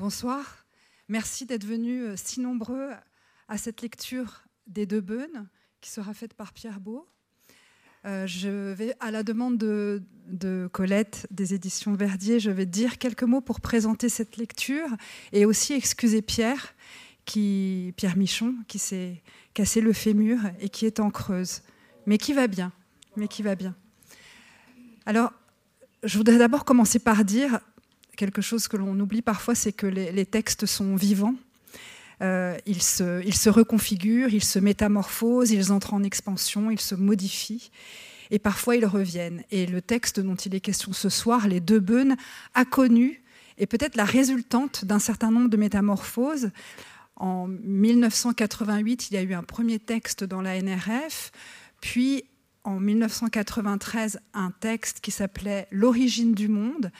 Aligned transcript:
Bonsoir. 0.00 0.64
Merci 1.08 1.44
d'être 1.44 1.66
venus 1.66 2.02
euh, 2.02 2.14
si 2.16 2.40
nombreux 2.40 2.88
à 3.48 3.58
cette 3.58 3.82
lecture 3.82 4.44
des 4.66 4.86
deux 4.86 5.02
beunes 5.02 5.46
qui 5.82 5.90
sera 5.90 6.14
faite 6.14 6.32
par 6.32 6.54
Pierre 6.54 6.80
Beau. 6.80 7.06
Euh, 8.06 8.26
je 8.26 8.72
vais, 8.72 8.94
à 9.00 9.10
la 9.10 9.22
demande 9.22 9.58
de, 9.58 10.70
Colette 10.72 11.26
des 11.30 11.52
éditions 11.52 11.92
Verdier, 11.92 12.40
je 12.40 12.50
vais 12.50 12.64
dire 12.64 12.96
quelques 12.96 13.24
mots 13.24 13.42
pour 13.42 13.60
présenter 13.60 14.08
cette 14.08 14.38
lecture 14.38 14.88
et 15.32 15.44
aussi 15.44 15.74
excuser 15.74 16.22
Pierre, 16.22 16.74
qui, 17.26 17.92
Pierre 17.98 18.16
Michon, 18.16 18.54
qui 18.68 18.78
s'est 18.78 19.22
cassé 19.52 19.82
le 19.82 19.92
fémur 19.92 20.38
et 20.60 20.70
qui 20.70 20.86
est 20.86 20.98
en 20.98 21.10
creuse, 21.10 21.60
mais 22.06 22.16
qui 22.16 22.32
va 22.32 22.46
bien, 22.46 22.72
mais 23.16 23.28
qui 23.28 23.42
va 23.42 23.54
bien. 23.54 23.76
Alors, 25.04 25.30
je 26.02 26.16
voudrais 26.16 26.38
d'abord 26.38 26.64
commencer 26.64 26.98
par 26.98 27.22
dire 27.22 27.60
quelque 28.20 28.42
chose 28.42 28.68
que 28.68 28.76
l'on 28.76 29.00
oublie 29.00 29.22
parfois, 29.22 29.54
c'est 29.54 29.72
que 29.72 29.86
les, 29.86 30.26
textes 30.26 30.66
sont 30.66 30.94
vivants. 30.94 31.34
Euh, 32.20 32.54
ils, 32.66 32.82
se, 32.82 33.24
ils, 33.24 33.34
se, 33.34 33.48
reconfigurent, 33.48 34.34
ils 34.34 34.44
se 34.44 34.58
métamorphosent, 34.58 35.52
ils 35.52 35.72
entrent 35.72 35.94
en 35.94 36.02
expansion, 36.02 36.70
ils 36.70 36.80
se 36.80 36.94
modifient. 36.94 37.70
Et 38.30 38.38
parfois, 38.38 38.76
ils 38.76 38.84
reviennent. 38.84 39.42
Et 39.50 39.64
le 39.64 39.80
texte 39.80 40.20
dont 40.20 40.34
il 40.34 40.54
est 40.54 40.60
question 40.60 40.92
ce 40.92 41.08
soir, 41.08 41.48
Les 41.48 41.60
deux 41.60 41.80
beunes, 41.80 42.16
a 42.52 42.66
connu, 42.66 43.22
et 43.56 43.64
peut-être 43.64 43.96
la 43.96 44.04
résultante 44.04 44.84
d'un 44.84 44.98
certain 44.98 45.30
nombre 45.30 45.48
de 45.48 45.56
métamorphoses. 45.56 46.50
En 47.16 47.48
1988, 47.48 49.10
il 49.10 49.14
y 49.14 49.16
a 49.16 49.22
eu 49.22 49.32
un 49.32 49.42
premier 49.42 49.78
texte 49.78 50.24
dans 50.24 50.42
la 50.42 50.60
NRF, 50.60 51.32
puis 51.80 52.24
en 52.64 52.78
1993 52.78 54.20
un 54.34 54.50
texte 54.50 55.00
qui 55.00 55.10
s'appelait 55.10 55.66
L'origine 55.70 56.34
du 56.34 56.48
monde, 56.48 56.90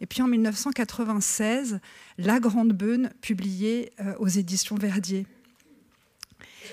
et 0.00 0.06
puis 0.06 0.22
en 0.22 0.28
1996 0.28 1.80
La 2.18 2.40
Grande 2.40 2.72
Beune, 2.72 3.10
publiée 3.20 3.92
euh, 4.00 4.14
aux 4.18 4.28
éditions 4.28 4.76
Verdier. 4.76 5.26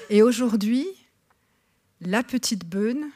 Et 0.10 0.22
aujourd'hui, 0.22 0.86
La 2.02 2.24
Petite 2.24 2.66
Beune 2.66 3.10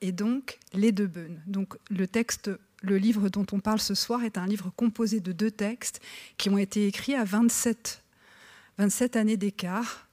et 0.00 0.12
donc 0.12 0.58
Les 0.72 0.92
Deux 0.92 1.06
Beunes. 1.06 1.40
Donc 1.46 1.76
le 1.90 2.06
texte, 2.06 2.50
le 2.82 2.98
livre 2.98 3.28
dont 3.28 3.46
on 3.52 3.60
parle 3.60 3.80
ce 3.80 3.94
soir 3.94 4.24
est 4.24 4.36
un 4.36 4.46
livre 4.46 4.70
composé 4.76 5.20
de 5.20 5.32
deux 5.32 5.50
textes 5.50 6.00
qui 6.36 6.50
ont 6.50 6.58
été 6.58 6.86
écrits 6.86 7.14
à 7.14 7.24
27, 7.24 8.02
27 8.78 9.16
années 9.16 9.38
d'écart 9.38 10.03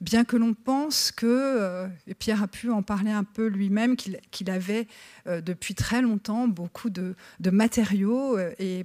bien 0.00 0.24
que 0.24 0.36
l'on 0.36 0.54
pense 0.54 1.10
que, 1.10 1.26
euh, 1.26 1.88
et 2.06 2.14
Pierre 2.14 2.42
a 2.42 2.48
pu 2.48 2.70
en 2.70 2.82
parler 2.82 3.10
un 3.10 3.24
peu 3.24 3.46
lui-même, 3.46 3.96
qu'il 3.96 4.50
avait 4.50 4.86
euh, 5.26 5.40
depuis 5.40 5.74
très 5.74 6.02
longtemps 6.02 6.48
beaucoup 6.48 6.90
de, 6.90 7.14
matériaux 7.50 8.36
euh, 8.36 8.52
et 8.58 8.84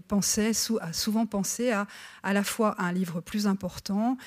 a 0.82 0.94
souvent 0.94 1.26
pensé 1.26 1.72
à 1.72 2.34
la 2.34 2.44
fois 2.44 2.76
un 2.80 2.92
livre 2.92 3.22
plus 3.22 3.48
important 3.48 4.17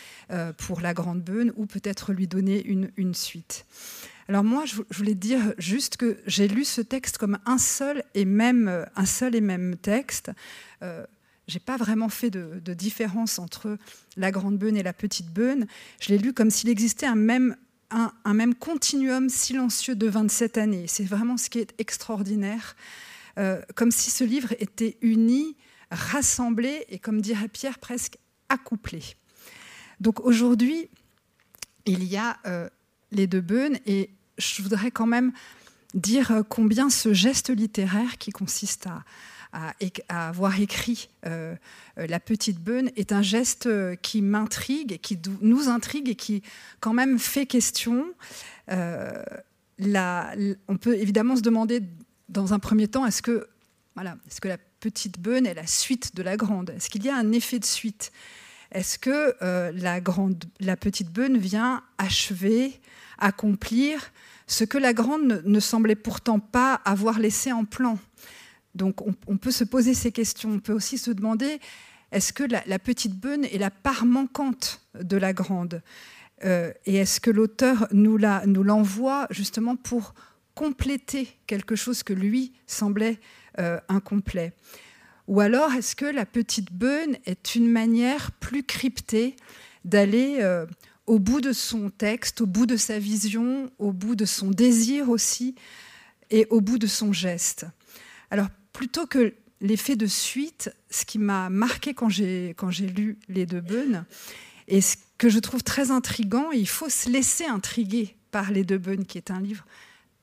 pour 0.58 0.80
la 0.80 0.94
Grande 0.94 1.22
Beune 1.22 1.52
ou 1.56 1.66
peut-être 1.66 2.12
lui 2.12 2.26
donner 2.26 2.64
une, 2.64 3.14
suite. 3.14 3.64
Alors 4.28 4.42
moi, 4.42 4.64
je 4.64 4.82
voulais 4.90 5.14
dire 5.14 5.40
juste 5.58 5.96
que 5.96 6.18
j'ai 6.26 6.48
lu 6.48 6.64
ce 6.64 6.80
texte 6.80 7.18
comme 7.18 7.38
un 7.46 7.58
seul 7.58 8.02
et 8.14 8.24
même 8.24 9.76
texte 9.76 10.32
j'ai 11.46 11.60
pas 11.60 11.76
vraiment 11.76 12.08
fait 12.08 12.30
de, 12.30 12.74
différence 12.74 13.38
entre 13.38 13.78
la 14.16 14.30
grande 14.30 14.58
beune 14.58 14.76
et 14.76 14.82
la 14.82 14.92
petite 14.92 15.30
beune. 15.30 15.66
Je 16.00 16.08
l'ai 16.08 16.18
lu 16.18 16.32
comme 16.32 16.50
s'il 16.50 16.68
existait 16.68 17.06
un 17.06 17.14
même, 17.14 17.56
un, 17.90 18.34
même 18.34 18.54
continuum 18.54 19.28
silencieux 19.28 19.94
de 19.94 20.08
27 20.08 20.58
années. 20.58 20.86
C'est 20.86 21.04
vraiment 21.04 21.36
ce 21.36 21.50
qui 21.50 21.58
est 21.58 21.74
extraordinaire. 21.78 22.76
Euh, 23.38 23.60
comme 23.74 23.90
si 23.90 24.10
ce 24.10 24.24
livre 24.24 24.52
était 24.58 24.96
uni, 25.02 25.56
rassemblé 25.90 26.86
et, 26.88 26.98
comme 26.98 27.20
dirait 27.20 27.48
Pierre, 27.48 27.78
presque 27.78 28.16
accouplé. 28.48 29.02
Donc 30.00 30.20
aujourd'hui, 30.20 30.88
il 31.84 32.04
y 32.04 32.16
a 32.16 32.38
euh, 32.46 32.68
les 33.10 33.26
deux 33.26 33.40
beunes 33.40 33.78
et 33.86 34.10
je 34.38 34.62
voudrais 34.62 34.90
quand 34.90 35.06
même 35.06 35.32
dire 35.94 36.42
combien 36.48 36.90
ce 36.90 37.12
geste 37.12 37.50
littéraire 37.50 38.18
qui 38.18 38.30
consiste 38.30 38.86
à, 38.86 39.04
à, 40.08 40.28
avoir 40.28 40.60
écrit 40.60 41.08
euh, 41.26 41.54
euh, 41.98 42.06
La 42.08 42.20
Petite 42.20 42.58
Beune 42.58 42.90
est 42.96 43.12
un 43.12 43.22
geste 43.22 43.66
euh, 43.66 43.94
qui 43.94 44.20
m'intrigue, 44.20 44.98
qui 45.00 45.18
nous 45.40 45.68
intrigue 45.68 46.08
et 46.08 46.16
qui 46.16 46.42
quand 46.80 46.92
même 46.92 47.18
fait 47.18 47.46
question. 47.46 48.06
on 48.68 50.76
peut 50.80 50.96
évidemment 50.96 51.36
se 51.36 51.42
demander 51.42 51.82
dans 52.28 52.52
un 52.52 52.58
premier 52.58 52.88
temps, 52.88 53.06
est-ce 53.06 53.22
que, 53.22 53.48
voilà, 53.94 54.16
est-ce 54.26 54.40
que 54.40 54.48
la 54.48 54.58
petite 54.80 55.20
beune 55.20 55.46
est 55.46 55.54
la 55.54 55.66
suite 55.66 56.16
de 56.16 56.22
la 56.22 56.36
grande? 56.36 56.70
Est-ce 56.70 56.90
qu'il 56.90 57.04
y 57.04 57.08
a 57.08 57.16
un 57.16 57.32
effet 57.32 57.58
de 57.58 57.64
suite? 57.64 58.12
Est-ce 58.72 58.98
que 58.98 59.34
la, 59.40 60.00
grande, 60.00 60.44
la 60.58 60.76
petite 60.76 61.10
beune 61.10 61.38
vient 61.38 61.82
achever, 61.98 62.80
accomplir 63.18 64.10
ce 64.46 64.64
que 64.64 64.78
la 64.78 64.92
grande 64.92 65.42
ne 65.44 65.60
semblait 65.60 65.94
pourtant 65.94 66.40
pas 66.40 66.74
avoir 66.84 67.20
laissé 67.20 67.52
en 67.52 67.64
plan? 67.64 67.98
Donc 68.74 69.00
on, 69.06 69.36
peut 69.36 69.50
se 69.50 69.64
poser 69.64 69.94
ces 69.94 70.12
questions. 70.12 70.50
On 70.50 70.58
peut 70.58 70.72
aussi 70.72 70.98
se 70.98 71.10
demander, 71.10 71.60
est-ce 72.12 72.32
que 72.32 72.44
la, 72.44 72.78
petite 72.78 73.14
beune 73.14 73.44
est 73.44 73.58
la 73.58 73.70
part 73.70 74.04
manquante 74.04 74.80
de 75.00 75.16
la 75.16 75.32
grande 75.32 75.82
euh, 76.44 76.72
Et 76.86 76.96
est-ce 76.96 77.20
que 77.20 77.30
l'auteur 77.30 77.86
nous 77.92 78.16
l'envoie 78.18 79.26
justement 79.30 79.76
pour 79.76 80.14
compléter 80.54 81.28
quelque 81.46 81.76
chose 81.76 82.02
que 82.02 82.12
lui 82.12 82.52
semblait 82.66 83.18
euh, 83.58 83.78
incomplet? 83.88 84.52
Ou 85.26 85.40
alors 85.40 85.72
est-ce 85.72 85.96
que 85.96 86.04
la 86.04 86.26
petite 86.26 86.72
beune 86.72 87.16
est 87.24 87.54
une 87.54 87.68
manière 87.68 88.32
plus 88.32 88.62
cryptée 88.62 89.36
d'aller 89.84 90.38
euh, 90.40 90.66
au 91.06 91.18
bout 91.18 91.40
de 91.40 91.52
son 91.52 91.90
texte, 91.90 92.40
au 92.40 92.46
bout 92.46 92.66
de 92.66 92.76
sa 92.76 92.98
vision, 92.98 93.70
au 93.78 93.92
bout 93.92 94.16
de 94.16 94.24
son 94.24 94.50
désir 94.50 95.08
aussi, 95.08 95.54
et 96.30 96.46
au 96.50 96.60
bout 96.60 96.78
de 96.78 96.86
son 96.86 97.12
geste? 97.12 97.66
Plutôt 98.74 99.06
que 99.06 99.32
l'effet 99.62 99.96
de 99.96 100.04
suite, 100.06 100.70
ce 100.90 101.06
qui 101.06 101.18
m'a 101.18 101.48
marqué 101.48 101.94
quand 101.94 102.10
j'ai 102.10 102.54
lu 102.94 103.18
Les 103.30 103.46
Deux 103.46 103.62
Beunes, 103.62 104.04
et 104.68 104.82
ce 104.82 104.96
que 105.16 105.30
je 105.30 105.38
trouve 105.38 105.62
très 105.62 105.90
intrigant, 105.90 106.50
il 106.50 106.68
faut 106.68 106.90
se 106.90 107.08
laisser 107.08 107.46
intriguer 107.46 108.14
par 108.30 108.50
Les 108.50 108.64
Deux 108.64 108.76
Beunes, 108.76 109.06
qui 109.06 109.16
est 109.16 109.30
un 109.30 109.40
livre 109.40 109.64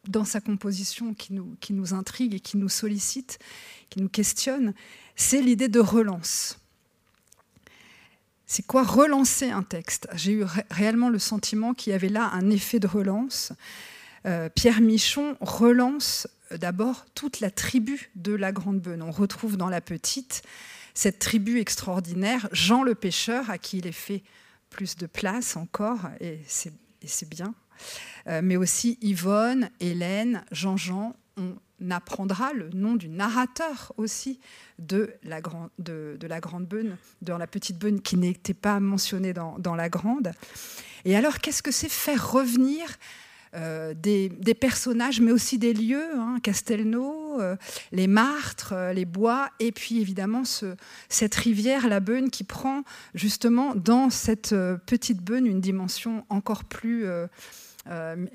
dans 0.08 0.26
sa 0.26 0.42
composition 0.42 1.14
qui 1.14 1.34
nous, 1.34 1.56
qui 1.60 1.74
nous 1.74 1.94
intrigue 1.94 2.36
et 2.36 2.40
qui 2.40 2.58
nous 2.58 2.70
sollicite, 2.70 3.40
qui 3.90 4.02
nous 4.02 4.10
questionne, 4.10 4.74
c'est 5.16 5.42
l'idée 5.42 5.68
de 5.68 5.80
relance. 5.80 6.60
C'est 8.48 8.66
quoi 8.66 8.84
relancer 8.84 9.50
un 9.50 9.64
texte? 9.64 10.10
J'ai 10.16 10.34
eu 10.34 10.44
réellement 10.70 11.10
le 11.10 11.20
sentiment 11.20 11.74
qu'il 11.74 11.92
y 11.92 11.94
avait 11.94 12.10
là 12.10 12.30
un 12.34 12.50
effet 12.50 12.80
de 12.80 12.88
relance. 12.88 13.54
Euh, 14.26 14.50
Pierre 14.50 14.82
Michon 14.82 15.36
relance 15.42 16.28
euh, 16.52 16.58
d'abord 16.58 17.06
toute 17.16 17.40
la 17.40 17.50
tribu 17.50 18.12
de 18.16 18.34
la 18.34 18.52
Grande 18.52 18.80
Beune. 18.80 19.02
On 19.02 19.12
retrouve 19.12 19.58
dans 19.58 19.70
la 19.70 19.82
petite 19.82 20.44
cette 20.94 21.20
tribu 21.20 21.60
extraordinaire, 21.60 22.50
Jean 22.52 22.84
le 22.84 22.96
pêcheur, 22.96 23.50
à 23.50 23.58
qui 23.58 23.78
il 23.78 23.88
est 23.88 23.94
fait 23.94 24.24
plus 24.70 24.98
de 24.98 25.06
place 25.06 25.56
encore, 25.56 26.00
et 26.20 26.40
c'est 26.48 27.30
bien, 27.30 27.54
euh, 28.28 28.42
mais 28.44 28.58
aussi 28.58 28.98
Yvonne, 29.02 29.70
Hélène, 29.80 30.44
Jean-Jean. 30.52 31.16
On 31.38 31.56
apprendra 31.90 32.54
le 32.54 32.70
nom 32.72 32.96
du 32.96 33.08
narrateur 33.08 33.94
aussi 33.98 34.40
de 34.80 35.14
la, 35.24 35.40
de, 35.80 36.18
la 36.22 36.40
Grande 36.42 36.66
Beune, 36.66 36.98
dans 37.22 37.38
la 37.38 37.48
Petite 37.48 37.78
Beune 37.78 38.02
qui 38.02 38.18
n'était 38.18 38.54
pas 38.54 38.80
mentionnée 38.82 39.34
dans 39.34 39.76
la 39.76 39.90
Grande. 39.90 40.34
Et 41.06 41.16
alors, 41.16 41.40
qu'est-ce 41.40 41.64
que 41.64 41.72
c'est 41.72 41.90
faire 41.90 42.32
revenir 42.32 42.98
euh, 43.54 43.94
des, 43.94 44.30
personnages, 44.54 45.20
mais 45.20 45.34
aussi 45.34 45.58
des 45.58 45.74
lieux, 45.74 46.16
hein, 46.16 46.38
Castelnau, 46.42 47.42
euh, 47.42 47.58
les 47.92 48.08
Martres, 48.08 48.72
euh, 48.72 48.94
les 48.94 49.04
bois, 49.04 49.50
et 49.60 49.74
puis 49.74 50.00
évidemment 50.00 50.44
cette 51.10 51.36
rivière, 51.36 51.90
la 51.90 52.00
Beune, 52.00 52.30
qui 52.30 52.46
prend 52.46 52.84
justement 53.14 53.76
dans 53.76 54.10
cette 54.10 54.56
petite 54.86 55.22
Beune 55.22 55.46
une 55.46 55.60
dimension 55.60 56.26
encore 56.30 56.64
plus 56.64 57.06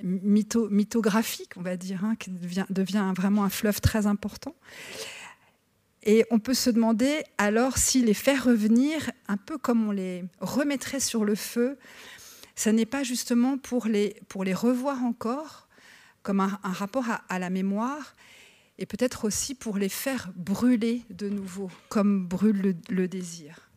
mythographique, 0.02 1.52
on 1.56 1.62
va 1.62 1.76
dire, 1.76 2.04
hein, 2.04 2.14
qui 2.16 2.30
devient, 2.30 2.66
devient 2.68 3.12
vraiment 3.16 3.44
un 3.44 3.50
fleuve 3.50 3.80
très 3.80 4.06
important. 4.06 4.54
Et 6.02 6.24
on 6.30 6.38
peut 6.38 6.54
se 6.54 6.70
demander 6.70 7.24
alors 7.36 7.78
si 7.78 8.02
les 8.02 8.14
faire 8.14 8.44
revenir, 8.44 9.10
un 9.28 9.36
peu 9.36 9.58
comme 9.58 9.88
on 9.88 9.90
les 9.90 10.24
remettrait 10.40 11.00
sur 11.00 11.24
le 11.24 11.34
feu, 11.34 11.78
ce 12.56 12.70
n'est 12.70 12.86
pas 12.86 13.02
justement 13.02 13.58
pour 13.58 13.86
les, 13.86 14.16
pour 14.28 14.42
les 14.42 14.54
revoir 14.54 15.04
encore, 15.04 15.68
comme 16.22 16.40
un, 16.40 16.58
rapport 16.64 17.04
à, 17.28 17.38
la 17.38 17.50
mémoire, 17.50 18.16
et 18.78 18.86
peut-être 18.86 19.26
aussi 19.26 19.54
pour 19.54 19.78
les 19.78 19.90
faire 19.90 20.32
brûler 20.34 21.02
de 21.10 21.28
nouveau, 21.28 21.70
comme 21.88 22.26
brûle 22.26 22.74
le, 22.88 23.08
désir. 23.08 23.70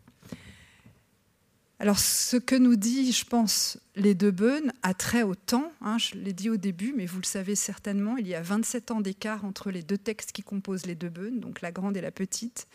Alors, 1.78 2.00
ce 2.00 2.38
que 2.38 2.56
nous 2.56 2.76
dit, 2.76 3.12
je 3.12 3.24
pense, 3.26 3.78
les 3.96 4.16
deux 4.16 4.31
beunes 4.31 4.74
a 4.82 4.94
trait 4.94 5.24
au 5.24 5.36
temps. 5.36 5.72
Hein, 5.82 5.98
je 5.98 6.16
l'ai 6.16 6.34
dit 6.34 6.50
au 6.50 6.58
début, 6.58 6.94
mais 6.96 7.06
vous 7.06 7.20
le 7.20 7.25
savez 7.25 7.56
certainement, 7.56 8.18
il 8.18 8.28
y 8.28 8.36
a 8.36 8.42
27 8.42 8.92
ans 8.92 9.02
d'écart 9.02 9.46
entre 9.46 9.72
les 9.72 9.84
deux 9.84 9.98
textes 9.98 10.32
qui 10.32 10.42
composent 10.42 10.86
les 10.86 10.96
deux 10.96 11.10
beunes, 11.10 11.40
donc 11.40 11.62
la 11.62 11.72
grande 11.72 11.96
et 11.96 12.02
la 12.02 12.12
petite. 12.12 12.68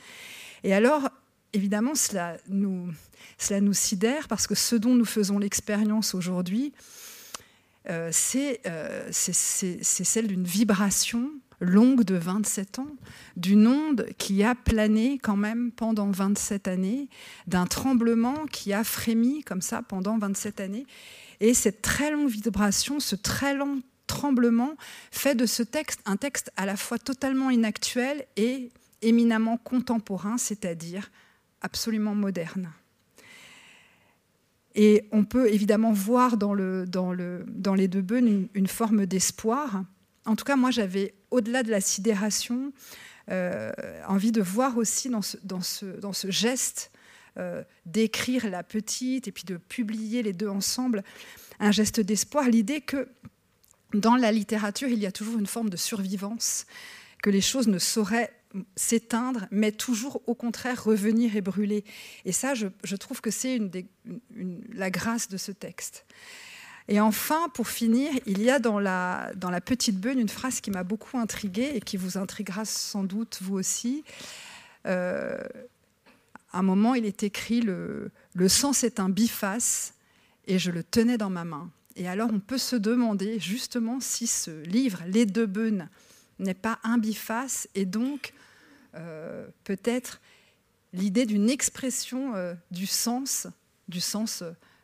Et 0.62 0.72
alors, 0.72 1.10
évidemment, 1.54 1.94
cela 1.94 2.36
nous, 2.48 2.92
sidère 3.72 4.28
parce 4.28 4.46
que 4.46 4.54
ce 4.54 4.76
dont 4.76 4.94
nous 4.94 5.04
faisons 5.04 5.38
l'expérience 5.38 6.14
aujourd'hui, 6.14 6.72
euh, 7.88 8.10
euh, 8.66 9.08
c'est 9.10 9.84
celle 10.04 10.26
d'une 10.26 10.44
vibration 10.44 11.30
longue 11.60 12.02
de 12.02 12.16
27 12.16 12.80
ans, 12.80 12.96
d'une 13.36 13.66
onde 13.66 14.08
qui 14.18 14.42
a 14.42 14.54
plané 14.54 15.18
quand 15.22 15.36
même 15.36 15.70
pendant 15.70 16.10
27 16.10 16.68
années, 16.68 17.08
d'un 17.46 17.66
tremblement 17.66 18.46
qui 18.46 18.72
a 18.72 18.84
frémi 18.84 19.42
comme 19.44 19.62
ça 19.62 19.82
pendant 19.82 20.18
27 20.18 20.60
années. 20.60 20.86
Et 21.40 21.54
cette 21.54 21.82
très 21.82 22.10
longue 22.10 22.28
vibration, 22.28 23.00
ce 23.00 23.16
très 23.16 23.54
long 23.54 23.80
tremblement 24.06 24.74
fait 25.10 25.34
de 25.34 25.46
ce 25.46 25.62
texte 25.62 26.00
un 26.04 26.16
texte 26.16 26.52
à 26.56 26.66
la 26.66 26.76
fois 26.76 26.98
totalement 26.98 27.50
inactuel 27.50 28.26
et 28.36 28.70
éminemment 29.02 29.56
contemporain, 29.56 30.38
c'est-à-dire 30.38 31.10
absolument 31.64 32.14
moderne. 32.14 32.70
Et 34.76 35.08
on 35.12 35.24
peut 35.24 35.52
évidemment 35.52 35.92
voir 35.92 36.36
dans, 36.36 36.54
le, 36.54 36.84
dans, 36.86 37.12
le, 37.12 37.44
dans 37.48 37.74
les 37.74 37.88
deux 37.88 38.02
bœufs 38.02 38.48
une, 38.54 38.66
forme 38.66 39.06
d'espoir. 39.06 39.84
En 40.26 40.36
tout 40.36 40.44
cas, 40.44 40.56
moi, 40.56 40.70
j'avais, 40.70 41.14
au-delà 41.30 41.62
de 41.62 41.70
la 41.70 41.80
sidération, 41.80 42.72
euh, 43.30 43.72
envie 44.06 44.32
de 44.32 44.42
voir 44.42 44.76
aussi 44.76 45.08
dans 45.08 45.22
ce 45.62 46.30
geste 46.30 46.90
euh, 47.36 47.64
d'écrire 47.84 48.48
la 48.48 48.62
petite 48.62 49.26
et 49.26 49.32
puis 49.32 49.42
de 49.42 49.56
publier 49.56 50.22
les 50.22 50.32
deux 50.32 50.48
ensemble, 50.48 51.02
un 51.58 51.72
geste 51.72 51.98
d'espoir, 51.98 52.48
l'idée 52.48 52.80
que 52.80 53.08
dans 53.92 54.14
la 54.14 54.30
littérature, 54.30 54.88
il 54.88 55.00
y 55.00 55.06
a 55.06 55.10
toujours 55.10 55.36
une 55.40 55.48
forme 55.48 55.68
de 55.68 55.76
survivance, 55.76 56.64
que 57.24 57.30
les 57.30 57.40
choses 57.40 57.66
ne 57.66 57.80
sauraient 57.80 58.32
s'éteindre, 58.76 59.46
mais 59.50 59.72
toujours 59.72 60.22
au 60.26 60.34
contraire 60.34 60.84
revenir 60.84 61.36
et 61.36 61.40
brûler. 61.40 61.84
Et 62.24 62.32
ça, 62.32 62.54
je, 62.54 62.96
trouve 62.96 63.20
que 63.20 63.30
c'est 63.30 63.60
la 64.72 64.90
grâce 64.90 65.28
de 65.28 65.36
ce 65.36 65.52
texte. 65.52 66.06
Et 66.88 67.00
enfin, 67.00 67.48
pour 67.54 67.68
finir, 67.68 68.12
il 68.26 68.42
y 68.42 68.50
a 68.50 68.58
dans 68.58 68.78
la, 68.78 69.32
petite 69.64 69.98
beune 69.98 70.18
une 70.18 70.28
phrase 70.28 70.60
qui 70.60 70.70
m'a 70.70 70.84
beaucoup 70.84 71.18
intriguée 71.18 71.72
et 71.74 71.80
qui 71.80 71.96
vous 71.96 72.18
intriguera 72.18 72.64
sans 72.64 73.04
doute 73.04 73.38
vous 73.40 73.54
aussi. 73.54 74.04
Euh, 74.86 75.38
à 76.52 76.58
un 76.58 76.62
moment, 76.62 76.94
il 76.94 77.06
est 77.06 77.22
écrit 77.22 77.60
le, 77.60 78.10
le 78.34 78.48
sens 78.48 78.84
est 78.84 79.00
un 79.00 79.08
biface 79.08 79.94
et 80.46 80.58
je 80.58 80.70
le 80.70 80.84
tenais 80.84 81.18
dans 81.18 81.30
ma 81.30 81.44
main. 81.44 81.70
Et 81.96 82.06
alors, 82.06 82.30
on 82.32 82.40
peut 82.40 82.58
se 82.58 82.76
demander 82.76 83.38
justement 83.40 83.98
si 84.00 84.26
ce 84.26 84.50
livre, 84.64 85.02
Les 85.06 85.26
deux 85.26 85.46
beunes, 85.46 85.88
n'est 86.38 86.54
pas 86.54 86.78
un 86.82 86.98
biface 86.98 87.68
et 87.74 87.86
donc 87.86 88.34
peut-être 89.64 90.20
l'idée 90.94 91.26
d'une 91.26 91.50
expression 91.50 92.34
euh, 92.34 92.54
du 92.70 92.86
sens, 92.86 93.46
du 93.88 94.00
sens 94.00 94.42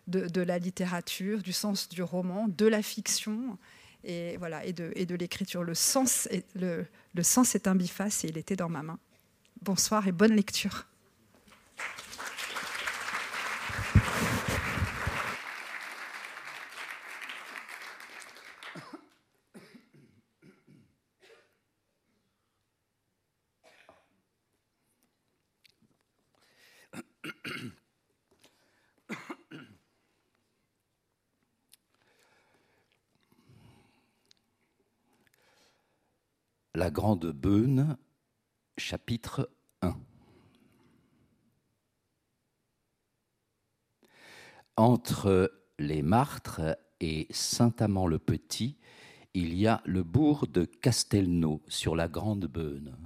de, 0.09 0.41
la 0.41 0.59
littérature, 0.59 1.41
du 1.41 1.53
sens 1.53 1.89
du 1.89 2.03
roman, 2.03 2.49
de 2.49 2.67
la 2.67 2.83
fiction 2.83 3.57
et, 4.03 4.37
voilà, 4.39 4.65
et 4.67 4.73
de, 4.73 5.15
l'écriture. 5.15 5.63
Le 5.63 5.75
sens, 5.75 6.29
le 6.57 6.87
sens 7.23 7.55
est 7.55 7.69
un 7.69 7.77
biface 7.77 8.25
et 8.25 8.29
il 8.29 8.39
était 8.39 8.57
dans 8.57 8.69
ma 8.69 8.83
main. 8.83 8.99
Bonsoir 9.63 10.09
et 10.09 10.13
bonne 10.13 10.35
lecture. 10.35 10.87
La 36.81 36.91
Grande 36.91 37.27
Beune, 37.27 37.99
chapitre 38.79 39.51
1. 39.83 39.95
Entre 44.77 45.53
les 45.79 46.01
Martres 46.01 46.79
et 47.01 47.27
Saint-Amand-le-Petit, 47.29 48.79
il 49.35 49.53
y 49.53 49.67
a 49.67 49.83
le 49.85 50.03
bourg 50.03 50.47
de 50.47 50.65
Castelnau 50.65 51.61
sur 51.69 51.95
la 51.95 52.09
Grande 52.09 52.47
Beune. 52.47 52.97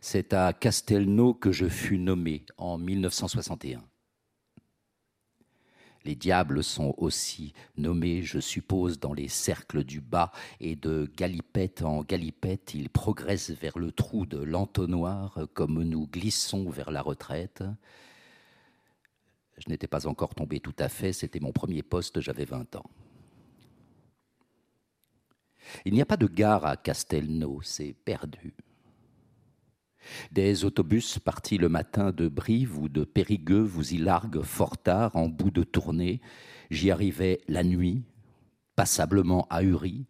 C'est 0.00 0.32
à 0.32 0.52
Castelnau 0.52 1.34
que 1.34 1.50
je 1.50 1.66
fus 1.66 1.98
nommé 1.98 2.46
en 2.56 2.78
1961. 2.78 3.89
Les 6.04 6.14
diables 6.14 6.64
sont 6.64 6.94
aussi 6.96 7.52
nommés, 7.76 8.22
je 8.22 8.38
suppose, 8.38 8.98
dans 8.98 9.12
les 9.12 9.28
cercles 9.28 9.84
du 9.84 10.00
bas, 10.00 10.32
et 10.58 10.74
de 10.74 11.10
galipette 11.16 11.82
en 11.82 12.02
galipette, 12.02 12.74
ils 12.74 12.88
progressent 12.88 13.50
vers 13.50 13.78
le 13.78 13.92
trou 13.92 14.24
de 14.24 14.38
l'entonnoir, 14.38 15.38
comme 15.52 15.82
nous 15.82 16.06
glissons 16.06 16.70
vers 16.70 16.90
la 16.90 17.02
retraite. 17.02 17.62
Je 19.58 19.68
n'étais 19.68 19.86
pas 19.86 20.06
encore 20.06 20.34
tombé 20.34 20.58
tout 20.58 20.76
à 20.78 20.88
fait, 20.88 21.12
c'était 21.12 21.40
mon 21.40 21.52
premier 21.52 21.82
poste, 21.82 22.20
j'avais 22.20 22.46
20 22.46 22.76
ans. 22.76 22.90
Il 25.84 25.92
n'y 25.92 26.00
a 26.00 26.06
pas 26.06 26.16
de 26.16 26.26
gare 26.26 26.64
à 26.64 26.76
Castelnau, 26.78 27.60
c'est 27.62 27.92
perdu. 27.92 28.54
Des 30.32 30.64
autobus 30.64 31.18
partis 31.18 31.58
le 31.58 31.68
matin 31.68 32.12
de 32.12 32.28
Brive 32.28 32.78
ou 32.78 32.88
de 32.88 33.04
Périgueux 33.04 33.62
vous 33.62 33.94
y 33.94 33.98
larguent 33.98 34.42
fort 34.42 34.78
tard 34.78 35.14
en 35.16 35.28
bout 35.28 35.50
de 35.50 35.62
tournée. 35.62 36.20
J'y 36.70 36.90
arrivais 36.90 37.40
la 37.48 37.64
nuit, 37.64 38.02
passablement 38.76 39.46
ahuri, 39.50 40.06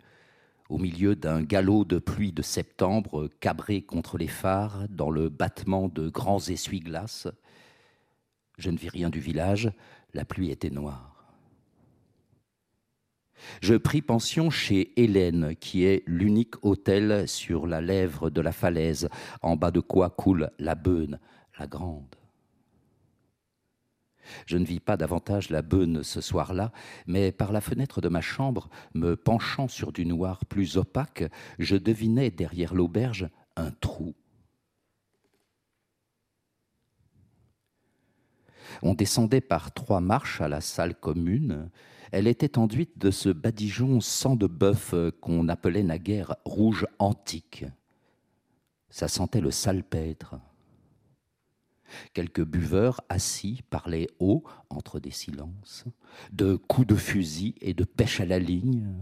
au 0.68 0.78
milieu 0.78 1.16
d'un 1.16 1.42
galop 1.42 1.84
de 1.84 1.98
pluie 1.98 2.32
de 2.32 2.42
septembre 2.42 3.28
cabré 3.40 3.82
contre 3.82 4.18
les 4.18 4.28
phares 4.28 4.86
dans 4.88 5.10
le 5.10 5.28
battement 5.28 5.88
de 5.88 6.08
grands 6.08 6.38
essuie-glaces. 6.38 7.28
Je 8.58 8.70
ne 8.70 8.76
vis 8.76 8.90
rien 8.90 9.10
du 9.10 9.20
village, 9.20 9.72
la 10.14 10.24
pluie 10.24 10.50
était 10.50 10.70
noire. 10.70 11.19
Je 13.60 13.74
pris 13.74 14.02
pension 14.02 14.50
chez 14.50 14.92
Hélène, 15.00 15.54
qui 15.56 15.84
est 15.84 16.02
l'unique 16.06 16.62
hôtel 16.64 17.28
sur 17.28 17.66
la 17.66 17.80
lèvre 17.80 18.30
de 18.30 18.40
la 18.40 18.52
falaise, 18.52 19.08
en 19.42 19.56
bas 19.56 19.70
de 19.70 19.80
quoi 19.80 20.10
coule 20.10 20.50
la 20.58 20.74
Beune, 20.74 21.18
la 21.58 21.66
grande. 21.66 22.16
Je 24.46 24.56
ne 24.56 24.64
vis 24.64 24.80
pas 24.80 24.96
davantage 24.96 25.50
la 25.50 25.62
Beune 25.62 26.02
ce 26.02 26.20
soir-là, 26.20 26.72
mais 27.06 27.32
par 27.32 27.52
la 27.52 27.60
fenêtre 27.60 28.00
de 28.00 28.08
ma 28.08 28.20
chambre, 28.20 28.68
me 28.94 29.16
penchant 29.16 29.68
sur 29.68 29.92
du 29.92 30.06
noir 30.06 30.44
plus 30.46 30.76
opaque, 30.76 31.24
je 31.58 31.76
devinais 31.76 32.30
derrière 32.30 32.74
l'auberge 32.74 33.28
un 33.56 33.70
trou. 33.70 34.14
On 38.82 38.94
descendait 38.94 39.40
par 39.40 39.72
trois 39.72 40.00
marches 40.00 40.40
à 40.40 40.48
la 40.48 40.60
salle 40.60 40.94
commune, 40.94 41.70
elle 42.12 42.26
était 42.26 42.58
enduite 42.58 42.98
de 42.98 43.10
ce 43.10 43.28
badigeon 43.28 44.00
sang 44.00 44.36
de 44.36 44.46
bœuf 44.46 44.94
qu'on 45.20 45.48
appelait 45.48 45.82
naguère 45.82 46.36
rouge 46.44 46.86
antique. 46.98 47.64
Ça 48.88 49.08
sentait 49.08 49.40
le 49.40 49.50
salpêtre. 49.50 50.36
Quelques 52.12 52.44
buveurs 52.44 53.00
assis 53.08 53.62
parlaient 53.70 54.08
haut 54.18 54.44
entre 54.68 55.00
des 55.00 55.10
silences, 55.10 55.84
de 56.32 56.56
coups 56.56 56.86
de 56.86 56.94
fusil 56.94 57.54
et 57.60 57.74
de 57.74 57.84
pêche 57.84 58.20
à 58.20 58.26
la 58.26 58.38
ligne. 58.38 58.92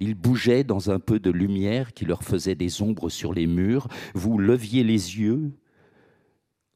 Ils 0.00 0.14
bougeaient 0.14 0.64
dans 0.64 0.90
un 0.90 0.98
peu 0.98 1.18
de 1.18 1.30
lumière 1.30 1.92
qui 1.92 2.04
leur 2.04 2.22
faisait 2.22 2.54
des 2.54 2.82
ombres 2.82 3.10
sur 3.10 3.32
les 3.32 3.46
murs. 3.46 3.88
Vous 4.14 4.38
leviez 4.38 4.82
les 4.82 5.18
yeux, 5.18 5.52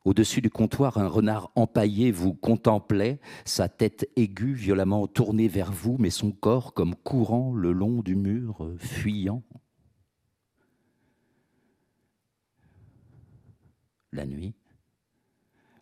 au-dessus 0.09 0.41
du 0.41 0.49
comptoir, 0.49 0.97
un 0.97 1.07
renard 1.07 1.53
empaillé 1.55 2.11
vous 2.11 2.33
contemplait, 2.33 3.21
sa 3.45 3.69
tête 3.69 4.09
aiguë 4.17 4.55
violemment 4.55 5.07
tournée 5.07 5.49
vers 5.49 5.71
vous, 5.71 5.97
mais 5.99 6.09
son 6.09 6.33
corps 6.33 6.73
comme 6.73 6.95
courant 6.95 7.53
le 7.55 7.73
long 7.73 8.01
du 8.01 8.17
mur, 8.17 8.73
fuyant. 8.79 9.43
La 14.13 14.25
nuit, 14.25 14.55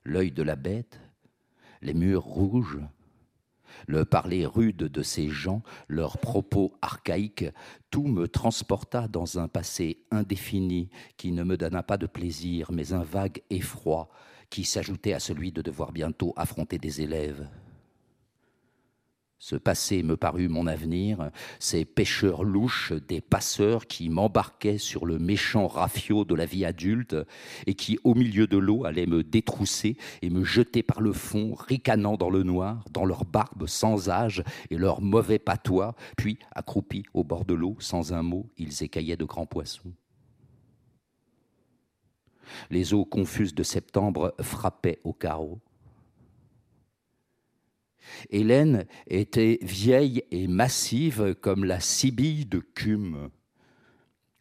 l'œil 0.03 0.33
de 0.33 0.43
la 0.43 0.57
bête, 0.57 1.01
les 1.81 1.95
murs 1.95 2.25
rouges, 2.25 2.81
le 3.87 4.05
parler 4.05 4.47
rude 4.47 4.77
de 4.77 5.03
ces 5.03 5.29
gens, 5.29 5.63
leurs 5.89 6.19
propos 6.19 6.73
archaïques, 6.83 7.47
tout 7.91 8.07
me 8.07 8.29
transporta 8.29 9.09
dans 9.09 9.39
un 9.39 9.49
passé 9.49 10.05
indéfini 10.11 10.91
qui 11.17 11.33
ne 11.33 11.45
me 11.45 11.57
donna 11.57 11.83
pas 11.83 11.97
de 11.97 12.07
plaisir, 12.07 12.73
mais 12.73 12.93
un 12.93 13.05
vague 13.05 13.43
effroi 13.51 14.09
qui 14.51 14.65
s'ajoutait 14.65 15.13
à 15.13 15.21
celui 15.21 15.53
de 15.53 15.63
devoir 15.63 15.93
bientôt 15.93 16.33
affronter 16.37 16.79
des 16.79 17.01
élèves. 17.01 17.49
Ce 19.49 19.55
passé 19.55 20.03
me 20.03 20.17
parut 20.17 20.49
mon 20.49 20.67
avenir, 20.67 21.31
ces 21.61 21.85
pêcheurs 21.85 22.43
louches, 22.43 22.93
des 22.93 23.21
passeurs 23.21 23.87
qui 23.87 24.09
m'embarquaient 24.09 24.77
sur 24.77 25.07
le 25.07 25.21
méchant 25.21 25.69
rafio 25.69 26.25
de 26.25 26.35
la 26.35 26.47
vie 26.47 26.65
adulte 26.65 27.15
et 27.69 27.75
qui, 27.75 27.97
au 28.03 28.17
milieu 28.17 28.49
de 28.49 28.57
l'eau, 28.57 28.87
allaient 28.87 29.07
me 29.07 29.23
détrousser 29.23 29.99
et 30.21 30.31
me 30.31 30.43
jeter 30.43 30.83
par 30.83 31.01
le 31.01 31.13
fond, 31.13 31.55
ricanant 31.55 32.17
dans 32.17 32.29
le 32.29 32.43
noir, 32.43 32.85
dans 32.91 33.05
leur 33.05 33.25
barbe 33.25 33.69
sans 33.69 34.09
âge 34.09 34.43
et 34.71 34.77
leur 34.77 35.01
mauvais 35.01 35.39
patois, 35.39 35.95
puis, 36.17 36.41
accroupis 36.51 37.05
au 37.15 37.23
bord 37.23 37.45
de 37.45 37.55
l'eau, 37.55 37.77
sans 37.79 38.13
un 38.13 38.23
mot, 38.23 38.51
ils 38.59 38.83
écaillaient 38.83 39.17
de 39.17 39.25
grands 39.25 39.47
poissons. 39.47 39.93
Les 42.69 42.95
eaux 42.95 43.05
confuses 43.05 43.55
de 43.55 43.63
septembre 43.63 44.35
frappaient 44.41 44.99
au 45.05 45.13
carreau. 45.13 45.61
Hélène 48.31 48.87
était 49.07 49.59
vieille 49.63 50.23
et 50.31 50.47
massive 50.49 51.35
comme 51.41 51.65
la 51.65 51.81
Sibylle 51.81 52.49
de 52.49 52.59
Cume. 52.59 53.31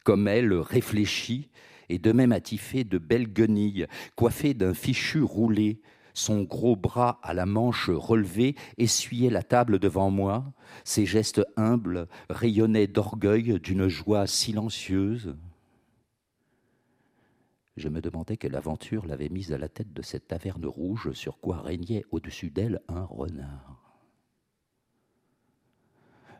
Comme 0.04 0.28
elle, 0.28 0.52
réfléchie 0.54 1.50
et 1.88 1.98
de 1.98 2.12
même 2.12 2.32
attifée 2.32 2.84
de 2.84 2.98
belles 2.98 3.32
guenilles, 3.32 3.86
coiffée 4.16 4.54
d'un 4.54 4.74
fichu 4.74 5.22
roulé, 5.22 5.80
son 6.14 6.42
gros 6.42 6.76
bras 6.76 7.20
à 7.22 7.34
la 7.34 7.44
manche 7.44 7.90
relevée 7.90 8.54
essuyait 8.78 9.30
la 9.30 9.42
table 9.42 9.78
devant 9.78 10.10
moi, 10.10 10.52
ses 10.82 11.04
gestes 11.04 11.42
humbles 11.56 12.08
rayonnaient 12.30 12.86
d'orgueil 12.86 13.60
d'une 13.60 13.88
joie 13.88 14.26
silencieuse. 14.26 15.36
Je 17.76 17.90
me 17.90 18.00
demandais 18.00 18.38
quelle 18.38 18.56
aventure 18.56 19.06
l'avait 19.06 19.28
mise 19.28 19.52
à 19.52 19.58
la 19.58 19.68
tête 19.68 19.92
de 19.92 20.00
cette 20.00 20.28
taverne 20.28 20.64
rouge 20.64 21.12
sur 21.12 21.38
quoi 21.40 21.60
régnait 21.60 22.04
au-dessus 22.10 22.50
d'elle 22.50 22.80
un 22.88 23.04
renard. 23.04 24.00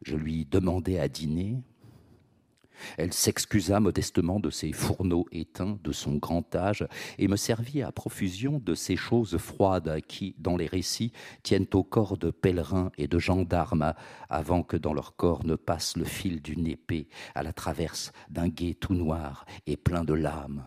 Je 0.02 0.16
lui 0.16 0.46
demandai 0.46 0.98
à 0.98 1.08
dîner. 1.08 1.62
Elle 2.96 3.12
s'excusa 3.12 3.80
modestement 3.80 4.40
de 4.40 4.50
ses 4.50 4.72
fourneaux 4.72 5.26
éteints, 5.30 5.78
de 5.82 5.92
son 5.92 6.16
grand 6.16 6.54
âge, 6.54 6.86
et 7.18 7.28
me 7.28 7.36
servit 7.36 7.82
à 7.82 7.92
profusion 7.92 8.58
de 8.58 8.74
ces 8.74 8.96
choses 8.96 9.36
froides 9.36 10.00
qui, 10.08 10.34
dans 10.38 10.56
les 10.56 10.66
récits, 10.66 11.12
tiennent 11.42 11.66
au 11.74 11.82
corps 11.82 12.18
de 12.18 12.30
pèlerins 12.30 12.92
et 12.96 13.08
de 13.08 13.18
gendarmes, 13.18 13.94
avant 14.28 14.62
que 14.62 14.76
dans 14.76 14.94
leur 14.94 15.16
corps 15.16 15.44
ne 15.44 15.54
passe 15.54 15.96
le 15.96 16.04
fil 16.04 16.40
d'une 16.40 16.66
épée 16.66 17.08
à 17.34 17.42
la 17.42 17.52
traverse 17.52 18.12
d'un 18.30 18.48
guet 18.48 18.74
tout 18.74 18.94
noir 18.94 19.44
et 19.66 19.76
plein 19.76 20.04
de 20.04 20.14
lames 20.14 20.64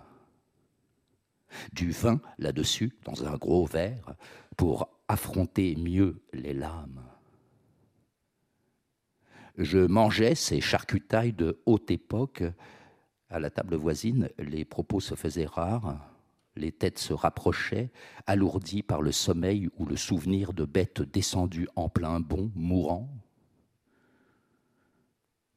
du 1.74 1.92
vin 1.92 2.22
là-dessus, 2.38 2.92
dans 3.06 3.26
un 3.26 3.36
gros 3.38 3.66
verre, 3.66 4.16
pour 4.58 4.90
affronter 5.08 5.76
mieux 5.76 6.22
les 6.34 6.54
lames. 6.54 7.02
Je 9.58 9.80
mangeais 9.80 10.36
ces 10.36 10.62
charcutailles 10.62 11.34
de 11.34 11.62
haute 11.66 11.92
époque. 11.92 12.44
À 13.30 13.40
la 13.40 13.50
table 13.50 13.76
voisine, 13.76 14.30
les 14.38 14.64
propos 14.66 15.02
se 15.02 15.16
faisaient 15.16 15.46
rares, 15.46 16.10
les 16.56 16.72
têtes 16.72 17.00
se 17.00 17.14
rapprochaient, 17.14 17.92
alourdies 18.26 18.84
par 18.84 19.02
le 19.02 19.12
sommeil 19.12 19.70
ou 19.78 19.86
le 19.86 19.96
souvenir 19.96 20.54
de 20.54 20.66
bêtes 20.66 21.02
descendues 21.02 21.68
en 21.76 21.90
plein 21.90 22.20
bond, 22.20 22.52
mourant. 22.56 23.10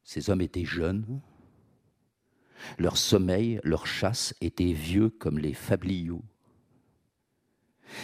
Ces 0.03 0.29
hommes 0.29 0.41
étaient 0.41 0.65
jeunes, 0.65 1.21
leur 2.77 2.97
sommeil, 2.97 3.59
leur 3.63 3.87
chasse 3.87 4.33
étaient 4.41 4.73
vieux 4.73 5.09
comme 5.09 5.39
les 5.39 5.53
fabliaux. 5.53 6.23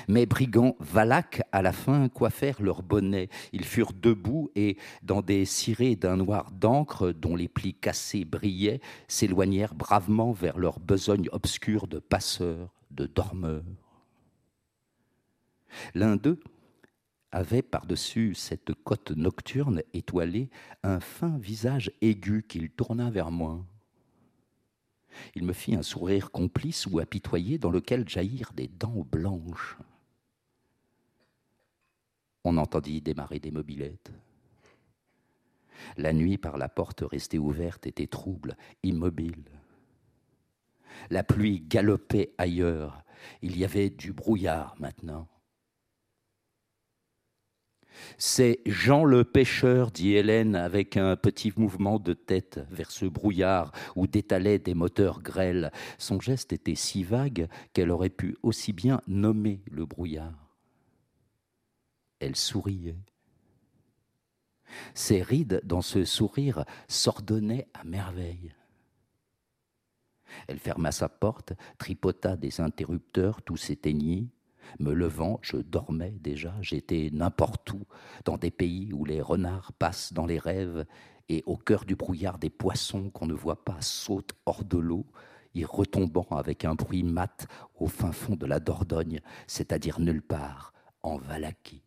Mes 0.08 0.26
brigands 0.26 0.76
valaques, 0.80 1.42
à 1.52 1.62
la 1.62 1.72
fin, 1.72 2.10
coiffèrent 2.10 2.62
leurs 2.62 2.84
bonnets. 2.84 3.30
Ils 3.54 3.66
furent 3.66 3.94
debout 3.94 4.52
et, 4.56 4.78
dans 5.04 5.22
des 5.22 5.46
cirés 5.46 5.96
d'un 5.96 6.18
noir 6.18 6.52
d'encre 6.52 7.12
dont 7.12 7.36
les 7.36 7.48
plis 7.48 7.74
cassés 7.74 8.26
brillaient, 8.26 8.82
s'éloignèrent 9.08 9.76
bravement 9.76 10.32
vers 10.32 10.58
leur 10.58 10.80
besogne 10.80 11.30
obscure 11.32 11.88
de 11.88 12.00
passeurs, 12.00 12.74
de 12.92 13.06
dormeurs. 13.06 13.64
L'un 15.94 16.16
d'eux 16.16 16.40
avait 17.32 17.62
par-dessus 17.62 18.34
cette 18.34 18.74
côte 18.74 19.12
nocturne 19.12 19.84
étoilée 19.94 20.50
un 20.84 21.00
fin 21.00 21.38
visage 21.38 21.92
aigu 22.02 22.44
qu'il 22.48 22.72
tourna 22.72 23.12
vers 23.12 23.30
moi. 23.30 23.64
Il 25.36 25.44
me 25.44 25.54
fit 25.54 25.76
un 25.76 25.84
sourire 25.84 26.32
complice 26.32 26.86
ou 26.88 27.00
apitoyé 27.00 27.58
dans 27.58 27.72
lequel 27.72 28.08
jaillirent 28.08 28.54
des 28.54 28.68
dents 28.68 29.06
blanches. 29.12 29.78
On 32.44 32.58
entendit 32.58 33.02
démarrer 33.02 33.40
des 33.40 33.52
mobilettes. 33.52 34.12
La 35.98 36.14
nuit, 36.14 36.38
par 36.38 36.58
la 36.58 36.70
porte 36.70 37.02
restée 37.02 37.40
ouverte, 37.40 37.88
était 37.88 38.08
trouble, 38.08 38.56
immobile. 38.84 39.44
La 41.10 41.24
pluie 41.24 41.62
galopait 41.62 42.34
ailleurs. 42.38 43.04
Il 43.42 43.58
y 43.58 43.66
avait 43.66 43.90
du 43.90 44.14
brouillard 44.14 44.76
maintenant. 44.80 45.28
C'est 48.18 48.60
Jean 48.66 49.06
le 49.06 49.24
pêcheur, 49.24 49.92
dit 49.92 50.14
Hélène 50.14 50.56
avec 50.56 50.98
un 50.98 51.16
petit 51.16 51.54
mouvement 51.56 52.00
de 52.00 52.14
tête 52.14 52.60
vers 52.70 52.92
ce 52.92 53.06
brouillard 53.06 53.72
où 53.96 54.08
détalaient 54.08 54.60
des 54.60 54.74
moteurs 54.74 55.22
grêles. 55.22 55.72
Son 55.98 56.20
geste 56.20 56.54
était 56.54 56.76
si 56.76 57.04
vague 57.04 57.48
qu'elle 57.74 57.92
aurait 57.92 58.10
pu 58.10 58.38
aussi 58.44 58.74
bien 58.74 59.02
nommer 59.08 59.62
le 59.72 59.86
brouillard. 59.86 60.56
Elle 62.20 62.36
souriait. 62.36 62.98
Ses 64.94 65.22
rides 65.22 65.62
dans 65.64 65.82
ce 65.82 66.06
sourire 66.06 66.66
s'ordonnaient 66.88 67.68
à 67.74 67.84
merveille. 67.84 68.54
Elle 70.48 70.60
ferma 70.60 70.92
sa 70.92 71.10
porte, 71.10 71.54
tripota 71.78 72.38
des 72.38 72.62
interrupteurs, 72.62 73.42
tout 73.42 73.58
s'éteignit, 73.58 74.30
me 74.80 74.94
levant, 74.94 75.40
je 75.42 75.58
dormais 75.58 76.16
déjà, 76.22 76.56
j'étais 76.62 77.10
n'importe 77.12 77.72
où, 77.74 77.86
dans 78.26 78.38
des 78.38 78.52
pays 78.52 78.94
où 78.94 79.06
les 79.06 79.22
renards 79.22 79.74
passent 79.74 80.14
dans 80.14 80.26
les 80.26 80.40
rêves, 80.40 80.86
et 81.30 81.44
au 81.46 81.58
cœur 81.58 81.86
du 81.86 81.96
brouillard 81.96 82.40
des 82.40 82.50
poissons 82.50 83.10
qu'on 83.10 83.28
ne 83.28 83.34
voit 83.34 83.64
pas 83.64 83.82
sautent 83.82 84.34
hors 84.46 84.64
de 84.64 84.78
l'eau, 84.78 85.06
y 85.56 85.66
retombant 85.66 86.28
avec 86.32 86.66
un 86.66 86.76
bruit 86.76 87.04
mat 87.04 87.48
au 87.76 87.88
fin 87.88 88.12
fond 88.12 88.36
de 88.36 88.46
la 88.46 88.60
Dordogne, 88.60 89.22
c'est-à-dire 89.48 90.00
nulle 90.00 90.22
part, 90.22 90.74
en 91.04 91.18
Valaquie. 91.18 91.84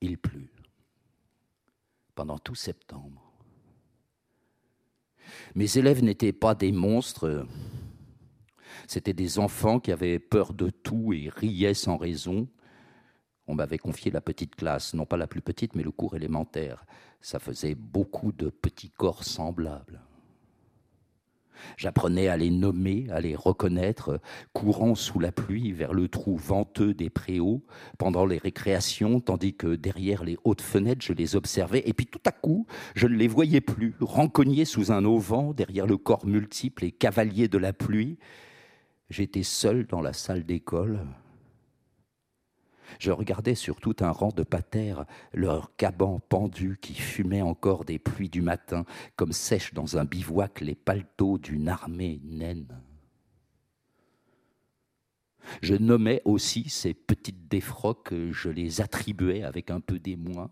Il 0.00 0.18
plut 0.18 0.52
pendant 2.14 2.38
tout 2.38 2.54
septembre. 2.54 3.32
Mes 5.54 5.78
élèves 5.78 6.02
n'étaient 6.02 6.32
pas 6.32 6.54
des 6.54 6.72
monstres, 6.72 7.46
c'était 8.88 9.12
des 9.12 9.38
enfants 9.38 9.80
qui 9.80 9.92
avaient 9.92 10.18
peur 10.18 10.54
de 10.54 10.70
tout 10.70 11.12
et 11.12 11.28
riaient 11.28 11.74
sans 11.74 11.98
raison. 11.98 12.48
On 13.46 13.54
m'avait 13.54 13.78
confié 13.78 14.10
la 14.10 14.22
petite 14.22 14.56
classe, 14.56 14.94
non 14.94 15.04
pas 15.04 15.18
la 15.18 15.26
plus 15.26 15.42
petite, 15.42 15.76
mais 15.76 15.82
le 15.82 15.90
cours 15.90 16.16
élémentaire. 16.16 16.86
Ça 17.20 17.38
faisait 17.38 17.74
beaucoup 17.74 18.32
de 18.32 18.48
petits 18.48 18.90
corps 18.90 19.24
semblables. 19.24 20.00
J'apprenais 21.76 22.28
à 22.28 22.36
les 22.38 22.50
nommer, 22.50 23.08
à 23.10 23.20
les 23.20 23.34
reconnaître, 23.36 24.20
courant 24.54 24.94
sous 24.94 25.18
la 25.18 25.32
pluie 25.32 25.72
vers 25.72 25.92
le 25.92 26.08
trou 26.08 26.36
venteux 26.36 26.94
des 26.94 27.10
préaux 27.10 27.64
pendant 27.98 28.24
les 28.24 28.38
récréations, 28.38 29.20
tandis 29.20 29.54
que 29.54 29.74
derrière 29.74 30.24
les 30.24 30.38
hautes 30.44 30.62
fenêtres, 30.62 31.04
je 31.04 31.12
les 31.12 31.36
observais, 31.36 31.82
et 31.84 31.92
puis 31.92 32.06
tout 32.06 32.22
à 32.24 32.32
coup, 32.32 32.66
je 32.94 33.06
ne 33.06 33.16
les 33.16 33.28
voyais 33.28 33.60
plus, 33.60 33.96
rencognés 34.00 34.64
sous 34.64 34.92
un 34.92 35.04
auvent, 35.04 35.54
derrière 35.54 35.86
le 35.86 35.98
corps 35.98 36.24
multiple 36.24 36.84
et 36.84 36.92
cavalier 36.92 37.48
de 37.48 37.58
la 37.58 37.72
pluie, 37.72 38.18
J'étais 39.10 39.42
seul 39.42 39.86
dans 39.86 40.00
la 40.00 40.12
salle 40.12 40.44
d'école. 40.44 41.00
Je 42.98 43.10
regardais 43.10 43.54
sur 43.54 43.80
tout 43.80 43.96
un 44.00 44.10
rang 44.10 44.30
de 44.30 44.42
patères 44.42 45.04
leurs 45.32 45.74
cabans 45.76 46.20
pendus 46.28 46.78
qui 46.80 46.94
fumaient 46.94 47.42
encore 47.42 47.84
des 47.84 47.98
pluies 47.98 48.30
du 48.30 48.42
matin, 48.42 48.84
comme 49.16 49.32
sèchent 49.32 49.74
dans 49.74 49.98
un 49.98 50.04
bivouac 50.04 50.60
les 50.60 50.74
paletots 50.74 51.38
d'une 51.38 51.68
armée 51.68 52.20
naine. 52.24 52.80
Je 55.62 55.74
nommais 55.74 56.20
aussi 56.24 56.68
ces 56.68 56.92
petites 56.92 57.48
défroques, 57.48 58.12
je 58.30 58.50
les 58.50 58.80
attribuais 58.80 59.42
avec 59.42 59.70
un 59.70 59.80
peu 59.80 59.98
d'émoi. 59.98 60.50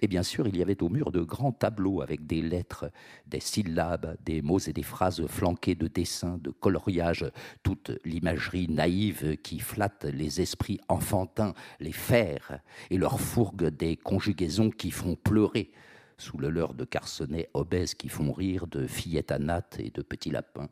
Et 0.00 0.06
bien 0.06 0.22
sûr, 0.22 0.46
il 0.46 0.56
y 0.56 0.62
avait 0.62 0.82
au 0.82 0.88
mur 0.88 1.10
de 1.10 1.20
grands 1.20 1.52
tableaux 1.52 2.02
avec 2.02 2.26
des 2.26 2.42
lettres, 2.42 2.90
des 3.26 3.40
syllabes, 3.40 4.16
des 4.24 4.42
mots 4.42 4.58
et 4.58 4.72
des 4.72 4.82
phrases 4.82 5.26
flanqués 5.26 5.74
de 5.74 5.88
dessins, 5.88 6.38
de 6.38 6.50
coloriages, 6.50 7.24
toute 7.62 7.90
l'imagerie 8.04 8.68
naïve 8.68 9.36
qui 9.38 9.58
flatte 9.58 10.04
les 10.04 10.40
esprits 10.40 10.80
enfantins, 10.88 11.54
les 11.80 11.92
fers, 11.92 12.60
et 12.90 12.98
leur 12.98 13.20
fourgue 13.20 13.68
des 13.68 13.96
conjugaisons 13.96 14.70
qui 14.70 14.90
font 14.90 15.16
pleurer, 15.16 15.72
sous 16.18 16.38
le 16.38 16.50
leurre 16.50 16.74
de 16.74 16.84
carconnets 16.84 17.48
obèses 17.54 17.94
qui 17.94 18.08
font 18.08 18.32
rire, 18.32 18.66
de 18.66 18.86
fillettes 18.86 19.32
à 19.32 19.38
nattes 19.38 19.78
et 19.80 19.90
de 19.90 20.02
petits 20.02 20.30
lapins. 20.30 20.68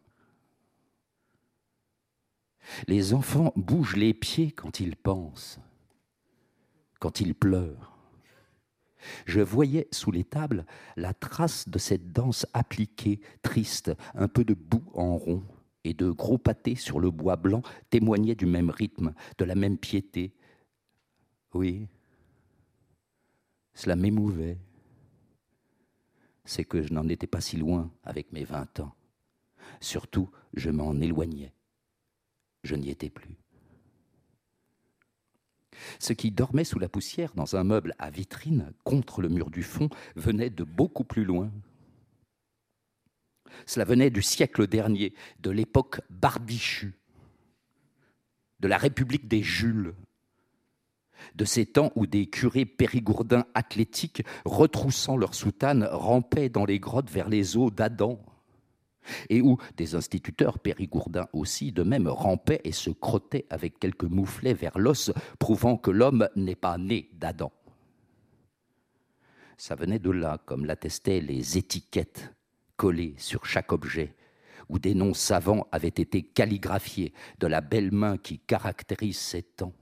Les 2.86 3.14
enfants 3.14 3.52
bougent 3.56 3.96
les 3.96 4.14
pieds 4.14 4.52
quand 4.52 4.80
ils 4.80 4.96
pensent. 4.96 5.58
quand 7.00 7.20
il 7.20 7.34
pleure. 7.34 7.89
Je 9.26 9.40
voyais 9.40 9.88
sous 9.90 10.10
les 10.10 10.24
tables 10.24 10.66
la 10.96 11.14
trace 11.14 11.68
de 11.68 11.78
cette 11.78 12.12
danse 12.12 12.46
appliquée, 12.52 13.20
triste, 13.42 13.92
un 14.14 14.28
peu 14.28 14.44
de 14.44 14.54
boue 14.54 14.84
en 14.94 15.16
rond, 15.16 15.42
et 15.84 15.94
de 15.94 16.10
gros 16.10 16.38
pâtés 16.38 16.74
sur 16.74 17.00
le 17.00 17.10
bois 17.10 17.36
blanc 17.36 17.62
témoignaient 17.88 18.34
du 18.34 18.46
même 18.46 18.70
rythme, 18.70 19.14
de 19.38 19.44
la 19.44 19.54
même 19.54 19.78
piété. 19.78 20.34
Oui, 21.54 21.88
cela 23.74 23.96
m'émouvait. 23.96 24.58
C'est 26.44 26.64
que 26.64 26.82
je 26.82 26.92
n'en 26.92 27.08
étais 27.08 27.26
pas 27.26 27.40
si 27.40 27.56
loin 27.56 27.90
avec 28.04 28.32
mes 28.32 28.44
vingt 28.44 28.80
ans. 28.80 28.94
Surtout, 29.80 30.30
je 30.54 30.70
m'en 30.70 30.94
éloignais. 31.00 31.54
Je 32.62 32.74
n'y 32.74 32.90
étais 32.90 33.10
plus. 33.10 33.39
Ce 35.98 36.12
qui 36.12 36.30
dormait 36.30 36.64
sous 36.64 36.78
la 36.78 36.88
poussière 36.88 37.32
dans 37.34 37.56
un 37.56 37.64
meuble 37.64 37.94
à 37.98 38.10
vitrine 38.10 38.72
contre 38.84 39.22
le 39.22 39.28
mur 39.28 39.50
du 39.50 39.62
fond 39.62 39.88
venait 40.16 40.50
de 40.50 40.64
beaucoup 40.64 41.04
plus 41.04 41.24
loin. 41.24 41.50
Cela 43.66 43.84
venait 43.84 44.10
du 44.10 44.22
siècle 44.22 44.66
dernier, 44.66 45.14
de 45.40 45.50
l'époque 45.50 46.00
barbichue, 46.08 46.94
de 48.60 48.68
la 48.68 48.78
République 48.78 49.28
des 49.28 49.42
Jules, 49.42 49.94
de 51.34 51.44
ces 51.44 51.66
temps 51.66 51.92
où 51.96 52.06
des 52.06 52.26
curés 52.26 52.64
périgourdins 52.64 53.46
athlétiques, 53.54 54.24
retroussant 54.44 55.16
leurs 55.16 55.34
soutanes, 55.34 55.84
rampaient 55.84 56.48
dans 56.48 56.64
les 56.64 56.78
grottes 56.78 57.10
vers 57.10 57.28
les 57.28 57.56
eaux 57.56 57.70
d'Adam, 57.70 58.20
et 59.28 59.40
où 59.40 59.58
des 59.76 59.94
instituteurs 59.94 60.58
périgourdins 60.58 61.28
aussi 61.32 61.72
de 61.72 61.82
même 61.82 62.08
rampaient 62.08 62.60
et 62.64 62.72
se 62.72 62.90
crottaient 62.90 63.46
avec 63.50 63.78
quelques 63.78 64.04
mouflets 64.04 64.54
vers 64.54 64.78
l'os, 64.78 65.12
prouvant 65.38 65.76
que 65.76 65.90
l'homme 65.90 66.28
n'est 66.36 66.54
pas 66.56 66.78
né 66.78 67.10
d'Adam. 67.14 67.52
Ça 69.56 69.74
venait 69.74 69.98
de 69.98 70.10
là, 70.10 70.38
comme 70.46 70.64
l'attestaient 70.64 71.20
les 71.20 71.58
étiquettes 71.58 72.32
collées 72.76 73.14
sur 73.18 73.44
chaque 73.44 73.72
objet, 73.72 74.14
où 74.68 74.78
des 74.78 74.94
noms 74.94 75.14
savants 75.14 75.66
avaient 75.72 75.88
été 75.88 76.22
calligraphiés 76.22 77.12
de 77.38 77.46
la 77.46 77.60
belle 77.60 77.92
main 77.92 78.16
qui 78.16 78.38
caractérise 78.38 79.18
ces 79.18 79.42
temps 79.42 79.74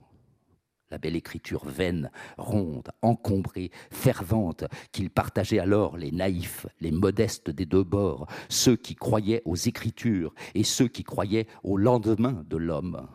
la 0.91 0.97
belle 0.97 1.15
écriture 1.15 1.65
vaine, 1.65 2.11
ronde, 2.37 2.89
encombrée, 3.01 3.71
fervente, 3.91 4.65
qu'ils 4.91 5.11
partageaient 5.11 5.59
alors 5.59 5.97
les 5.97 6.11
naïfs, 6.11 6.65
les 6.81 6.91
modestes 6.91 7.49
des 7.49 7.65
deux 7.65 7.83
bords, 7.83 8.27
ceux 8.49 8.75
qui 8.75 8.95
croyaient 8.95 9.43
aux 9.45 9.55
écritures 9.55 10.33
et 10.55 10.63
ceux 10.63 10.87
qui 10.87 11.03
croyaient 11.03 11.47
au 11.63 11.77
lendemain 11.77 12.43
de 12.49 12.57
l'homme. 12.57 13.07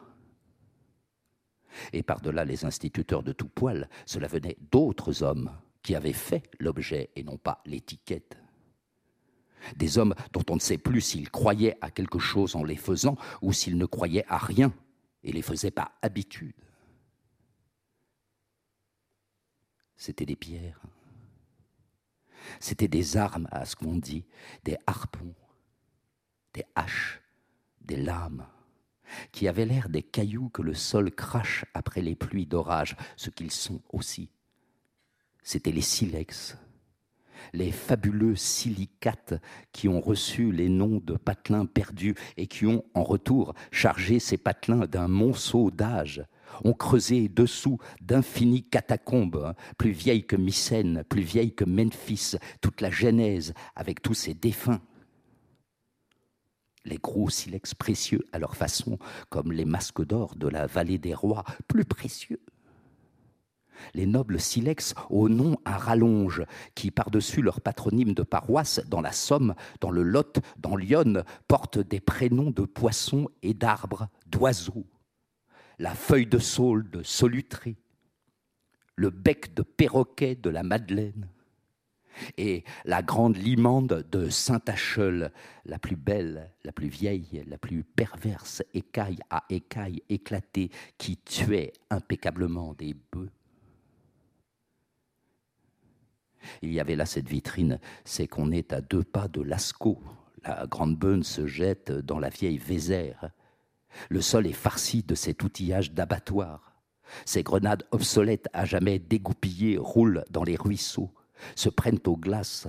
Et 1.93 2.05
par-delà 2.05 2.45
les 2.45 2.65
instituteurs 2.65 3.25
de 3.25 3.33
tout 3.33 3.49
poil, 3.49 3.89
cela 4.07 4.29
venait 4.29 4.57
d'autres 4.71 5.23
hommes 5.23 5.51
qui 5.83 5.97
avaient 5.97 6.13
fait 6.13 6.45
l'objet 6.61 7.11
et 7.17 7.25
non 7.25 7.37
pas 7.37 7.61
l'étiquette. 7.67 8.39
Des 9.77 9.99
hommes 9.99 10.15
dont 10.33 10.45
on 10.51 10.57
ne 10.57 10.61
sait 10.61 10.79
plus 10.79 11.01
s'ils 11.01 11.31
croyaient 11.31 11.77
à 11.81 11.91
quelque 11.91 12.19
chose 12.19 12.55
en 12.55 12.63
les 12.63 12.77
faisant 12.77 13.17
ou 13.43 13.53
s'ils 13.53 13.79
ne 13.79 13.87
croyaient 13.87 14.27
à 14.29 14.39
rien 14.39 14.73
et 15.25 15.33
les 15.33 15.43
faisaient 15.43 15.71
par 15.71 15.93
habitude. 16.03 16.55
C'était 19.97 20.27
des 20.27 20.37
pierres. 20.37 20.81
C'était 22.61 22.89
des 22.89 23.17
armes, 23.17 23.49
à 23.51 23.65
ce 23.65 23.77
qu'on 23.77 23.97
dit, 23.97 24.25
des 24.65 24.77
harpons, 24.87 25.35
des 26.53 26.65
haches, 26.75 27.21
des 27.81 27.97
lames, 27.97 28.47
qui 29.33 29.49
avaient 29.49 29.67
l'air 29.67 29.89
des 29.89 30.03
cailloux 30.03 30.49
que 30.49 30.63
le 30.63 30.75
sol 30.75 31.11
crache 31.11 31.65
après 31.75 32.01
les 32.01 32.15
pluies 32.15 32.47
d'orage, 32.47 32.97
ce 33.17 33.31
qu'ils 33.31 33.51
sont 33.51 33.81
aussi. 33.93 34.31
C'étaient 35.43 35.73
les 35.73 35.81
silex, 35.81 36.57
les 37.53 37.71
fabuleux 37.71 38.37
silicates 38.37 39.35
qui 39.73 39.89
ont 39.89 40.01
reçu 40.01 40.53
les 40.53 40.69
noms 40.69 41.01
de 41.05 41.17
patelins 41.17 41.67
perdus 41.67 42.15
et 42.37 42.47
qui 42.47 42.67
ont, 42.67 42.85
en 42.95 43.03
retour, 43.03 43.55
chargé 43.71 44.19
ces 44.19 44.39
patelins 44.39 44.87
d'un 44.87 45.09
monceau 45.09 45.71
d'âge 45.71 46.25
ont 46.63 46.73
creusé 46.73 47.29
dessous 47.29 47.79
d'infinies 48.01 48.65
catacombes, 48.65 49.43
hein, 49.45 49.55
plus 49.79 49.91
vieilles 49.91 50.27
que 50.27 50.37
Mycène, 50.37 51.05
plus 51.09 51.23
vieilles 51.23 51.55
que 51.55 51.65
Memphis, 51.65 52.37
toute 52.61 52.81
la 52.81 52.91
Genèse 52.91 53.55
avec 53.75 54.03
tous 54.03 54.15
ses 54.15 54.35
défunts. 54.35 54.81
Les 56.85 56.99
gros 56.99 57.31
silex 57.31 57.75
précieux 57.75 58.27
à 58.33 58.39
leur 58.39 58.57
façon, 58.57 58.99
comme 59.31 59.53
les 59.53 59.65
masques 59.65 60.05
d'or 60.05 60.37
de 60.37 60.49
la 60.49 60.67
vallée 60.67 60.99
des 60.99 61.15
rois, 61.15 61.45
plus 61.67 61.87
précieux. 61.87 62.41
Les 63.95 64.07
nobles 64.07 64.41
silex 64.41 64.95
au 65.11 65.29
nom 65.29 65.57
à 65.65 65.79
rallonge, 65.79 66.45
qui 66.75 66.91
par-dessus 66.91 67.43
leur 67.43 67.61
patronyme 67.61 68.15
de 68.15 68.23
paroisse, 68.23 68.81
dans 68.87 69.01
la 69.01 69.13
Somme, 69.13 69.55
dans 69.81 69.91
le 69.91 70.03
Lot, 70.03 70.41
dans 70.59 70.77
l'Yonne, 70.77 71.25
portent 71.49 71.79
des 71.79 72.01
prénoms 72.01 72.51
de 72.51 72.63
poissons 72.63 73.29
et 73.43 73.55
d'arbres, 73.55 74.09
d'oiseaux, 74.27 74.87
la 75.79 75.95
feuille 75.95 76.27
de 76.27 76.39
saule 76.39 76.89
de 76.91 77.03
Solutré, 77.03 77.77
le 78.97 79.11
bec 79.11 79.55
de 79.55 79.63
perroquet 79.63 80.35
de 80.37 80.51
la 80.51 80.63
Madeleine, 80.63 81.29
et 82.37 82.65
la 82.85 83.03
grande 83.03 83.37
limande 83.37 84.07
de 84.11 84.29
Saint-Acheul, 84.29 85.33
la 85.65 85.79
plus 85.79 85.97
belle, 85.97 86.51
la 86.65 86.73
plus 86.73 86.89
vieille, 86.89 87.45
la 87.47 87.59
plus 87.59 87.85
perverse 87.85 88.63
écaille 88.73 89.19
à 89.31 89.45
écaille 89.51 90.03
éclatée 90.09 90.71
qui 90.99 91.17
tuait 91.17 91.73
impeccablement 91.91 92.75
des 92.75 92.95
bœufs. 93.13 93.31
Il 96.63 96.73
y 96.73 96.81
avait 96.81 96.97
là 96.97 97.07
cette 97.07 97.29
vitrine, 97.29 97.79
c'est 98.05 98.29
qu'on 98.29 98.53
est 98.53 98.73
à 98.73 98.81
deux 98.81 99.03
pas 99.03 99.29
de 99.29 99.41
Lascaux. 99.41 100.03
La 100.45 100.67
grande 100.67 100.97
beune 100.97 101.23
se 101.23 101.47
jette 101.47 101.91
dans 101.91 102.19
la 102.19 102.29
vieille 102.29 102.59
Vézère. 102.59 103.31
Le 104.09 104.21
sol 104.21 104.47
est 104.47 104.53
farci 104.53 105.03
de 105.03 105.15
cet 105.15 105.43
outillage 105.43 105.93
d'abattoir. 105.93 106.73
Ces 107.25 107.43
grenades 107.43 107.87
obsolètes 107.91 108.49
à 108.53 108.65
jamais 108.65 108.99
dégoupillées 108.99 109.79
roulent 109.79 110.25
dans 110.31 110.45
les 110.45 110.57
ruisseaux, 110.57 111.13
se 111.55 111.69
prennent 111.69 112.01
aux 112.07 112.17
glaces, 112.17 112.67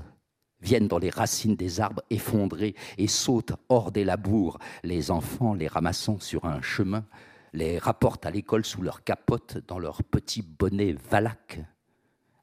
viennent 0.62 0.88
dans 0.88 0.98
les 0.98 1.10
racines 1.10 1.56
des 1.56 1.80
arbres 1.80 2.04
effondrés 2.10 2.76
et 2.98 3.08
sautent 3.08 3.54
hors 3.70 3.92
des 3.92 4.04
labours, 4.04 4.60
les 4.84 5.12
enfants 5.12 5.54
les 5.54 5.68
ramassant 5.68 6.20
sur 6.20 6.46
un 6.46 6.62
chemin, 6.62 7.06
les 7.54 7.78
rapportent 7.78 8.26
à 8.26 8.32
l'école 8.32 8.66
sous 8.66 8.82
leur 8.82 9.04
capote 9.04 9.60
dans 9.68 9.80
leurs 9.80 10.04
petits 10.04 10.42
bonnets 10.42 10.96
valaques, 11.10 11.62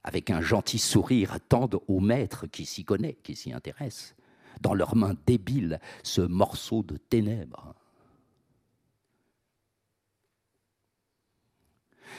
avec 0.05 0.31
un 0.31 0.41
gentil 0.41 0.79
sourire 0.79 1.39
tendent 1.49 1.81
au 1.87 2.01
maître 2.01 2.47
qui 2.47 2.65
s'y 2.65 2.85
connaît, 2.85 3.19
qui 3.23 3.37
s'y 3.37 3.53
intéresse, 3.53 4.15
dans 4.61 4.75
leurs 4.75 4.97
mains 4.97 5.15
débiles 5.27 5.81
ce 6.03 6.23
morceau 6.23 6.83
de 6.83 6.97
ténèbres. 6.97 7.75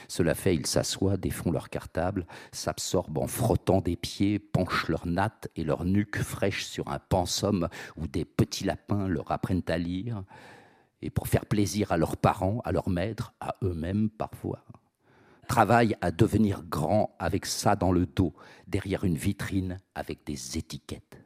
Cela 0.08 0.34
fait, 0.34 0.54
ils 0.54 0.66
s'assoient, 0.66 1.16
défont 1.16 1.50
leur 1.50 1.70
cartable, 1.70 2.26
s'absorbent 2.52 3.18
en 3.18 3.26
frottant 3.26 3.80
des 3.80 3.96
pieds, 3.96 4.38
penchent 4.38 4.88
leurs 4.88 5.06
nattes 5.06 5.48
et 5.56 5.64
leur 5.64 5.84
nuque 5.84 6.18
fraîche 6.18 6.64
sur 6.64 6.88
un 6.88 6.98
pensum 6.98 7.68
où 7.96 8.06
des 8.06 8.24
petits 8.24 8.64
lapins 8.64 9.08
leur 9.08 9.30
apprennent 9.30 9.62
à 9.68 9.78
lire, 9.78 10.24
et 11.02 11.10
pour 11.10 11.28
faire 11.28 11.46
plaisir 11.46 11.92
à 11.92 11.96
leurs 11.96 12.16
parents, 12.16 12.60
à 12.64 12.72
leurs 12.72 12.88
maîtres, 12.88 13.34
à 13.40 13.56
eux-mêmes 13.62 14.08
parfois, 14.10 14.64
travaillent 15.48 15.96
à 16.00 16.10
devenir 16.10 16.62
grands 16.62 17.14
avec 17.18 17.46
ça 17.46 17.76
dans 17.76 17.92
le 17.92 18.06
dos, 18.06 18.32
derrière 18.66 19.04
une 19.04 19.16
vitrine 19.16 19.78
avec 19.94 20.24
des 20.24 20.58
étiquettes. 20.58 21.23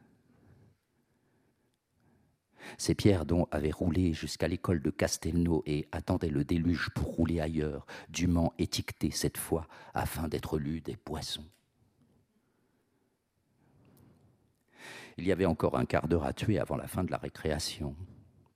Ces 2.77 2.95
pierres 2.95 3.25
dont 3.25 3.47
avaient 3.51 3.71
roulé 3.71 4.13
jusqu'à 4.13 4.49
l'école 4.49 4.83
de 4.83 4.91
Castelnau 4.91 5.63
et 5.67 5.89
attendaient 5.93 6.29
le 6.29 6.45
déluge 6.45 6.91
pour 6.95 7.15
rouler 7.15 7.41
ailleurs, 7.41 7.87
dûment 8.09 8.53
étiquetées 8.59 9.11
cette 9.11 9.39
fois, 9.39 9.67
afin 9.95 10.29
d'être 10.29 10.59
lues 10.59 10.81
des 10.81 10.97
poissons. 10.97 11.45
Il 15.17 15.27
y 15.27 15.33
avait 15.33 15.47
encore 15.47 15.77
un 15.77 15.85
quart 15.85 16.07
d'heure 16.07 16.25
à 16.25 16.33
tuer 16.33 16.59
avant 16.59 16.77
la 16.77 16.87
fin 16.87 17.03
de 17.03 17.11
la 17.11 17.17
récréation. 17.17 17.97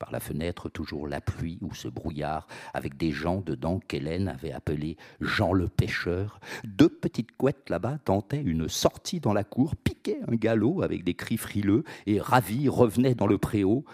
Par 0.03 0.11
la 0.11 0.19
fenêtre, 0.19 0.69
toujours 0.69 1.07
la 1.07 1.21
pluie 1.21 1.61
ou 1.61 1.77
ce 1.77 1.87
brouillard, 1.87 2.49
avec 2.75 2.97
des 2.97 3.13
gens 3.13 3.41
dedans 3.41 3.79
qu'Hélène 3.79 4.27
avait 4.27 4.51
appelés 4.51 4.97
Jean 5.21 5.53
le 5.53 5.69
pêcheur. 5.69 6.41
Deux 6.65 6.89
petites 6.89 7.37
couettes 7.37 7.71
là-bas 7.71 7.99
tentaient 7.99 8.43
une 8.43 8.69
sortie 8.69 9.21
dans 9.21 9.33
la 9.33 9.45
cour, 9.45 9.77
piquaient 9.77 10.19
un 10.27 10.35
galop 10.35 10.83
avec 10.83 11.05
des 11.05 11.15
cris 11.15 11.37
frileux 11.37 11.85
et 12.07 12.21
ravis 12.21 12.69
revenaient 12.69 13.15
dans 13.15 13.29
le 13.29 13.39
préau. 13.39 13.85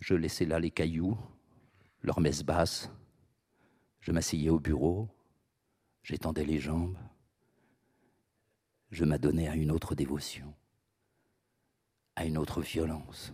Je 0.00 0.16
laissais 0.16 0.44
là 0.44 0.58
les 0.58 0.72
cailloux, 0.72 1.16
leur 2.02 2.18
messe 2.18 2.42
basse. 2.42 2.90
Je 4.00 4.10
m'asseyais 4.10 4.50
au 4.50 4.58
bureau, 4.58 5.08
j'étendais 6.02 6.44
les 6.44 6.58
jambes. 6.58 6.98
Je 8.90 9.04
m'adonnais 9.04 9.46
à 9.46 9.54
une 9.54 9.70
autre 9.70 9.94
dévotion, 9.94 10.52
à 12.16 12.24
une 12.24 12.38
autre 12.38 12.60
violence. 12.60 13.32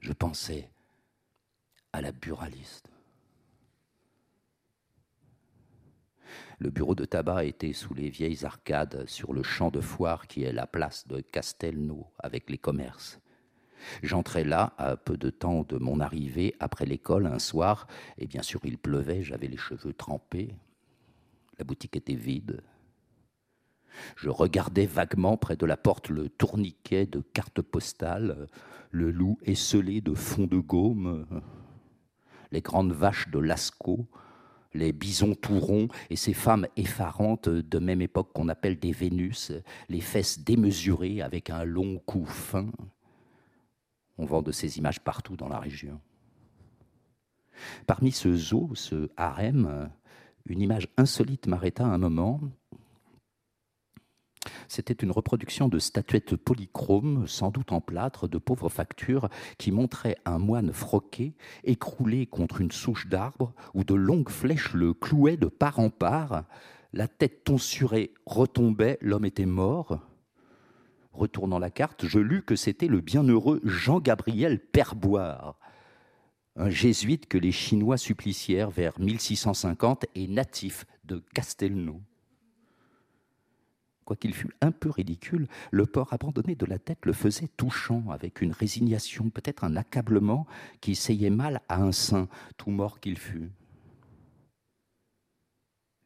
Je 0.00 0.14
pensais 0.14 0.70
à 1.94 2.00
la 2.00 2.10
buraliste. 2.10 2.90
Le 6.58 6.70
bureau 6.70 6.96
de 6.96 7.04
tabac 7.04 7.44
était 7.44 7.72
sous 7.72 7.94
les 7.94 8.10
vieilles 8.10 8.44
arcades 8.44 9.04
sur 9.06 9.32
le 9.32 9.44
champ 9.44 9.70
de 9.70 9.80
foire 9.80 10.26
qui 10.26 10.42
est 10.42 10.52
la 10.52 10.66
place 10.66 11.06
de 11.06 11.20
Castelnau 11.20 12.08
avec 12.18 12.50
les 12.50 12.58
commerces. 12.58 13.20
J'entrais 14.02 14.42
là 14.42 14.74
à 14.76 14.96
peu 14.96 15.16
de 15.16 15.30
temps 15.30 15.62
de 15.62 15.78
mon 15.78 16.00
arrivée 16.00 16.56
après 16.58 16.84
l'école 16.84 17.26
un 17.26 17.38
soir, 17.38 17.86
et 18.18 18.26
bien 18.26 18.42
sûr 18.42 18.60
il 18.64 18.76
pleuvait, 18.76 19.22
j'avais 19.22 19.46
les 19.46 19.56
cheveux 19.56 19.92
trempés. 19.92 20.56
La 21.58 21.64
boutique 21.64 21.96
était 21.96 22.14
vide. 22.14 22.64
Je 24.16 24.30
regardais 24.30 24.86
vaguement 24.86 25.36
près 25.36 25.54
de 25.54 25.66
la 25.66 25.76
porte 25.76 26.08
le 26.08 26.28
tourniquet 26.28 27.06
de 27.06 27.20
cartes 27.20 27.62
postales, 27.62 28.48
le 28.90 29.12
loup 29.12 29.38
esselé 29.44 30.00
de 30.00 30.14
fond 30.14 30.48
de 30.48 30.58
gaume, 30.58 31.26
les 32.54 32.62
grandes 32.62 32.92
vaches 32.92 33.28
de 33.28 33.38
Lascaux, 33.38 34.06
les 34.72 34.92
bisons 34.92 35.34
tout 35.34 35.58
ronds 35.58 35.88
et 36.08 36.16
ces 36.16 36.32
femmes 36.32 36.66
effarantes 36.76 37.48
de 37.48 37.78
même 37.78 38.00
époque 38.00 38.32
qu'on 38.32 38.48
appelle 38.48 38.78
des 38.78 38.92
Vénus, 38.92 39.52
les 39.88 40.00
fesses 40.00 40.38
démesurées 40.38 41.20
avec 41.20 41.50
un 41.50 41.64
long 41.64 41.98
cou 41.98 42.24
fin. 42.24 42.70
On 44.18 44.24
vend 44.24 44.40
de 44.40 44.52
ces 44.52 44.78
images 44.78 45.00
partout 45.00 45.36
dans 45.36 45.48
la 45.48 45.58
région. 45.58 46.00
Parmi 47.86 48.12
ce 48.12 48.34
zoo, 48.34 48.70
ce 48.74 49.10
harem, 49.16 49.90
une 50.46 50.60
image 50.60 50.88
insolite 50.96 51.46
m'arrêta 51.46 51.84
un 51.84 51.98
moment. 51.98 52.40
C'était 54.68 54.94
une 54.94 55.10
reproduction 55.10 55.68
de 55.68 55.78
statuettes 55.78 56.36
polychromes, 56.36 57.26
sans 57.26 57.50
doute 57.50 57.72
en 57.72 57.80
plâtre, 57.80 58.28
de 58.28 58.38
pauvres 58.38 58.68
factures, 58.68 59.28
qui 59.58 59.72
montraient 59.72 60.18
un 60.24 60.38
moine 60.38 60.72
froqué, 60.72 61.34
écroulé 61.64 62.26
contre 62.26 62.60
une 62.60 62.72
souche 62.72 63.08
d'arbre, 63.08 63.52
où 63.74 63.84
de 63.84 63.94
longues 63.94 64.30
flèches 64.30 64.74
le 64.74 64.94
clouaient 64.94 65.36
de 65.36 65.46
part 65.46 65.78
en 65.78 65.90
part. 65.90 66.44
La 66.92 67.08
tête 67.08 67.44
tonsurée 67.44 68.14
retombait, 68.26 68.98
l'homme 69.00 69.24
était 69.24 69.46
mort. 69.46 70.00
Retournant 71.12 71.58
la 71.58 71.70
carte, 71.70 72.06
je 72.06 72.18
lus 72.18 72.42
que 72.42 72.56
c'était 72.56 72.88
le 72.88 73.00
bienheureux 73.00 73.60
Jean-Gabriel 73.64 74.58
Perboire, 74.58 75.58
un 76.56 76.70
jésuite 76.70 77.26
que 77.26 77.38
les 77.38 77.52
Chinois 77.52 77.98
supplicièrent 77.98 78.70
vers 78.70 78.98
1650 78.98 80.06
et 80.14 80.28
natif 80.28 80.86
de 81.04 81.22
Castelnau. 81.34 82.00
Quoiqu'il 84.04 84.34
fût 84.34 84.50
un 84.60 84.70
peu 84.70 84.90
ridicule, 84.90 85.48
le 85.70 85.86
port 85.86 86.12
abandonné 86.12 86.54
de 86.54 86.66
la 86.66 86.78
tête 86.78 87.06
le 87.06 87.12
faisait 87.12 87.48
touchant, 87.48 88.10
avec 88.10 88.42
une 88.42 88.52
résignation, 88.52 89.30
peut-être 89.30 89.64
un 89.64 89.76
accablement, 89.76 90.46
qui 90.80 90.92
essayait 90.92 91.30
mal 91.30 91.62
à 91.68 91.82
un 91.82 91.92
saint, 91.92 92.28
tout 92.58 92.70
mort 92.70 93.00
qu'il 93.00 93.18
fût. 93.18 93.50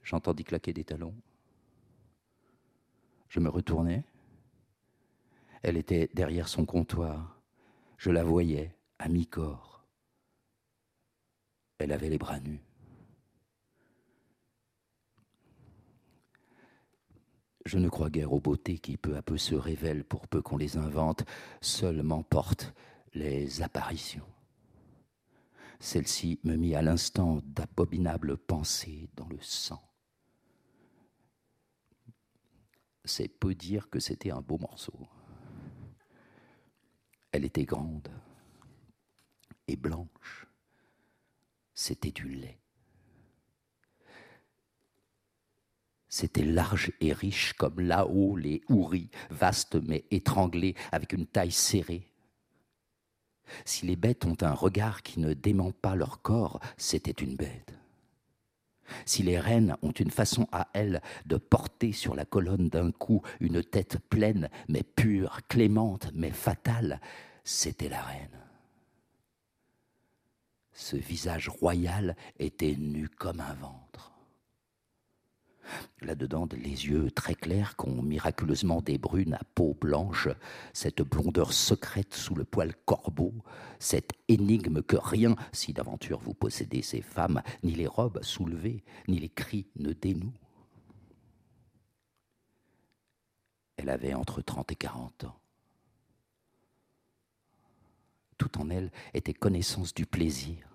J'entendis 0.03 0.45
claquer 0.45 0.73
des 0.73 0.85
talons. 0.85 1.15
Je 3.29 3.41
me 3.41 3.49
retournai. 3.49 4.05
Elle 5.63 5.77
était 5.77 6.09
derrière 6.15 6.49
son 6.49 6.65
comptoir. 6.65 7.41
Je 7.99 8.11
la 8.11 8.23
voyais, 8.23 8.75
à 8.99 9.09
mi-corps. 9.09 9.85
Elle 11.79 11.93
avait 11.93 12.09
les 12.09 12.19
bras 12.19 12.41
nus. 12.41 12.61
Je 17.69 17.77
ne 17.77 17.91
crois 17.91 18.09
guère 18.09 18.33
aux 18.33 18.41
beautés 18.41 18.79
qui 18.79 18.97
peu 18.97 19.15
à 19.15 19.21
peu 19.21 19.37
se 19.37 19.55
révèlent 19.55 20.03
pour 20.03 20.27
peu 20.27 20.41
qu'on 20.41 20.57
les 20.57 20.79
invente, 20.79 21.27
seules 21.61 22.03
m'emportent 22.03 22.73
les 23.13 23.61
apparitions. 23.61 24.25
Celle-ci 25.79 26.41
me 26.45 26.57
mit 26.57 26.75
à 26.75 26.81
l'instant 26.81 27.43
d'abominables 27.45 28.39
pensées 28.39 29.11
dans 29.17 29.29
le 29.29 29.37
sang. 29.43 29.83
C'est 33.05 33.29
peu 33.29 33.55
dire 33.55 33.91
que 33.91 34.01
c'était 34.01 34.31
un 34.31 34.41
beau 34.41 34.57
morceau. 34.57 35.07
Elle 37.33 37.45
était 37.45 37.67
grande 37.67 38.09
et 39.67 39.77
blanche. 39.77 40.47
C'était 41.75 42.13
du 42.13 42.31
lait. 42.31 42.59
C'était 46.09 46.45
large 46.45 46.93
et 47.01 47.13
riche 47.13 47.53
comme 47.53 47.81
là-haut 47.81 48.37
les 48.37 48.63
houris, 48.69 49.11
vastes 49.31 49.77
mais 49.77 50.05
étranglés, 50.11 50.75
avec 50.91 51.13
une 51.13 51.27
taille 51.27 51.53
serrée. 51.53 52.07
Si 53.65 53.87
les 53.87 53.97
bêtes 53.97 54.25
ont 54.25 54.37
un 54.41 54.53
regard 54.53 55.03
qui 55.03 55.21
ne 55.21 55.35
dément 55.35 55.73
pas 55.73 55.95
leur 55.95 56.23
corps, 56.23 56.61
c'était 56.77 57.11
une 57.11 57.37
bête. 57.37 57.75
Si 59.05 59.23
les 59.23 59.39
reines 59.39 59.77
ont 59.83 59.93
une 59.93 60.11
façon 60.11 60.49
à 60.51 60.69
elles 60.73 61.03
de 61.27 61.37
porter 61.37 61.93
sur 61.93 62.15
la 62.15 62.25
colonne 62.25 62.69
d'un 62.69 62.91
coup 62.91 63.23
une 63.41 63.63
tête 63.63 63.99
pleine, 64.09 64.49
mais 64.69 64.83
pure, 64.83 65.41
clémente, 65.49 66.11
mais 66.15 66.31
fatale, 66.31 67.01
c'était 67.45 67.91
la 67.91 68.03
reine. 68.03 68.39
Ce 70.73 70.97
visage 70.97 71.49
royal 71.49 72.17
était 72.39 72.77
nu 72.77 73.09
comme 73.09 73.41
un 73.41 73.55
ventre. 73.55 74.18
Là-dedans, 76.01 76.49
les 76.53 76.87
yeux 76.87 77.11
très 77.11 77.35
clairs 77.35 77.77
qu'ont 77.77 78.03
miraculeusement 78.03 78.81
des 78.81 78.99
brunes 78.99 79.35
à 79.35 79.41
peau 79.55 79.77
blanche, 79.81 80.29
cette 80.73 81.03
blondeur 81.03 81.53
secrète 81.53 82.15
sous 82.15 82.35
le 82.35 82.45
poil 82.45 82.75
corbeau, 82.85 83.35
cette 83.79 84.13
énigme 84.29 84.83
que 84.83 84.97
rien, 84.97 85.35
si 85.53 85.73
d'aventure 85.73 86.21
vous 86.21 86.35
possédez 86.35 86.83
ces 86.83 87.03
femmes, 87.03 87.43
ni 87.63 87.73
les 87.75 87.87
robes 87.87 88.23
soulevées, 88.23 88.85
ni 89.09 89.19
les 89.19 89.29
cris 89.29 89.67
ne 89.77 89.93
dénouent. 89.93 90.33
Elle 93.77 93.91
avait 93.91 94.15
entre 94.15 94.43
trente 94.43 94.73
et 94.73 94.77
quarante 94.77 95.25
ans. 95.25 95.39
Tout 98.37 98.61
en 98.61 98.71
elle 98.71 98.91
était 99.15 99.35
connaissance 99.35 99.95
du 99.95 100.07
plaisir, 100.07 100.68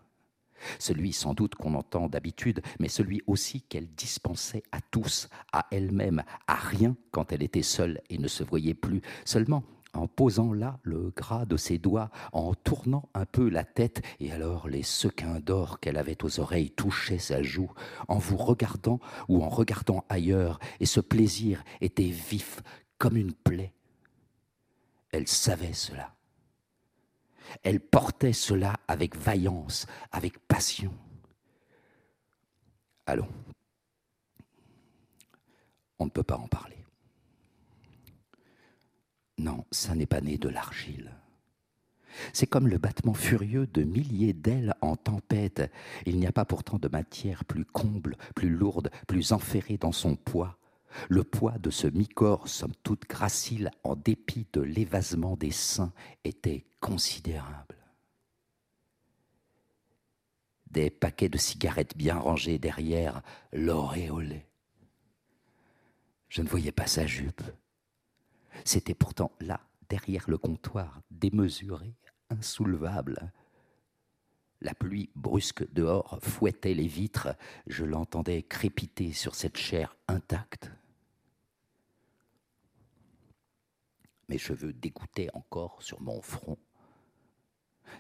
celui 0.80 1.13
sans 1.13 1.34
doute 1.34 1.56
qu'on 1.56 1.76
entend 1.76 2.08
d'habitude, 2.08 2.62
mais 2.80 2.89
celui 2.89 3.21
aussi 3.28 3.62
qu'elle 3.62 3.88
dispensait 3.88 4.63
à 4.71 4.80
tous, 4.82 5.30
à 5.52 5.65
elle-même, 5.71 6.23
à 6.47 6.56
rien 6.56 6.95
quand 7.12 7.32
elle 7.32 7.43
était 7.43 7.62
seule 7.62 8.02
et 8.10 8.17
ne 8.17 8.28
se 8.28 8.43
voyait 8.43 8.73
plus, 8.73 9.02
seulement 9.26 9.63
en 9.93 10.08
posant 10.08 10.54
là 10.54 10.80
le 10.84 11.12
gras 11.15 11.45
de 11.45 11.58
ses 11.58 11.78
doigts, 11.78 12.10
en 12.32 12.54
tournant 12.54 13.10
un 13.13 13.26
peu 13.26 13.47
la 13.49 13.63
tête, 13.63 14.02
et 14.19 14.32
alors 14.32 14.67
les 14.67 14.84
sequins 14.84 15.39
d'or 15.39 15.80
qu'elle 15.80 15.97
avait 15.97 16.23
aux 16.23 16.39
oreilles 16.39 16.71
touchaient 16.71 17.19
sa 17.19 17.43
joue, 17.43 17.71
en 18.08 18.17
vous 18.17 18.38
regardant 18.38 18.99
ou 19.30 19.43
en 19.43 19.49
regardant 19.49 20.04
ailleurs, 20.10 20.60
et 20.80 20.86
ce 20.86 20.99
plaisir 20.99 21.63
était 21.82 22.04
vif 22.04 22.62
comme 22.97 23.17
une 23.17 23.34
plaie. 23.34 23.73
Elle 25.12 25.28
savait 25.28 25.73
cela. 25.73 26.15
Elle 27.63 27.79
portait 27.79 28.34
cela 28.34 28.75
avec 28.88 29.15
vaillance, 29.15 29.86
avec 30.12 30.39
passion. 30.39 30.93
Allons, 33.06 33.29
on 35.99 36.06
ne 36.06 36.10
peut 36.10 36.23
pas 36.23 36.38
en 36.38 36.47
parler. 36.47 36.77
Non, 39.38 39.65
ça 39.71 39.95
n'est 39.95 40.06
pas 40.06 40.21
né 40.21 40.38
de 40.38 40.49
l'argile. 40.49 41.12
C'est 42.32 42.47
comme 42.47 42.67
le 42.67 42.77
battement 42.77 43.15
furieux 43.15 43.67
de 43.67 43.84
milliers 43.84 44.34
d'ailes 44.34 44.75
en 44.82 44.95
tempête. 44.95 45.71
Il 46.06 46.19
n'y 46.19 46.27
a 46.27 46.32
pas 46.32 46.45
pourtant 46.45 46.77
de 46.77 46.88
matière 46.88 47.43
plus 47.43 47.65
comble, 47.65 48.17
plus 48.36 48.49
lourde, 48.49 48.91
plus 49.08 49.32
enferrée 49.32 49.77
dans 49.77 49.91
son 49.91 50.15
poids 50.15 50.60
le 51.10 51.23
poids 51.23 51.58
de 51.58 51.69
ce 51.69 51.88
mi-corps, 51.88 52.47
somme 52.47 52.75
toute 52.84 53.08
gracile, 53.08 53.71
en 53.84 53.95
dépit 53.95 54.47
de 54.53 54.62
l'évasement 54.62 55.36
des 55.36 55.51
seins, 55.51 55.93
était 56.23 56.65
considérable. 56.79 57.77
Des 60.69 60.89
paquets 60.89 61.29
de 61.29 61.38
cigarettes 61.38 61.95
bien 61.95 62.17
rangés 62.17 62.58
derrière 62.58 63.21
l'auréolé. 63.51 64.45
Je 66.29 66.41
ne 66.41 66.47
voyais 66.47 66.71
pas 66.71 66.88
sa 66.88 67.06
jupe. 67.06 67.43
C'était 68.65 68.95
pourtant 68.95 69.32
là, 69.39 69.60
derrière 69.89 70.27
le 70.27 70.38
comptoir, 70.38 71.01
démesuré, 71.12 71.93
insoulevable. 72.29 73.32
La 74.62 74.73
pluie 74.73 75.12
brusque 75.15 75.71
dehors 75.73 76.17
fouettait 76.21 76.73
les 76.73 76.88
vitres, 76.88 77.36
je 77.67 77.84
l'entendais 77.84 78.41
crépiter 78.43 79.12
sur 79.12 79.36
cette 79.36 79.58
chair 79.58 79.95
intacte. 80.08 80.71
Mes 84.29 84.38
cheveux 84.38 84.73
dégoûtaient 84.73 85.29
encore 85.33 85.81
sur 85.81 86.01
mon 86.01 86.21
front. 86.21 86.57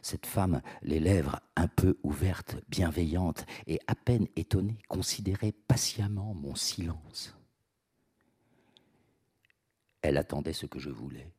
Cette 0.01 0.25
femme, 0.25 0.61
les 0.81 0.99
lèvres 0.99 1.39
un 1.55 1.67
peu 1.67 1.97
ouvertes, 2.03 2.57
bienveillantes 2.69 3.45
et 3.67 3.79
à 3.87 3.95
peine 3.95 4.27
étonnée, 4.35 4.79
considérait 4.87 5.51
patiemment 5.51 6.33
mon 6.33 6.55
silence. 6.55 7.35
Elle 10.01 10.17
attendait 10.17 10.53
ce 10.53 10.65
que 10.65 10.79
je 10.79 10.89
voulais. 10.89 11.31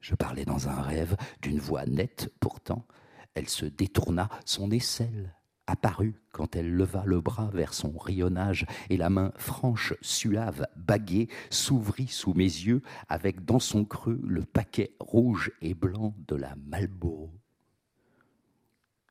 Je 0.00 0.14
parlais 0.14 0.44
dans 0.44 0.68
un 0.68 0.80
rêve, 0.80 1.16
d'une 1.42 1.58
voix 1.58 1.86
nette 1.86 2.32
pourtant. 2.40 2.86
Elle 3.34 3.48
se 3.48 3.66
détourna, 3.66 4.28
son 4.44 4.70
aisselle 4.70 5.34
apparut 5.70 6.20
quand 6.32 6.56
elle 6.56 6.74
leva 6.74 7.04
le 7.06 7.20
bras 7.20 7.50
vers 7.52 7.74
son 7.74 7.96
rayonnage 7.96 8.66
et 8.88 8.96
la 8.96 9.10
main 9.10 9.32
franche, 9.36 9.94
suave, 10.00 10.66
baguée 10.76 11.28
s'ouvrit 11.48 12.08
sous 12.08 12.34
mes 12.34 12.44
yeux 12.44 12.82
avec 13.08 13.44
dans 13.44 13.60
son 13.60 13.84
creux 13.84 14.20
le 14.22 14.44
paquet 14.44 14.94
rouge 14.98 15.52
et 15.62 15.74
blanc 15.74 16.14
de 16.28 16.36
la 16.36 16.54
Malboro. 16.66 17.32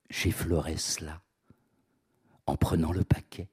J'effleurais 0.09 0.77
cela 0.77 1.21
en 2.45 2.55
prenant 2.55 2.91
le 2.91 3.03
paquet 3.03 3.47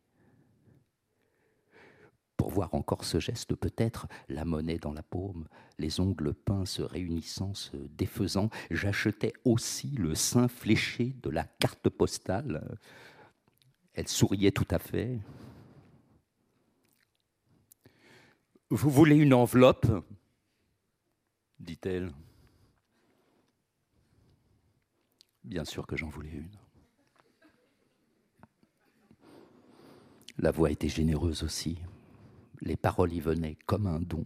pour 2.37 2.51
voir 2.51 2.75
encore 2.75 3.05
ce 3.05 3.19
geste 3.19 3.55
peut-être, 3.55 4.07
la 4.29 4.45
monnaie 4.45 4.79
dans 4.79 4.93
la 4.93 5.03
paume, 5.03 5.47
les 5.79 6.01
ongles 6.01 6.35
peints 6.35 6.67
se 6.67 6.83
réunissant, 6.83 7.55
se 7.55 7.77
défaisant, 7.77 8.51
j'achetais 8.71 9.33
aussi 9.45 9.89
le 9.89 10.15
sein 10.15 10.49
fléché 10.49 11.15
de 11.23 11.31
la 11.31 11.45
carte 11.45 11.89
postale. 11.89 12.79
Elle 13.95 14.09
souriait 14.09 14.53
tout 14.53 14.69
à 14.71 14.79
fait. 14.79 15.19
Vous 18.71 18.91
voulez 18.91 19.17
une 19.17 19.35
enveloppe? 19.35 19.87
dit-elle. 21.59 22.13
Bien 25.45 25.65
sûr 25.65 25.87
que 25.87 25.97
j'en 25.97 26.09
voulais 26.09 26.31
une. 26.31 26.57
La 30.39 30.51
voix 30.51 30.71
était 30.71 30.89
généreuse 30.89 31.43
aussi. 31.43 31.79
Les 32.61 32.77
paroles 32.77 33.13
y 33.13 33.21
venaient 33.21 33.59
comme 33.67 33.87
un 33.87 34.01
don. 34.01 34.25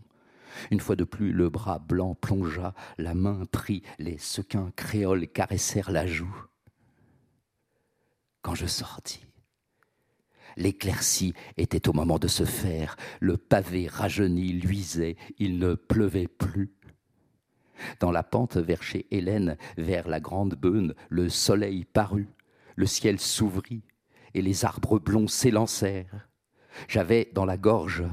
Une 0.71 0.81
fois 0.81 0.97
de 0.97 1.05
plus, 1.05 1.33
le 1.33 1.49
bras 1.49 1.79
blanc 1.79 2.15
plongea, 2.15 2.75
la 2.99 3.15
main 3.15 3.45
prit, 3.51 3.83
les 3.99 4.19
sequins 4.19 4.73
créoles 4.77 5.29
caressèrent 5.29 5.91
la 5.91 6.07
joue. 6.07 6.45
Quand 8.43 8.55
je 8.55 8.67
sortis, 8.67 9.27
l'éclaircie 10.57 11.35
était 11.57 11.89
au 11.89 11.93
moment 11.93 12.19
de 12.19 12.29
se 12.29 12.45
faire, 12.45 12.97
le 13.21 13.37
pavé 13.37 13.87
rajeuni 13.87 14.53
luisait, 14.53 15.17
il 15.39 15.59
ne 15.59 15.75
pleuvait 15.75 16.29
plus. 16.29 16.73
Dans 18.01 18.11
la 18.11 18.23
pente 18.23 18.57
vers 18.57 18.83
chez 18.83 19.07
Hélène, 19.11 19.57
vers 19.77 20.09
la 20.09 20.21
grande 20.21 20.55
beune, 20.55 20.95
le 21.09 21.29
soleil 21.29 21.85
parut, 21.85 22.29
le 22.77 22.87
ciel 22.87 23.19
s'ouvrit, 23.19 23.83
et 24.35 24.43
les 24.43 24.65
arbres 24.65 24.99
blonds 24.99 25.29
s'élancèrent. 25.29 26.30
J'avais 26.89 27.31
dans 27.35 27.45
la 27.45 27.57
gorge, 27.57 28.05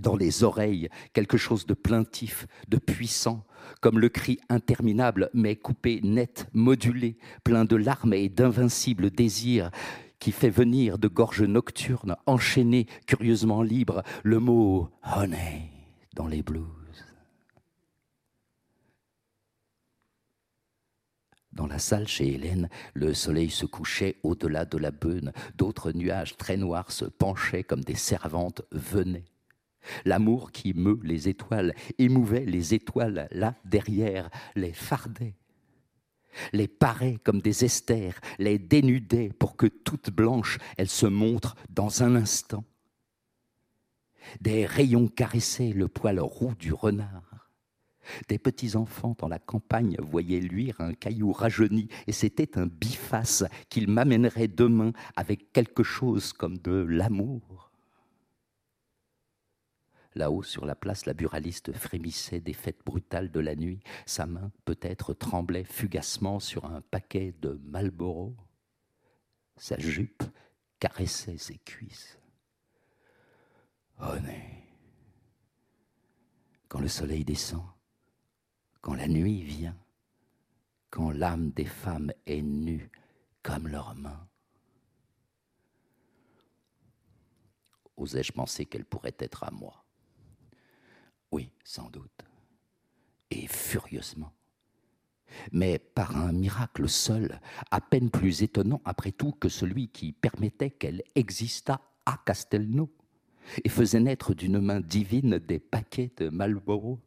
dans 0.00 0.16
les 0.16 0.44
oreilles, 0.44 0.88
quelque 1.12 1.36
chose 1.36 1.66
de 1.66 1.74
plaintif, 1.74 2.46
de 2.68 2.78
puissant, 2.78 3.46
comme 3.80 3.98
le 3.98 4.08
cri 4.08 4.38
interminable, 4.48 5.30
mais 5.34 5.56
coupé, 5.56 6.00
net, 6.02 6.46
modulé, 6.52 7.18
plein 7.44 7.64
de 7.64 7.76
larmes 7.76 8.14
et 8.14 8.28
d'invincibles 8.28 9.10
désirs, 9.10 9.70
qui 10.18 10.32
fait 10.32 10.50
venir 10.50 10.98
de 10.98 11.08
gorges 11.08 11.42
nocturnes, 11.42 12.16
enchaînées, 12.26 12.86
curieusement 13.06 13.62
libres, 13.62 14.02
le 14.22 14.38
mot 14.38 14.90
honey 15.16 15.70
dans 16.14 16.26
les 16.26 16.42
blues. 16.42 16.85
Dans 21.56 21.66
la 21.66 21.78
salle 21.78 22.06
chez 22.06 22.34
Hélène, 22.34 22.68
le 22.92 23.14
soleil 23.14 23.48
se 23.48 23.64
couchait 23.64 24.16
au-delà 24.22 24.66
de 24.66 24.76
la 24.76 24.90
beune, 24.90 25.32
d'autres 25.56 25.90
nuages 25.90 26.36
très 26.36 26.58
noirs 26.58 26.92
se 26.92 27.06
penchaient 27.06 27.64
comme 27.64 27.82
des 27.82 27.94
servantes 27.94 28.60
venaient. 28.72 29.24
L'amour 30.04 30.52
qui 30.52 30.74
meut 30.74 31.00
les 31.02 31.30
étoiles 31.30 31.74
émouvait 31.96 32.44
les 32.44 32.74
étoiles 32.74 33.26
là 33.30 33.54
derrière, 33.64 34.28
les 34.54 34.74
fardait, 34.74 35.38
les 36.52 36.68
parait 36.68 37.16
comme 37.24 37.40
des 37.40 37.64
esters, 37.64 38.20
les 38.38 38.58
dénudait 38.58 39.30
pour 39.30 39.56
que 39.56 39.66
toutes 39.66 40.10
blanches 40.10 40.58
elles 40.76 40.90
se 40.90 41.06
montrent 41.06 41.56
dans 41.70 42.02
un 42.02 42.16
instant. 42.16 42.64
Des 44.42 44.66
rayons 44.66 45.08
caressaient 45.08 45.72
le 45.72 45.88
poil 45.88 46.20
roux 46.20 46.54
du 46.54 46.74
renard. 46.74 47.35
Des 48.28 48.38
petits 48.38 48.76
enfants 48.76 49.16
dans 49.18 49.28
la 49.28 49.38
campagne 49.38 49.96
voyaient 50.00 50.40
luire 50.40 50.80
un 50.80 50.94
caillou 50.94 51.32
rajeuni, 51.32 51.88
et 52.06 52.12
c'était 52.12 52.58
un 52.58 52.66
biface 52.66 53.44
qu'il 53.68 53.88
m'amènerait 53.88 54.48
demain 54.48 54.92
avec 55.16 55.52
quelque 55.52 55.82
chose 55.82 56.32
comme 56.32 56.58
de 56.58 56.72
l'amour. 56.72 57.66
Là-haut, 60.16 60.42
sur 60.42 60.64
la 60.64 60.74
place, 60.74 61.04
la 61.04 61.12
buraliste 61.12 61.72
frémissait 61.72 62.40
des 62.40 62.54
fêtes 62.54 62.80
brutales 62.86 63.30
de 63.30 63.38
la 63.40 63.54
nuit. 63.54 63.80
Sa 64.06 64.24
main, 64.24 64.50
peut-être, 64.64 65.12
tremblait 65.12 65.64
fugacement 65.64 66.40
sur 66.40 66.64
un 66.64 66.80
paquet 66.80 67.34
de 67.42 67.60
Marlboro. 67.64 68.34
Sa 69.58 69.78
jupe 69.78 70.22
caressait 70.80 71.36
ses 71.36 71.58
cuisses. 71.58 72.18
Oh, 74.00 74.14
Quand 76.68 76.80
le 76.80 76.88
soleil 76.88 77.24
descend, 77.24 77.64
quand 78.86 78.94
la 78.94 79.08
nuit 79.08 79.42
vient, 79.42 79.76
quand 80.90 81.10
l'âme 81.10 81.50
des 81.50 81.64
femmes 81.64 82.12
est 82.24 82.40
nue 82.40 82.88
comme 83.42 83.66
leurs 83.66 83.96
mains. 83.96 84.28
Osais-je 87.96 88.30
penser 88.30 88.64
qu'elle 88.64 88.84
pourrait 88.84 89.16
être 89.18 89.42
à 89.42 89.50
moi? 89.50 89.84
Oui, 91.32 91.50
sans 91.64 91.90
doute. 91.90 92.22
Et 93.32 93.48
furieusement. 93.48 94.32
Mais 95.50 95.80
par 95.80 96.16
un 96.16 96.32
miracle 96.32 96.88
seul, 96.88 97.40
à 97.72 97.80
peine 97.80 98.08
plus 98.08 98.44
étonnant 98.44 98.80
après 98.84 99.10
tout 99.10 99.32
que 99.32 99.48
celui 99.48 99.88
qui 99.88 100.12
permettait 100.12 100.70
qu'elle 100.70 101.02
existât 101.16 101.80
à 102.04 102.20
Castelnau 102.24 102.94
et 103.64 103.68
faisait 103.68 103.98
naître 103.98 104.32
d'une 104.32 104.60
main 104.60 104.78
divine 104.78 105.40
des 105.40 105.58
paquets 105.58 106.12
de 106.18 106.28
Marlborough 106.28 107.00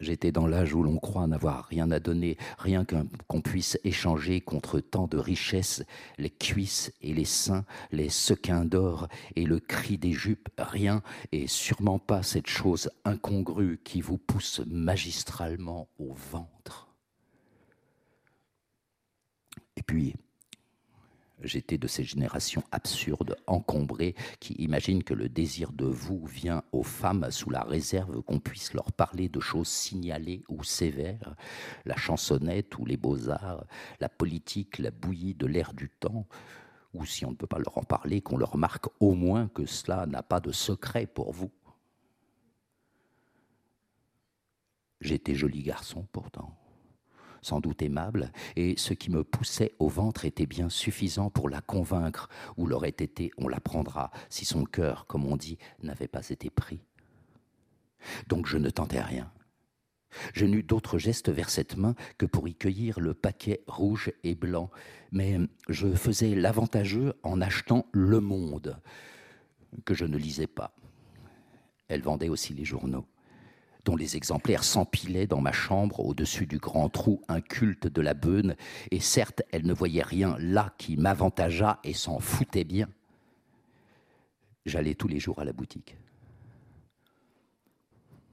J'étais 0.00 0.30
dans 0.30 0.46
l'âge 0.46 0.74
où 0.74 0.82
l'on 0.82 0.98
croit 0.98 1.26
n'avoir 1.26 1.64
rien 1.66 1.90
à 1.90 1.98
donner, 1.98 2.36
rien 2.58 2.84
qu'on 3.26 3.40
puisse 3.40 3.78
échanger 3.82 4.40
contre 4.40 4.78
tant 4.78 5.08
de 5.08 5.18
richesses, 5.18 5.82
les 6.18 6.30
cuisses 6.30 6.92
et 7.00 7.12
les 7.12 7.24
seins, 7.24 7.64
les 7.90 8.08
sequins 8.08 8.64
d'or 8.64 9.08
et 9.34 9.44
le 9.44 9.58
cri 9.58 9.98
des 9.98 10.12
jupes, 10.12 10.48
rien, 10.56 11.02
et 11.32 11.48
sûrement 11.48 11.98
pas 11.98 12.22
cette 12.22 12.46
chose 12.46 12.90
incongrue 13.04 13.80
qui 13.82 14.00
vous 14.00 14.18
pousse 14.18 14.60
magistralement 14.66 15.88
au 15.98 16.12
ventre. 16.12 16.88
Et 19.76 19.82
puis, 19.82 20.14
J'étais 21.42 21.78
de 21.78 21.86
ces 21.86 22.02
générations 22.02 22.64
absurdes, 22.72 23.36
encombrées, 23.46 24.16
qui 24.40 24.54
imaginent 24.54 25.04
que 25.04 25.14
le 25.14 25.28
désir 25.28 25.72
de 25.72 25.84
vous 25.84 26.26
vient 26.26 26.64
aux 26.72 26.82
femmes 26.82 27.30
sous 27.30 27.50
la 27.50 27.62
réserve 27.62 28.22
qu'on 28.22 28.40
puisse 28.40 28.74
leur 28.74 28.92
parler 28.92 29.28
de 29.28 29.38
choses 29.38 29.68
signalées 29.68 30.42
ou 30.48 30.64
sévères, 30.64 31.36
la 31.84 31.96
chansonnette 31.96 32.76
ou 32.78 32.84
les 32.84 32.96
beaux-arts, 32.96 33.64
la 34.00 34.08
politique, 34.08 34.78
la 34.78 34.90
bouillie 34.90 35.34
de 35.34 35.46
l'air 35.46 35.74
du 35.74 35.88
temps, 35.88 36.26
ou 36.92 37.06
si 37.06 37.24
on 37.24 37.30
ne 37.30 37.36
peut 37.36 37.46
pas 37.46 37.58
leur 37.58 37.78
en 37.78 37.84
parler, 37.84 38.20
qu'on 38.20 38.36
leur 38.36 38.56
marque 38.56 38.86
au 38.98 39.14
moins 39.14 39.46
que 39.48 39.64
cela 39.64 40.06
n'a 40.06 40.24
pas 40.24 40.40
de 40.40 40.50
secret 40.50 41.06
pour 41.06 41.32
vous. 41.32 41.52
J'étais 45.00 45.36
joli 45.36 45.62
garçon 45.62 46.08
pourtant 46.10 46.57
sans 47.42 47.60
doute 47.60 47.82
aimable, 47.82 48.32
et 48.56 48.74
ce 48.76 48.94
qui 48.94 49.10
me 49.10 49.24
poussait 49.24 49.74
au 49.78 49.88
ventre 49.88 50.24
était 50.24 50.46
bien 50.46 50.68
suffisant 50.68 51.30
pour 51.30 51.48
la 51.48 51.60
convaincre, 51.60 52.28
ou 52.56 52.66
l'aurait 52.66 52.88
été, 52.88 53.30
on 53.38 53.48
l'apprendra, 53.48 54.10
si 54.28 54.44
son 54.44 54.64
cœur, 54.64 55.06
comme 55.06 55.26
on 55.26 55.36
dit, 55.36 55.58
n'avait 55.82 56.08
pas 56.08 56.28
été 56.28 56.50
pris. 56.50 56.80
Donc 58.28 58.46
je 58.46 58.58
ne 58.58 58.70
tentais 58.70 59.00
rien. 59.00 59.30
Je 60.32 60.46
n'eus 60.46 60.62
d'autre 60.62 60.98
geste 60.98 61.28
vers 61.30 61.50
cette 61.50 61.76
main 61.76 61.94
que 62.16 62.26
pour 62.26 62.48
y 62.48 62.54
cueillir 62.54 62.98
le 62.98 63.12
paquet 63.12 63.62
rouge 63.66 64.12
et 64.24 64.34
blanc, 64.34 64.70
mais 65.12 65.38
je 65.68 65.88
faisais 65.88 66.34
l'avantageux 66.34 67.12
en 67.22 67.40
achetant 67.40 67.86
Le 67.92 68.20
Monde, 68.20 68.80
que 69.84 69.94
je 69.94 70.06
ne 70.06 70.16
lisais 70.16 70.46
pas. 70.46 70.74
Elle 71.88 72.02
vendait 72.02 72.30
aussi 72.30 72.54
les 72.54 72.64
journaux 72.64 73.06
dont 73.84 73.96
les 73.96 74.16
exemplaires 74.16 74.64
s'empilaient 74.64 75.26
dans 75.26 75.40
ma 75.40 75.52
chambre 75.52 76.00
au-dessus 76.00 76.46
du 76.46 76.58
grand 76.58 76.88
trou 76.88 77.22
inculte 77.28 77.86
de 77.86 78.00
la 78.00 78.14
beune, 78.14 78.56
et 78.90 79.00
certes, 79.00 79.42
elle 79.50 79.66
ne 79.66 79.72
voyait 79.72 80.02
rien 80.02 80.36
là 80.38 80.74
qui 80.78 80.96
m'avantageât 80.96 81.78
et 81.84 81.94
s'en 81.94 82.18
foutait 82.18 82.64
bien. 82.64 82.88
J'allais 84.66 84.94
tous 84.94 85.08
les 85.08 85.18
jours 85.18 85.38
à 85.38 85.44
la 85.44 85.52
boutique. 85.52 85.96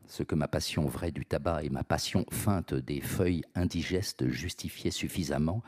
Ce 0.08 0.23
que 0.23 0.36
ma 0.36 0.47
passion 0.47 0.86
vraie 0.86 1.12
du 1.12 1.25
tabac 1.25 1.63
et 1.63 1.69
ma 1.69 1.84
passion 1.84 2.25
feinte 2.31 2.73
des 2.73 3.01
feuilles 3.01 3.43
indigestes 3.55 4.27
justifiaient 4.27 4.91
suffisamment, 4.91 5.63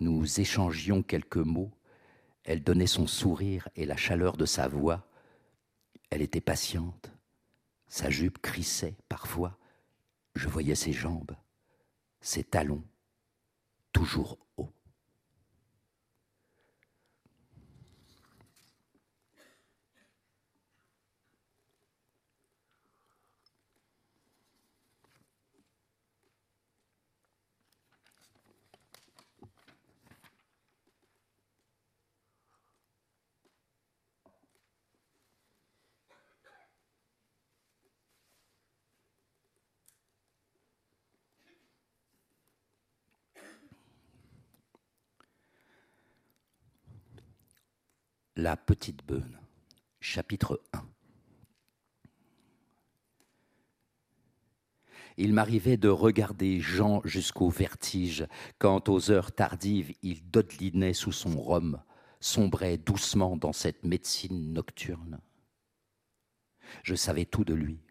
nous 0.00 0.40
échangions 0.40 1.02
quelques 1.02 1.36
mots. 1.36 1.70
Elle 2.44 2.62
donnait 2.62 2.86
son 2.86 3.06
sourire 3.06 3.68
et 3.76 3.86
la 3.86 3.96
chaleur 3.96 4.36
de 4.36 4.46
sa 4.46 4.68
voix. 4.68 5.06
Elle 6.10 6.22
était 6.22 6.40
patiente. 6.40 7.12
Sa 7.90 8.08
jupe 8.08 8.38
crissait 8.38 8.96
parfois. 9.08 9.58
Je 10.36 10.48
voyais 10.48 10.76
ses 10.76 10.92
jambes, 10.92 11.36
ses 12.20 12.44
talons, 12.44 12.84
toujours 13.92 14.38
hauts. 14.56 14.72
La 48.42 48.56
petite 48.56 49.04
beune, 49.04 49.38
chapitre 50.00 50.62
1. 50.72 50.82
Il 55.18 55.34
m'arrivait 55.34 55.76
de 55.76 55.90
regarder 55.90 56.58
Jean 56.58 57.02
jusqu'au 57.04 57.50
vertige, 57.50 58.26
quand 58.58 58.88
aux 58.88 59.10
heures 59.10 59.32
tardives 59.32 59.92
il 60.00 60.30
dodelinait 60.30 60.94
sous 60.94 61.12
son 61.12 61.38
rhum, 61.38 61.82
sombrait 62.18 62.78
doucement 62.78 63.36
dans 63.36 63.52
cette 63.52 63.84
médecine 63.84 64.54
nocturne. 64.54 65.20
Je 66.82 66.94
savais 66.94 67.26
tout 67.26 67.44
de 67.44 67.52
lui. 67.52 67.82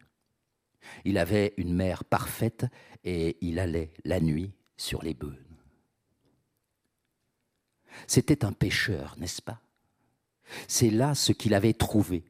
Il 1.06 1.20
avait 1.20 1.54
une 1.58 1.76
mère 1.76 2.04
parfaite 2.04 2.66
et 3.04 3.38
il 3.42 3.60
allait 3.60 3.94
la 4.04 4.20
nuit 4.20 4.52
sur 4.78 5.04
les 5.04 5.14
beunes. 5.14 5.38
C'était 8.08 8.44
un 8.44 8.52
pêcheur, 8.52 9.16
n'est-ce 9.20 9.44
pas? 9.44 9.62
C'est 10.68 10.90
là 10.90 11.16
ce 11.16 11.32
qu'il 11.32 11.54
avait 11.54 11.74
trouvé. 11.74 12.24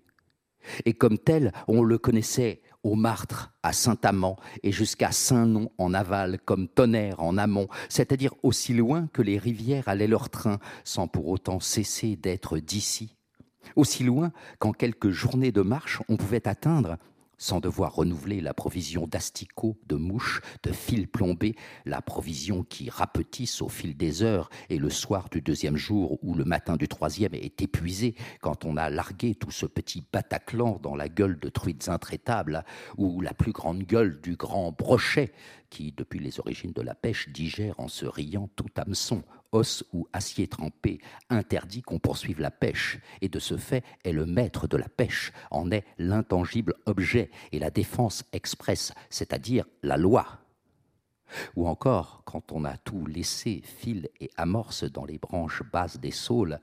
Et 0.86 0.94
comme 0.94 1.18
tel, 1.18 1.52
on 1.68 1.84
le 1.84 1.98
connaissait 1.98 2.62
au 2.84 2.96
Martre, 2.96 3.54
à 3.64 3.74
Saint-Amand 3.74 4.38
et 4.64 4.72
jusqu'à 4.72 5.12
Saint-Nom 5.12 5.72
en 5.78 5.94
aval, 5.94 6.40
comme 6.46 6.68
tonnerre 6.68 7.22
en 7.22 7.38
amont, 7.38 7.68
c'est-à-dire 7.90 8.34
aussi 8.44 8.74
loin 8.74 9.08
que 9.12 9.22
les 9.22 9.38
rivières 9.38 9.88
allaient 9.90 10.08
leur 10.08 10.30
train, 10.30 10.60
sans 10.84 11.08
pour 11.08 11.28
autant 11.28 11.60
cesser 11.60 12.16
d'être 12.16 12.58
d'ici. 12.58 13.16
Aussi 13.76 14.04
loin 14.04 14.32
qu'en 14.60 14.72
quelques 14.72 15.10
journées 15.10 15.52
de 15.52 15.62
marche, 15.62 16.02
on 16.08 16.16
pouvait 16.16 16.48
atteindre 16.48 16.98
sans 17.40 17.60
devoir 17.60 17.96
renouveler 17.96 18.42
la 18.42 18.54
provision 18.54 19.08
d'asticots, 19.08 19.80
de 19.88 19.96
mouches, 19.96 20.42
de 20.62 20.72
fils 20.72 21.08
plombés, 21.08 21.56
la 21.86 22.04
provision 22.04 22.64
qui 22.64 22.92
rapetisse 22.92 23.64
au 23.64 23.70
fil 23.70 23.98
des 23.98 24.22
heures 24.22 24.52
et 24.70 24.78
le 24.78 24.92
soir 24.92 25.30
du 25.30 25.42
deuxième 25.42 25.78
jour 25.78 26.20
ou 26.22 26.36
le 26.36 26.46
matin 26.46 26.78
du 26.78 26.88
troisième 26.88 27.34
est 27.34 27.62
épuisé 27.62 28.14
quand 28.42 28.66
on 28.66 28.78
a 28.78 28.92
largué 28.92 29.34
tout 29.34 29.52
ce 29.52 29.66
petit 29.66 30.04
Bataclan 30.14 30.80
dans 30.84 30.96
la 30.96 31.10
gueule 31.10 31.40
de 31.40 31.50
truites 31.50 31.90
intraitables 31.90 32.64
ou 32.98 33.22
la 33.22 33.34
plus 33.34 33.54
grande 33.54 33.84
gueule 33.84 34.20
du 34.22 34.36
grand 34.36 34.72
brochet 34.72 35.32
qui, 35.70 35.92
depuis 35.92 36.20
les 36.20 36.40
origines 36.40 36.74
de 36.74 36.82
la 36.82 36.96
pêche, 36.96 37.30
digère 37.30 37.80
en 37.80 37.88
se 37.88 38.06
riant 38.06 38.50
tout 38.56 38.70
hameçon, 38.76 39.24
os 39.52 39.84
ou 39.94 40.08
acier 40.14 40.48
trempé, 40.48 41.00
interdit 41.30 41.82
qu'on 41.82 42.00
poursuive 42.00 42.40
la 42.40 42.52
pêche, 42.52 43.00
et 43.22 43.30
de 43.30 43.40
ce 43.40 43.58
fait 43.58 43.84
est 44.04 44.12
le 44.12 44.26
maître 44.26 44.68
de 44.68 44.78
la 44.78 44.90
pêche, 44.90 45.32
en 45.52 45.72
est 45.72 45.86
l'intangible 45.98 46.76
objet 46.86 47.32
et 47.52 47.60
la 47.60 47.72
défense 47.72 48.24
expresse, 48.34 48.94
c'est-à-dire 49.10 49.66
la 49.84 49.98
loi. 49.98 50.40
Ou 51.56 51.68
encore, 51.68 52.24
quand 52.26 52.52
on 52.52 52.66
a 52.66 52.78
tout 52.78 53.06
laissé, 53.06 53.62
fil 53.64 54.10
et 54.20 54.32
amorce 54.38 54.84
dans 54.84 55.06
les 55.06 55.18
branches 55.18 55.64
basses 55.72 56.00
des 56.00 56.12
saules, 56.12 56.60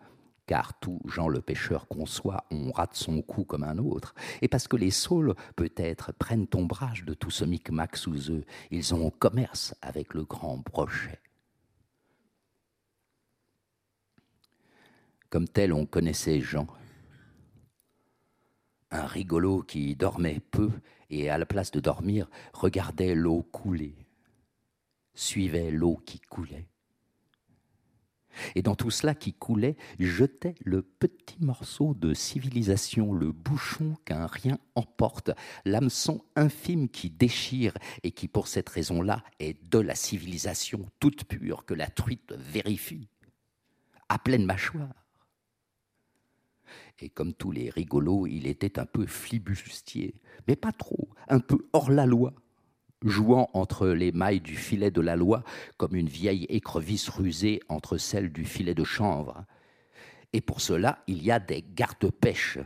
car 0.46 0.78
tout 0.78 1.00
Jean 1.06 1.28
le 1.28 1.40
pêcheur 1.40 1.88
conçoit, 1.88 2.44
on 2.50 2.70
rate 2.70 2.94
son 2.94 3.20
coup 3.20 3.44
comme 3.44 3.64
un 3.64 3.78
autre, 3.78 4.14
et 4.42 4.48
parce 4.48 4.68
que 4.68 4.76
les 4.76 4.90
saules, 4.90 5.34
peut-être, 5.56 6.12
prennent 6.12 6.46
ombrage 6.54 7.04
de 7.04 7.14
tout 7.14 7.30
ce 7.30 7.44
micmac 7.44 7.96
sous 7.96 8.30
eux, 8.30 8.44
ils 8.70 8.94
ont 8.94 9.10
commerce 9.10 9.74
avec 9.82 10.14
le 10.14 10.24
grand 10.24 10.58
brochet. 10.58 11.20
Comme 15.30 15.48
tel, 15.48 15.72
on 15.72 15.86
connaissait 15.86 16.40
Jean, 16.40 16.66
un 18.90 19.06
rigolo 19.06 19.62
qui 19.62 19.96
dormait 19.96 20.40
peu 20.50 20.70
et, 21.10 21.30
à 21.30 21.38
la 21.38 21.46
place 21.46 21.70
de 21.70 21.80
dormir, 21.80 22.28
regardait 22.52 23.14
l'eau 23.14 23.42
couler, 23.42 23.96
suivait 25.14 25.70
l'eau 25.70 25.96
qui 26.04 26.20
coulait. 26.20 26.68
Et 28.54 28.62
dans 28.62 28.74
tout 28.74 28.90
cela 28.90 29.14
qui 29.14 29.32
coulait, 29.32 29.76
jetait 29.98 30.54
le 30.62 30.82
petit 30.82 31.38
morceau 31.40 31.94
de 31.94 32.12
civilisation, 32.12 33.14
le 33.14 33.32
bouchon 33.32 33.96
qu'un 34.04 34.26
rien 34.26 34.58
emporte, 34.74 35.30
l'hameçon 35.64 36.22
infime 36.36 36.88
qui 36.88 37.08
déchire 37.08 37.72
et 38.02 38.10
qui, 38.10 38.28
pour 38.28 38.46
cette 38.46 38.68
raison-là, 38.68 39.24
est 39.38 39.58
de 39.70 39.78
la 39.78 39.94
civilisation 39.94 40.86
toute 41.00 41.24
pure 41.24 41.64
que 41.64 41.72
la 41.72 41.88
truite 41.88 42.34
vérifie, 42.36 43.08
à 44.10 44.18
pleine 44.18 44.44
mâchoire. 44.44 45.05
Et 47.00 47.10
comme 47.10 47.34
tous 47.34 47.52
les 47.52 47.68
rigolos, 47.70 48.26
il 48.26 48.46
était 48.46 48.78
un 48.78 48.86
peu 48.86 49.06
flibustier, 49.06 50.14
mais 50.48 50.56
pas 50.56 50.72
trop, 50.72 51.08
un 51.28 51.40
peu 51.40 51.58
hors 51.72 51.90
la 51.90 52.06
loi 52.06 52.32
jouant 53.02 53.50
entre 53.52 53.88
les 53.88 54.12
mailles 54.12 54.40
du 54.40 54.56
filet 54.56 54.90
de 54.90 55.00
la 55.00 55.16
loi 55.16 55.42
comme 55.76 55.94
une 55.94 56.08
vieille 56.08 56.46
écrevisse 56.48 57.08
rusée 57.08 57.60
entre 57.68 57.98
celles 57.98 58.32
du 58.32 58.44
filet 58.44 58.74
de 58.74 58.84
chanvre. 58.84 59.44
Et 60.32 60.40
pour 60.40 60.60
cela, 60.60 61.02
il 61.06 61.22
y 61.22 61.30
a 61.30 61.38
des 61.38 61.62
gardes-pêches. 61.62 62.58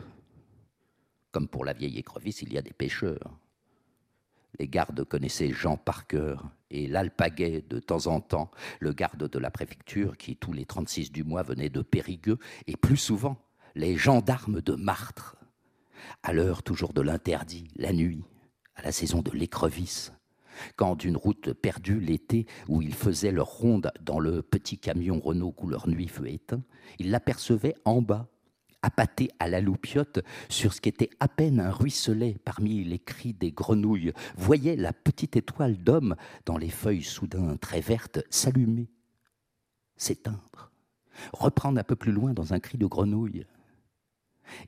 Comme 1.33 1.49
pour 1.49 1.65
la 1.65 1.73
vieille 1.73 1.99
écrevisse, 1.99 2.43
il 2.43 2.53
y 2.53 2.59
a 2.59 2.63
des 2.63 2.73
pêcheurs. 2.73 3.39
Les 4.59 4.69
gardes 4.69 5.05
connaissaient 5.05 5.53
Jean 5.53 5.77
par 5.77 6.07
cœur 6.07 6.51
et 6.71 6.87
l'alpaguet 6.87 7.65
de 7.69 7.79
temps 7.79 8.07
en 8.07 8.21
temps, 8.21 8.51
le 8.81 8.93
garde 8.93 9.29
de 9.29 9.39
la 9.39 9.51
préfecture 9.51 10.17
qui, 10.17 10.37
tous 10.37 10.53
les 10.53 10.65
36 10.65 11.13
du 11.13 11.25
mois, 11.25 11.43
venait 11.43 11.71
de 11.71 11.83
Périgueux, 11.83 12.39
et 12.67 12.77
plus 12.77 12.97
souvent, 12.97 13.39
les 13.75 13.97
gendarmes 13.97 14.61
de 14.61 14.75
Martre, 14.75 15.37
à 16.23 16.33
l'heure 16.33 16.63
toujours 16.63 16.93
de 16.93 17.01
l'interdit, 17.01 17.69
la 17.77 17.93
nuit, 17.93 18.25
à 18.75 18.83
la 18.83 18.93
saison 18.93 19.23
de 19.23 19.31
l'écrevisse, 19.31 20.13
quand 20.77 20.97
d'une 20.97 21.17
route 21.17 21.53
perdue 21.53 22.01
l'été 22.01 22.47
où 22.69 22.83
ils 22.83 22.95
faisaient 22.95 23.33
leur 23.33 23.49
ronde 23.49 23.91
dans 24.01 24.19
le 24.19 24.43
petit 24.43 24.79
camion 24.79 25.21
Renault 25.21 25.53
couleur 25.53 25.89
nuit 25.89 26.09
feu 26.09 26.29
éteint, 26.29 26.63
ils 26.99 27.11
l'apercevaient 27.11 27.77
en 27.85 28.03
bas, 28.03 28.29
appâté 28.83 29.31
à 29.39 29.49
la 29.49 29.61
loupiote 29.61 30.21
sur 30.49 30.73
ce 30.73 30.81
qui 30.81 30.89
était 30.89 31.11
à 31.21 31.29
peine 31.29 31.61
un 31.61 31.71
ruisselet 31.71 32.37
parmi 32.45 32.83
les 32.85 32.99
cris 32.99 33.35
des 33.35 33.53
grenouilles, 33.53 34.13
voyait 34.37 34.77
la 34.77 34.93
petite 34.93 35.37
étoile 35.37 35.77
d'homme 35.77 36.17
dans 36.47 36.57
les 36.57 36.71
feuilles 36.71 37.03
soudain 37.03 37.57
très 37.57 37.81
vertes 37.81 38.21
s'allumer, 38.31 38.91
s'éteindre, 39.97 40.73
reprendre 41.33 41.79
un 41.79 41.85
peu 41.85 41.97
plus 41.97 42.13
loin 42.13 42.33
dans 42.33 42.55
un 42.55 42.61
cri 42.61 42.79
de 42.79 42.87
grenouille. 42.87 43.45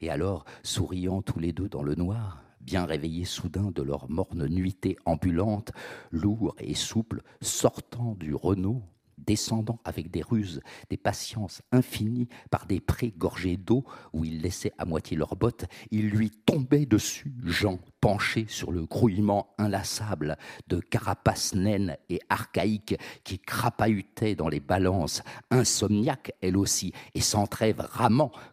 Et 0.01 0.11
alors, 0.11 0.45
souriant 0.63 1.23
tous 1.23 1.39
les 1.39 1.53
deux 1.53 1.69
dans 1.69 1.83
le 1.83 1.95
noir, 1.95 2.43
bien 2.61 2.85
réveillés 2.85 3.25
soudain 3.25 3.71
de 3.71 3.83
leur 3.83 4.11
morne 4.11 4.47
nuitée 4.47 4.97
ambulante, 5.05 5.73
lourds 6.11 6.55
et 6.59 6.75
souples, 6.75 7.23
sortant 7.41 8.15
du 8.15 8.35
Renault, 8.35 8.83
descendant 9.19 9.81
avec 9.85 10.11
des 10.11 10.23
ruses, 10.23 10.61
des 10.91 10.97
patiences 10.97 11.63
infinies 11.71 12.29
par 12.51 12.67
des 12.67 12.81
prés 12.81 13.13
gorgés 13.17 13.57
d'eau 13.57 13.85
où 14.13 14.25
ils 14.25 14.41
laissaient 14.41 14.73
à 14.79 14.85
moitié 14.85 15.17
leurs 15.17 15.37
bottes, 15.37 15.67
ils 15.91 16.09
lui 16.09 16.31
tombaient 16.31 16.87
dessus, 16.87 17.35
Jean, 17.45 17.79
penché 18.03 18.47
sur 18.49 18.73
le 18.73 18.85
grouillement 18.85 19.55
inlassable 19.59 20.37
de 20.67 20.81
carapaces 20.81 21.55
naines 21.55 21.97
et 22.11 22.21
archaïques 22.29 22.99
qui 23.25 23.39
crapahutaient 23.39 24.35
dans 24.35 24.49
les 24.49 24.61
balances, 24.61 25.23
insomniaque 25.51 26.33
elle 26.43 26.57
aussi, 26.57 26.93
et 27.15 27.21
sans 27.21 27.47
trêve 27.47 27.81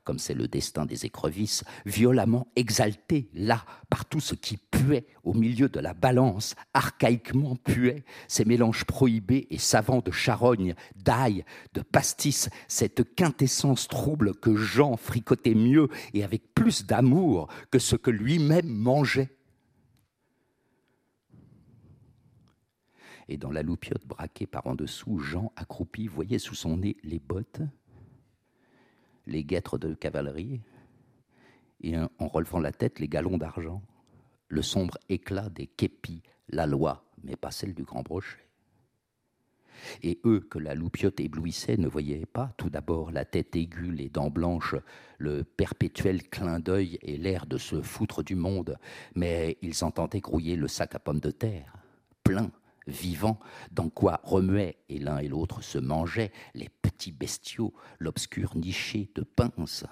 comme 0.04 0.20
c'est 0.20 0.36
le 0.36 0.48
destin 0.48 0.86
des 0.86 1.06
écrevisses, 1.06 1.64
violemment 1.86 2.48
exalté 2.56 3.30
là 3.34 3.66
par 3.90 4.06
tout 4.06 4.20
ce 4.20 4.36
qui 4.36 4.58
puait 4.58 5.08
au 5.24 5.34
milieu 5.34 5.68
de 5.68 5.80
la 5.80 5.94
balance, 5.94 6.56
archaïquement 6.74 7.56
puait, 7.56 8.04
ces 8.28 8.46
mélanges 8.46 8.86
prohibés 8.86 9.48
et 9.50 9.58
savants 9.58 10.02
de 10.02 10.12
charogne, 10.12 10.76
d'ail, 10.96 11.44
de 11.74 11.82
pastis, 11.82 12.50
cette 12.68 13.16
quintessence 13.16 13.88
trouble 13.88 14.36
que 14.36 14.56
Jean 14.56 14.96
fricotait 14.96 15.56
mieux 15.56 15.90
et 16.14 16.24
avec 16.24 16.54
plus 16.54 16.86
d'amour 16.86 17.48
que 17.72 17.80
ce 17.80 17.96
que 17.96 18.12
lui-même 18.12 18.70
mangeait. 18.70 19.30
Et 23.30 23.38
dans 23.38 23.52
la 23.52 23.62
loupiote 23.62 24.06
braquée 24.08 24.48
par 24.48 24.66
en 24.66 24.74
dessous, 24.74 25.20
Jean, 25.20 25.54
accroupi, 25.56 26.08
voyait 26.08 26.40
sous 26.40 26.56
son 26.56 26.78
nez 26.78 26.98
les 27.04 27.20
bottes, 27.20 27.62
les 29.28 29.44
guêtres 29.44 29.78
de 29.78 29.94
cavalerie, 29.94 30.62
et 31.82 31.96
en 31.96 32.28
relevant 32.28 32.60
la 32.60 32.72
tête, 32.72 33.00
les 33.00 33.08
galons 33.08 33.38
d'argent, 33.38 33.84
le 34.48 34.64
sombre 34.64 34.98
éclat 35.10 35.50
des 35.50 35.68
képis, 35.68 36.24
la 36.50 36.66
loi, 36.66 37.06
mais 37.24 37.36
pas 37.36 37.52
celle 37.52 37.76
du 37.76 37.84
grand 37.84 38.02
brochet. 38.02 38.40
Et 40.02 40.20
eux 40.26 40.42
que 40.42 40.58
la 40.58 40.74
loupiote 40.74 41.22
éblouissait 41.22 41.78
ne 41.78 41.88
voyaient 41.88 42.26
pas. 42.26 42.54
Tout 42.58 42.70
d'abord 42.70 43.12
la 43.12 43.24
tête 43.24 43.56
aiguë, 43.56 43.92
les 43.92 44.10
dents 44.10 44.32
blanches, 44.32 44.76
le 45.20 45.44
perpétuel 45.46 46.28
clin 46.28 46.60
d'œil 46.60 46.98
et 47.02 47.16
l'air 47.16 47.46
de 47.46 47.58
se 47.58 47.82
foutre 47.82 48.24
du 48.24 48.36
monde, 48.36 48.78
mais 49.16 49.58
ils 49.62 49.86
entendaient 49.86 50.20
grouiller 50.20 50.58
le 50.58 50.68
sac 50.68 50.96
à 50.96 51.00
pommes 51.00 51.22
de 51.22 51.32
terre, 51.32 51.78
plein, 52.24 52.52
vivant, 52.90 53.40
dans 53.72 53.90
quoi 53.90 54.22
remuaient 54.24 54.78
et 54.90 55.00
l'un 55.00 55.20
et 55.20 55.28
l'autre 55.28 55.62
se 55.62 55.78
mangeaient 55.78 56.32
les 56.54 56.70
petits 56.70 57.12
bestiaux, 57.12 57.74
l'obscur 58.00 58.56
niché 58.56 59.10
de 59.16 59.24
pinces. 59.24 59.86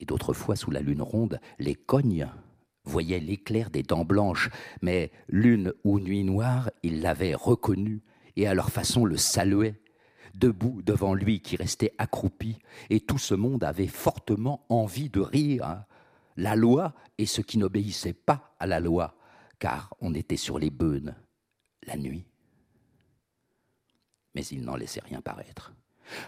Et 0.00 0.04
d'autres 0.04 0.32
fois, 0.32 0.56
sous 0.56 0.70
la 0.70 0.80
lune 0.80 1.02
ronde, 1.02 1.40
les 1.58 1.74
cognes 1.74 2.28
voyaient 2.84 3.20
l'éclair 3.20 3.70
des 3.70 3.82
dents 3.82 4.04
blanches, 4.04 4.50
mais 4.82 5.10
lune 5.28 5.72
ou 5.84 5.98
nuit 5.98 6.24
noire, 6.24 6.70
ils 6.82 7.00
l'avaient 7.00 7.34
reconnu 7.34 8.02
et 8.36 8.46
à 8.46 8.54
leur 8.54 8.70
façon 8.70 9.04
le 9.04 9.16
saluaient, 9.16 9.80
debout 10.34 10.82
devant 10.82 11.14
lui 11.14 11.40
qui 11.40 11.56
restait 11.56 11.94
accroupi, 11.98 12.58
et 12.90 13.00
tout 13.00 13.18
ce 13.18 13.34
monde 13.34 13.64
avait 13.64 13.86
fortement 13.86 14.64
envie 14.68 15.08
de 15.08 15.20
rire. 15.20 15.84
La 16.36 16.56
loi 16.56 16.94
et 17.18 17.26
ceux 17.26 17.42
qui 17.42 17.58
n'obéissaient 17.58 18.12
pas 18.12 18.54
à 18.58 18.66
la 18.66 18.80
loi, 18.80 19.16
car 19.64 19.94
on 20.02 20.12
était 20.12 20.36
sur 20.36 20.58
les 20.58 20.68
beunes 20.68 21.14
la 21.84 21.96
nuit. 21.96 22.26
Mais 24.34 24.44
il 24.44 24.62
n'en 24.62 24.76
laissait 24.76 25.00
rien 25.00 25.22
paraître. 25.22 25.72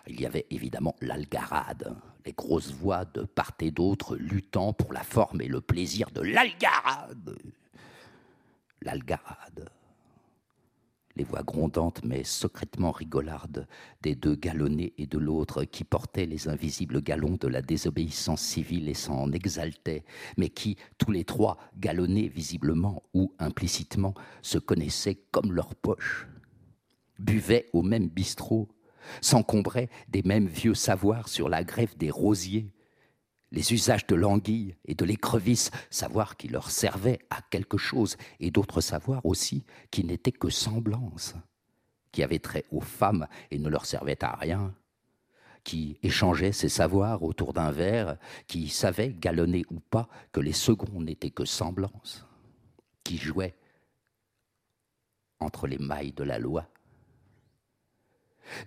Il 0.07 0.19
y 0.19 0.25
avait 0.25 0.47
évidemment 0.49 0.97
l'algarade, 1.03 2.01
les 2.25 2.33
grosses 2.33 2.73
voix 2.73 3.05
de 3.05 3.25
part 3.25 3.53
et 3.61 3.71
d'autre 3.71 4.17
luttant 4.17 4.73
pour 4.73 4.95
la 4.95 5.03
forme 5.03 5.43
et 5.43 5.49
le 5.49 5.61
plaisir 5.61 6.11
de 6.13 6.23
l'algarade. 6.23 7.37
L'algarade 8.81 9.69
les 11.17 11.25
voix 11.25 11.43
grondantes 11.43 12.03
mais 12.05 12.25
secrètement 12.25 12.93
rigolardes 12.93 13.67
des 14.03 14.15
deux 14.15 14.35
galonnés 14.35 14.93
et 14.99 15.07
de 15.07 15.19
l'autre 15.19 15.65
qui 15.65 15.85
portaient 15.85 16.27
les 16.27 16.49
invisibles 16.49 17.03
galons 17.03 17.37
de 17.41 17.49
la 17.49 17.63
désobéissance 17.63 18.43
civile 18.43 18.89
et 18.89 18.95
s'en 18.95 19.33
exaltaient, 19.33 20.05
mais 20.37 20.51
qui, 20.51 20.77
tous 20.99 21.11
les 21.11 21.25
trois, 21.25 21.59
galonnés 21.79 22.29
visiblement 22.29 23.03
ou 23.15 23.33
implicitement, 23.39 24.15
se 24.43 24.59
connaissaient 24.59 25.19
comme 25.31 25.53
leur 25.53 25.75
poche, 25.75 26.29
buvaient 27.19 27.69
au 27.73 27.83
même 27.83 28.09
bistrot, 28.09 28.69
s'encombraient 29.21 29.89
des 30.09 30.23
mêmes 30.23 30.49
vieux 30.49 30.75
savoirs 30.75 31.29
sur 31.29 31.49
la 31.49 31.65
greffe 31.65 31.97
des 31.97 32.11
rosiers, 32.11 32.73
les 33.57 33.73
usages 33.73 34.07
de 34.07 34.15
l'anguille 34.15 34.77
et 34.85 34.95
de 34.95 35.05
l'écrevisse, 35.07 35.71
savoir 35.91 36.37
qui 36.37 36.47
leur 36.47 36.71
servait 36.71 37.19
à 37.31 37.41
quelque 37.51 37.79
chose, 37.79 38.19
et 38.39 38.51
d'autres 38.51 38.83
savoirs 38.83 39.25
aussi 39.25 39.65
qui 39.91 40.05
n'étaient 40.05 40.31
que 40.31 40.51
semblances, 40.51 41.35
qui 42.13 42.23
avaient 42.23 42.39
trait 42.39 42.67
aux 42.71 42.83
femmes 42.83 43.27
et 43.51 43.59
ne 43.59 43.71
leur 43.71 43.87
servaient 43.87 44.23
à 44.23 44.37
rien, 44.37 44.75
qui 45.65 45.99
échangeaient 46.03 46.53
ces 46.53 46.69
savoirs 46.69 47.23
autour 47.23 47.55
d'un 47.55 47.73
verre, 47.73 48.19
qui 48.47 48.69
savaient, 48.69 49.15
galonner 49.15 49.65
ou 49.71 49.81
pas, 49.81 50.09
que 50.33 50.41
les 50.41 50.53
seconds 50.53 51.01
n'étaient 51.01 51.31
que 51.31 51.47
semblances, 51.47 52.27
qui 53.05 53.17
jouaient 53.17 53.57
entre 55.41 55.67
les 55.67 55.79
mailles 55.79 56.13
de 56.13 56.25
la 56.25 56.39
loi 56.39 56.69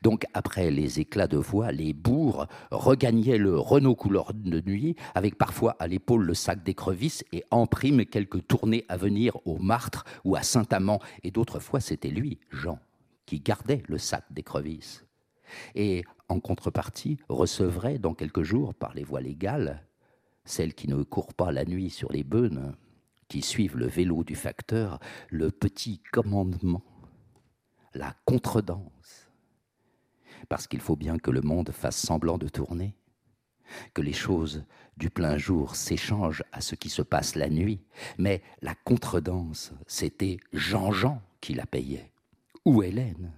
donc, 0.01 0.25
après 0.33 0.71
les 0.71 0.99
éclats 0.99 1.27
de 1.27 1.37
voix, 1.37 1.71
les 1.71 1.93
bourgs 1.93 2.47
regagnaient 2.71 3.37
le 3.37 3.57
Renault 3.57 3.95
couleur 3.95 4.33
de 4.33 4.61
nuit, 4.61 4.95
avec 5.15 5.37
parfois 5.37 5.75
à 5.79 5.87
l'épaule 5.87 6.23
le 6.23 6.33
sac 6.33 6.63
d'écrevisse 6.63 7.23
et 7.31 7.43
en 7.51 7.67
prime 7.67 8.05
quelques 8.05 8.47
tournées 8.47 8.85
à 8.89 8.97
venir 8.97 9.37
au 9.45 9.57
Martre 9.57 10.05
ou 10.23 10.35
à 10.35 10.43
Saint-Amand. 10.43 10.99
Et 11.23 11.31
d'autres 11.31 11.59
fois, 11.59 11.79
c'était 11.79 12.09
lui, 12.09 12.39
Jean, 12.51 12.79
qui 13.25 13.39
gardait 13.39 13.83
le 13.87 13.97
sac 13.97 14.25
d'écrevisse. 14.31 15.05
Et 15.75 16.03
en 16.27 16.39
contrepartie, 16.39 17.17
recevrait 17.27 17.97
dans 17.97 18.13
quelques 18.13 18.43
jours, 18.43 18.75
par 18.75 18.93
les 18.93 19.03
voies 19.03 19.21
légales, 19.21 19.83
celles 20.45 20.73
qui 20.73 20.87
ne 20.87 21.03
courent 21.03 21.33
pas 21.33 21.51
la 21.51 21.65
nuit 21.65 21.89
sur 21.89 22.11
les 22.11 22.23
beunes, 22.23 22.75
qui 23.27 23.41
suivent 23.41 23.77
le 23.77 23.87
vélo 23.87 24.23
du 24.23 24.35
facteur, 24.35 24.99
le 25.29 25.51
petit 25.51 25.99
commandement, 26.11 26.83
la 27.93 28.15
contredanse 28.25 29.28
parce 30.47 30.67
qu'il 30.67 30.81
faut 30.81 30.95
bien 30.95 31.17
que 31.17 31.31
le 31.31 31.41
monde 31.41 31.71
fasse 31.71 31.97
semblant 31.97 32.37
de 32.37 32.47
tourner, 32.47 32.95
que 33.93 34.01
les 34.01 34.13
choses 34.13 34.63
du 34.97 35.09
plein 35.09 35.37
jour 35.37 35.75
s'échangent 35.75 36.43
à 36.51 36.61
ce 36.61 36.75
qui 36.75 36.89
se 36.89 37.01
passe 37.01 37.35
la 37.35 37.49
nuit, 37.49 37.81
mais 38.17 38.41
la 38.61 38.75
contredanse, 38.75 39.73
c'était 39.87 40.37
Jean-Jean 40.53 41.21
qui 41.41 41.53
la 41.53 41.65
payait, 41.65 42.11
ou 42.65 42.83
Hélène. 42.83 43.31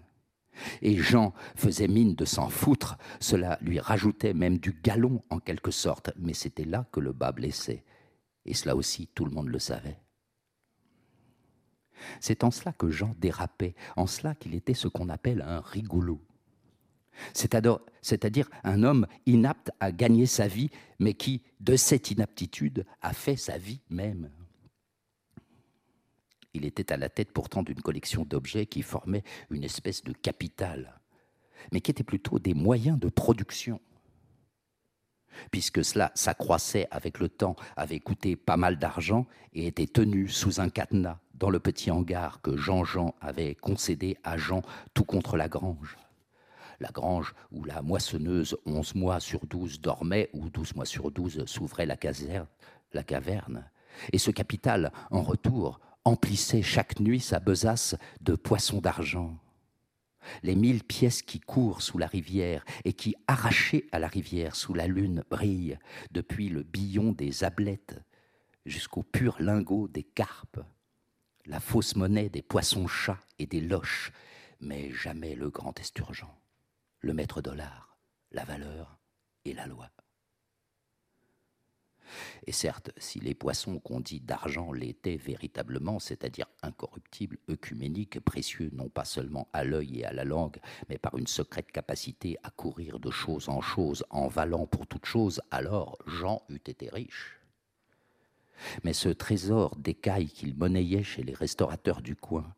Et 0.82 0.97
Jean 0.97 1.34
faisait 1.56 1.88
mine 1.88 2.16
de 2.16 2.26
s'en 2.26 2.49
foutre, 2.49 2.97
cela 3.20 3.58
lui 3.62 3.80
rajoutait 3.80 4.34
même 4.34 4.58
du 4.58 4.74
galon 4.74 5.22
en 5.30 5.39
quelque 5.39 5.72
sorte, 5.72 6.12
mais 6.18 6.34
c'était 6.34 6.66
là 6.66 6.88
que 6.91 6.99
le 6.99 7.14
bas 7.14 7.32
blessait, 7.32 7.84
et 8.45 8.54
cela 8.54 8.76
aussi 8.76 9.08
tout 9.08 9.26
le 9.26 9.32
monde 9.32 9.47
le 9.47 9.60
savait. 9.60 9.99
C'est 12.20 12.43
en 12.43 12.52
cela 12.52 12.74
que 12.74 12.89
Jean 12.89 13.14
dérapait, 13.20 13.76
en 13.95 14.08
cela 14.08 14.36
qu'il 14.36 14.56
était 14.56 14.74
ce 14.74 14.88
qu'on 14.88 15.10
appelle 15.10 15.41
un 15.41 15.62
rigolo 15.62 16.20
c'est-à-dire 17.34 18.49
un 18.64 18.84
homme 18.84 19.07
inapte 19.26 19.72
à 19.80 19.91
gagner 19.91 20.26
sa 20.26 20.47
vie, 20.47 20.70
mais 20.99 21.14
qui, 21.14 21.41
de 21.59 21.76
cette 21.76 22.12
inaptitude, 22.12 22.86
a 23.01 23.14
fait 23.14 23.36
sa 23.36 23.57
vie 23.57 23.82
même. 23.89 24.30
Il 26.53 26.66
était 26.66 26.91
à 26.91 26.97
la 26.97 27.09
tête 27.09 27.32
pourtant 27.32 27.64
d'une 27.64 27.82
collection 27.82 28.26
d'objets 28.26 28.66
qui 28.66 28.82
formaient 28.82 29.24
une 29.49 29.64
espèce 29.64 30.03
de 30.03 30.12
capital, 30.12 30.99
mais 31.72 31.82
qui 31.82 31.91
étaient 31.91 32.03
plutôt 32.03 32.39
des 32.39 32.53
moyens 32.53 32.99
de 32.99 33.07
production. 33.07 33.80
Puisque 35.49 35.84
cela 35.86 36.12
s'accroissait 36.14 36.88
avec 36.91 37.20
le 37.20 37.30
temps, 37.30 37.55
avait 37.78 38.01
coûté 38.01 38.36
pas 38.36 38.57
mal 38.57 38.78
d'argent 38.78 39.28
et 39.53 39.68
était 39.68 39.88
tenu 39.88 40.28
sous 40.28 40.59
un 40.59 40.70
cadenas 40.70 41.20
dans 41.36 41.49
le 41.49 41.59
petit 41.59 41.89
hangar 41.89 42.41
que 42.41 42.57
Jean-Jean 42.57 43.16
avait 43.22 43.55
concédé 43.55 44.18
à 44.24 44.38
Jean 44.38 44.62
tout 44.93 45.05
contre 45.05 45.38
la 45.38 45.47
grange 45.47 45.97
la 46.82 46.89
grange 46.89 47.34
où 47.51 47.63
la 47.63 47.82
moissonneuse 47.82 48.57
onze 48.65 48.95
mois 48.95 49.19
sur 49.19 49.45
douze 49.45 49.79
dormait, 49.79 50.29
ou 50.34 50.49
douze 50.49 50.75
mois 50.75 50.86
sur 50.86 51.11
douze 51.11 51.45
s'ouvrait 51.45 51.86
la, 51.86 51.95
la 52.93 53.03
caverne. 53.03 53.69
Et 54.11 54.17
ce 54.17 54.32
capital, 54.32 54.91
en 55.11 55.21
retour, 55.21 55.79
emplissait 56.05 56.63
chaque 56.63 56.99
nuit 56.99 57.19
sa 57.19 57.39
besace 57.39 57.95
de 58.21 58.36
poissons 58.36 58.82
d'argent. 58.82 59.38
Les 60.43 60.55
mille 60.55 60.84
pièces 60.84 61.21
qui 61.21 61.39
courent 61.39 61.82
sous 61.82 61.97
la 61.97 62.07
rivière 62.07 62.65
et 62.84 62.93
qui, 62.93 63.15
arrachées 63.27 63.88
à 63.91 63.99
la 63.99 64.07
rivière 64.07 64.55
sous 64.55 64.73
la 64.73 64.88
lune, 64.88 65.23
brillent, 65.29 65.77
depuis 66.11 66.49
le 66.49 66.63
billon 66.63 67.11
des 67.11 67.43
ablettes 67.43 67.99
jusqu'au 68.65 69.03
pur 69.03 69.36
lingot 69.39 69.88
des 69.88 70.03
carpes, 70.03 70.59
la 71.45 71.59
fausse 71.59 71.95
monnaie 71.95 72.29
des 72.29 72.43
poissons-chats 72.43 73.19
et 73.39 73.47
des 73.47 73.61
loches, 73.61 74.11
mais 74.59 74.91
jamais 74.91 75.34
le 75.34 75.49
grand 75.49 75.79
esturgeant 75.79 76.41
le 77.02 77.14
maître 77.14 77.41
dollar, 77.41 77.97
la 78.32 78.43
valeur 78.43 78.99
et 79.45 79.54
la 79.54 79.66
loi. 79.66 79.89
Et 82.45 82.52
certes, 82.52 82.91
si 82.97 83.20
les 83.20 83.34
poissons 83.34 83.80
qu'on 83.80 83.99
dit 83.99 84.20
d'argent 84.20 84.72
l'étaient 84.72 85.18
véritablement, 85.18 85.99
c'est-à-dire 85.99 86.47
incorruptibles, 86.62 87.38
œcuméniques, 87.49 88.20
précieux 88.20 88.70
non 88.74 88.89
pas 88.89 89.06
seulement 89.06 89.47
à 89.54 89.64
l'œil 89.64 89.99
et 89.99 90.06
à 90.06 90.14
la 90.14 90.26
langue, 90.26 90.58
mais 90.89 90.97
par 90.97 91.18
une 91.18 91.28
secrète 91.28 91.72
capacité 91.72 92.38
à 92.43 92.49
courir 92.49 92.99
de 92.99 93.10
chose 93.10 93.49
en 93.49 93.62
chose 93.62 94.04
en 94.10 94.28
valant 94.28 94.68
pour 94.68 94.88
toute 94.88 95.06
chose, 95.06 95.41
alors 95.52 95.97
Jean 96.06 96.43
eût 96.49 96.56
été 96.56 96.89
riche. 96.89 97.39
Mais 98.84 98.93
ce 98.93 99.10
trésor 99.10 99.76
d'écailles 99.78 100.30
qu'il 100.30 100.56
monnayait 100.56 101.04
chez 101.04 101.24
les 101.24 101.34
restaurateurs 101.34 102.02
du 102.02 102.16
coin, 102.16 102.54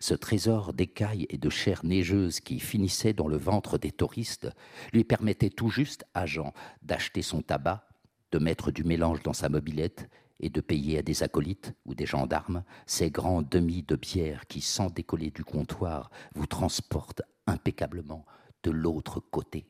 ce 0.00 0.14
trésor 0.14 0.72
d'écailles 0.72 1.26
et 1.30 1.38
de 1.38 1.50
chair 1.50 1.84
neigeuse 1.84 2.40
qui 2.40 2.60
finissait 2.60 3.12
dans 3.12 3.28
le 3.28 3.36
ventre 3.36 3.78
des 3.78 3.92
touristes 3.92 4.48
lui 4.92 5.04
permettait 5.04 5.50
tout 5.50 5.70
juste 5.70 6.04
à 6.14 6.26
Jean 6.26 6.52
d'acheter 6.82 7.22
son 7.22 7.42
tabac, 7.42 7.88
de 8.32 8.38
mettre 8.38 8.70
du 8.70 8.84
mélange 8.84 9.22
dans 9.22 9.32
sa 9.32 9.48
mobilette 9.48 10.08
et 10.40 10.50
de 10.50 10.60
payer 10.60 10.98
à 10.98 11.02
des 11.02 11.22
acolytes 11.22 11.74
ou 11.84 11.94
des 11.94 12.06
gendarmes 12.06 12.64
ces 12.86 13.10
grands 13.10 13.42
demi 13.42 13.82
de 13.82 13.96
bière 13.96 14.46
qui, 14.46 14.60
sans 14.60 14.90
décoller 14.90 15.30
du 15.30 15.44
comptoir, 15.44 16.10
vous 16.34 16.46
transportent 16.46 17.22
impeccablement 17.46 18.24
de 18.62 18.70
l'autre 18.70 19.20
côté. 19.20 19.66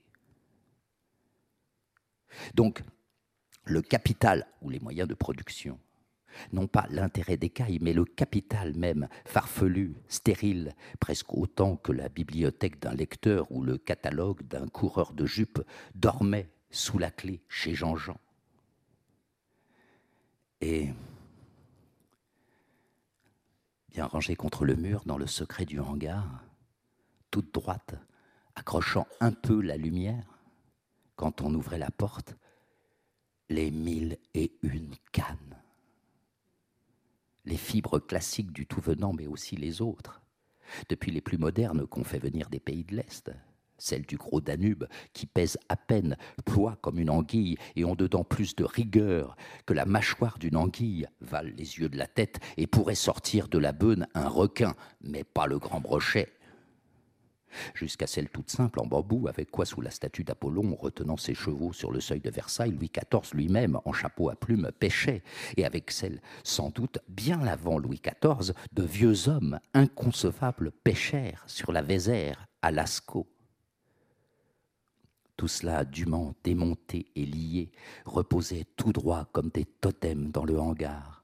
Donc, 2.55 2.83
le 3.65 3.83
capital 3.83 4.47
ou 4.63 4.71
les 4.71 4.81
moyens 4.81 5.09
de 5.09 5.15
production 5.15 5.79
non 6.53 6.66
pas 6.66 6.87
l'intérêt 6.91 7.37
d'écaille, 7.37 7.78
mais 7.80 7.93
le 7.93 8.05
capital 8.05 8.74
même, 8.74 9.09
farfelu, 9.24 9.95
stérile, 10.09 10.74
presque 11.01 11.32
autant 11.34 11.76
que 11.76 11.93
la 11.93 12.09
bibliothèque 12.09 12.80
d'un 12.80 12.95
lecteur 12.95 13.51
ou 13.51 13.62
le 13.62 13.78
catalogue 13.78 14.43
d'un 14.43 14.68
coureur 14.68 15.12
de 15.12 15.26
jupe, 15.26 15.62
dormait 15.95 16.49
sous 16.70 16.99
la 16.99 17.11
clé 17.11 17.43
chez 17.49 17.74
Jean-Jean. 17.74 18.18
Et, 20.61 20.89
bien 23.91 24.07
rangée 24.07 24.37
contre 24.37 24.64
le 24.64 24.74
mur 24.74 25.03
dans 25.07 25.18
le 25.18 25.26
secret 25.26 25.64
du 25.64 25.80
hangar, 25.80 26.45
toute 27.30 27.53
droite, 27.53 27.95
accrochant 28.55 29.07
un 29.20 29.32
peu 29.32 29.61
la 29.61 29.76
lumière, 29.76 30.39
quand 31.16 31.41
on 31.43 31.55
ouvrait 31.55 31.78
la 31.78 31.91
porte, 31.91 32.37
les 33.49 33.70
mille 33.70 34.18
et 34.34 34.53
une 34.62 34.95
cannes 35.12 35.57
les 37.47 37.57
fibres 37.57 37.99
classiques 37.99 38.53
du 38.53 38.66
tout 38.66 38.80
venant, 38.80 39.12
mais 39.12 39.26
aussi 39.26 39.57
les 39.57 39.80
autres. 39.80 40.20
Depuis 40.88 41.12
les 41.12 41.20
plus 41.20 41.38
modernes 41.38 41.86
qu'on 41.86 42.05
fait 42.05 42.18
venir 42.18 42.51
des 42.51 42.61
pays 42.61 42.84
de 42.84 42.97
l'Est, 42.97 43.30
celles 43.78 44.07
du 44.07 44.16
gros 44.16 44.40
Danube, 44.40 44.84
qui 45.12 45.26
pèsent 45.26 45.59
à 45.68 45.76
peine, 45.76 46.16
ploient 46.44 46.78
comme 46.80 46.99
une 46.99 47.11
anguille 47.11 47.57
et 47.76 47.84
ont 47.84 47.94
dedans 47.94 48.24
plus 48.24 48.57
de 48.57 48.64
rigueur 48.64 49.36
que 49.64 49.74
la 49.74 49.84
mâchoire 49.84 50.38
d'une 50.38 50.57
anguille, 50.57 51.07
valent 51.20 51.53
les 51.57 51.78
yeux 51.78 51.88
de 51.88 51.99
la 51.99 52.07
tête 52.07 52.40
et 52.57 52.66
pourraient 52.66 52.94
sortir 52.94 53.49
de 53.49 53.59
la 53.59 53.72
beune 53.72 54.07
un 54.14 54.28
requin, 54.28 54.74
mais 55.01 55.24
pas 55.24 55.47
le 55.47 55.59
grand 55.59 55.80
brochet. 55.80 56.32
Jusqu'à 57.75 58.07
celle 58.07 58.29
toute 58.29 58.51
simple 58.51 58.81
en 58.81 58.87
bambou, 58.87 59.29
avec 59.29 59.51
quoi 59.51 59.65
sous 59.65 59.81
la 59.81 59.91
statue 59.91 60.25
d'Apollon, 60.25 60.75
retenant 60.75 61.17
ses 61.17 61.35
chevaux 61.35 61.73
sur 61.73 61.91
le 61.91 62.01
seuil 62.01 62.21
de 62.21 62.31
Versailles, 62.31 62.73
Louis 62.73 62.91
XIV 62.91 63.35
lui-même, 63.35 63.79
en 63.85 63.93
chapeau 63.93 64.31
à 64.31 64.37
plumes, 64.37 64.71
pêchait, 64.79 65.23
et 65.57 65.65
avec 65.65 65.91
celle, 65.91 66.21
sans 66.45 66.71
doute, 66.71 66.99
bien 67.09 67.43
avant 67.47 67.79
Louis 67.79 68.01
XIV, 68.01 68.55
de 68.73 68.83
vieux 68.83 69.29
hommes 69.29 69.59
inconcevables 69.75 70.71
pêchèrent 70.71 71.45
sur 71.47 71.73
la 71.73 71.83
Vézère, 71.83 72.47
à 72.63 72.71
Lascaux. 72.71 73.27
Tout 75.37 75.49
cela, 75.49 75.85
dûment 75.85 76.35
démonté 76.45 77.07
et 77.15 77.27
lié, 77.27 77.71
reposait 78.07 78.65
tout 78.77 78.93
droit 78.93 79.29
comme 79.33 79.51
des 79.51 79.67
totems 79.67 80.31
dans 80.31 80.45
le 80.45 80.59
hangar 80.59 81.16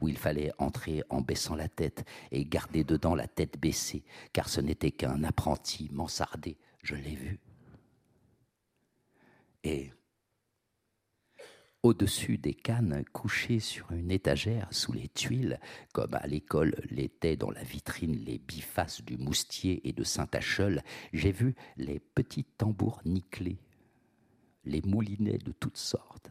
où 0.00 0.08
il 0.08 0.18
fallait 0.18 0.52
entrer 0.58 1.02
en 1.10 1.20
baissant 1.20 1.54
la 1.54 1.68
tête 1.68 2.04
et 2.30 2.44
garder 2.44 2.84
dedans 2.84 3.14
la 3.14 3.26
tête 3.26 3.58
baissée, 3.60 4.04
car 4.32 4.48
ce 4.48 4.60
n'était 4.60 4.92
qu'un 4.92 5.24
apprenti 5.24 5.88
mansardé, 5.92 6.56
je 6.82 6.94
l'ai 6.94 7.14
vu. 7.14 7.38
Et 9.62 9.90
au-dessus 11.84 12.38
des 12.38 12.54
cannes 12.54 13.04
couchées 13.12 13.60
sur 13.60 13.92
une 13.92 14.10
étagère 14.10 14.68
sous 14.70 14.92
les 14.92 15.08
tuiles, 15.08 15.60
comme 15.92 16.14
à 16.14 16.26
l'école 16.26 16.74
l'étaient 16.90 17.36
dans 17.36 17.50
la 17.50 17.62
vitrine 17.62 18.24
les 18.24 18.38
bifaces 18.38 19.02
du 19.02 19.18
Moustier 19.18 19.86
et 19.86 19.92
de 19.92 20.02
Saint-Acheul, 20.02 20.82
j'ai 21.12 21.30
vu 21.30 21.54
les 21.76 22.00
petits 22.00 22.44
tambours 22.44 23.02
nickelés, 23.04 23.58
les 24.64 24.80
moulinets 24.80 25.36
de 25.36 25.52
toutes 25.52 25.76
sortes, 25.76 26.30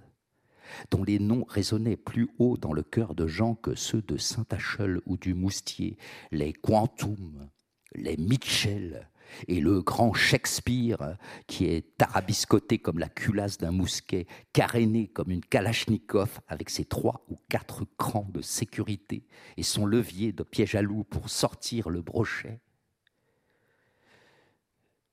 dont 0.91 1.03
les 1.03 1.19
noms 1.19 1.45
résonnaient 1.47 1.97
plus 1.97 2.29
haut 2.39 2.57
dans 2.57 2.73
le 2.73 2.83
cœur 2.83 3.15
de 3.15 3.27
Jean 3.27 3.55
que 3.55 3.75
ceux 3.75 4.01
de 4.01 4.17
Saint-Acheul 4.17 5.01
ou 5.05 5.17
du 5.17 5.33
Moustier, 5.33 5.97
les 6.31 6.53
Quantum, 6.53 7.49
les 7.95 8.17
Mitchell 8.17 9.09
et 9.47 9.61
le 9.61 9.81
grand 9.81 10.13
Shakespeare, 10.13 11.17
qui 11.47 11.65
est 11.65 11.97
tarabiscoté 11.97 12.77
comme 12.79 12.99
la 12.99 13.09
culasse 13.09 13.57
d'un 13.57 13.71
mousquet, 13.71 14.27
caréné 14.51 15.07
comme 15.07 15.31
une 15.31 15.43
kalachnikov 15.43 16.39
avec 16.47 16.69
ses 16.69 16.85
trois 16.85 17.25
ou 17.29 17.37
quatre 17.49 17.85
crans 17.97 18.29
de 18.31 18.41
sécurité 18.41 19.25
et 19.57 19.63
son 19.63 19.85
levier 19.85 20.31
de 20.31 20.43
piège 20.43 20.75
à 20.75 20.81
loup 20.81 21.03
pour 21.03 21.29
sortir 21.29 21.89
le 21.89 22.01
brochet. 22.01 22.59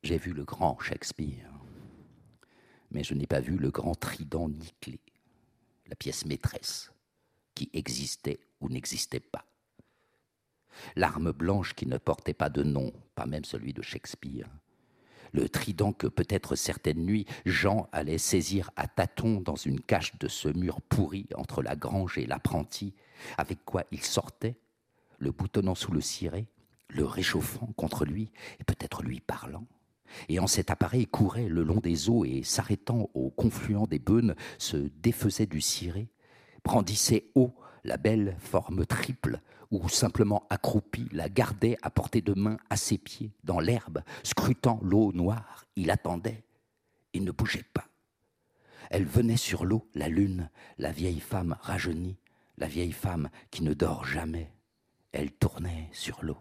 J'ai 0.02 0.18
vu 0.18 0.32
le 0.32 0.44
grand 0.44 0.78
Shakespeare, 0.78 1.50
mais 2.90 3.04
je 3.04 3.14
n'ai 3.14 3.26
pas 3.26 3.40
vu 3.40 3.56
le 3.56 3.70
grand 3.70 3.94
trident 3.94 4.48
nickelé 4.48 5.00
la 5.90 5.96
pièce 5.96 6.24
maîtresse, 6.24 6.92
qui 7.54 7.68
existait 7.74 8.40
ou 8.60 8.68
n'existait 8.68 9.20
pas. 9.20 9.44
L'arme 10.96 11.32
blanche 11.32 11.74
qui 11.74 11.86
ne 11.86 11.98
portait 11.98 12.32
pas 12.32 12.48
de 12.48 12.62
nom, 12.62 12.92
pas 13.16 13.26
même 13.26 13.44
celui 13.44 13.72
de 13.74 13.82
Shakespeare. 13.82 14.48
Le 15.32 15.48
trident 15.48 15.92
que 15.92 16.06
peut-être 16.06 16.56
certaines 16.56 17.04
nuits 17.04 17.26
Jean 17.44 17.88
allait 17.92 18.18
saisir 18.18 18.70
à 18.76 18.88
tâtons 18.88 19.40
dans 19.40 19.56
une 19.56 19.80
cache 19.80 20.16
de 20.18 20.28
ce 20.28 20.48
mur 20.48 20.80
pourri 20.80 21.26
entre 21.34 21.62
la 21.62 21.76
grange 21.76 22.18
et 22.18 22.26
l'apprenti, 22.26 22.94
avec 23.36 23.64
quoi 23.64 23.84
il 23.90 24.02
sortait, 24.02 24.56
le 25.18 25.32
boutonnant 25.32 25.74
sous 25.74 25.92
le 25.92 26.00
ciré, 26.00 26.46
le 26.88 27.04
réchauffant 27.04 27.68
contre 27.76 28.04
lui 28.04 28.30
et 28.58 28.64
peut-être 28.64 29.02
lui 29.02 29.20
parlant 29.20 29.66
et 30.28 30.38
en 30.38 30.46
cet 30.46 30.70
appareil 30.70 31.06
courait 31.06 31.48
le 31.48 31.62
long 31.62 31.80
des 31.80 32.08
eaux 32.08 32.24
et 32.24 32.42
s'arrêtant 32.42 33.10
au 33.14 33.30
confluent 33.30 33.86
des 33.88 33.98
beunes, 33.98 34.34
se 34.58 34.76
défaisait 34.76 35.46
du 35.46 35.60
ciré, 35.60 36.08
brandissait 36.64 37.30
haut 37.34 37.54
la 37.84 37.96
belle 37.96 38.36
forme 38.38 38.84
triple, 38.86 39.40
ou 39.70 39.88
simplement 39.88 40.46
accroupi, 40.50 41.08
la 41.12 41.28
gardait 41.28 41.76
à 41.82 41.90
portée 41.90 42.20
de 42.20 42.34
main 42.34 42.56
à 42.70 42.76
ses 42.76 42.98
pieds, 42.98 43.32
dans 43.44 43.60
l'herbe, 43.60 44.02
scrutant 44.22 44.80
l'eau 44.82 45.12
noire. 45.12 45.64
Il 45.76 45.90
attendait. 45.90 46.44
Il 47.12 47.24
ne 47.24 47.30
bougeait 47.30 47.64
pas. 47.72 47.86
Elle 48.90 49.04
venait 49.04 49.36
sur 49.36 49.64
l'eau, 49.64 49.88
la 49.94 50.08
lune, 50.08 50.50
la 50.78 50.90
vieille 50.90 51.20
femme 51.20 51.56
rajeunie, 51.60 52.18
la 52.58 52.66
vieille 52.66 52.92
femme 52.92 53.30
qui 53.50 53.62
ne 53.62 53.72
dort 53.72 54.04
jamais. 54.04 54.52
Elle 55.12 55.30
tournait 55.32 55.88
sur 55.92 56.24
l'eau. 56.24 56.38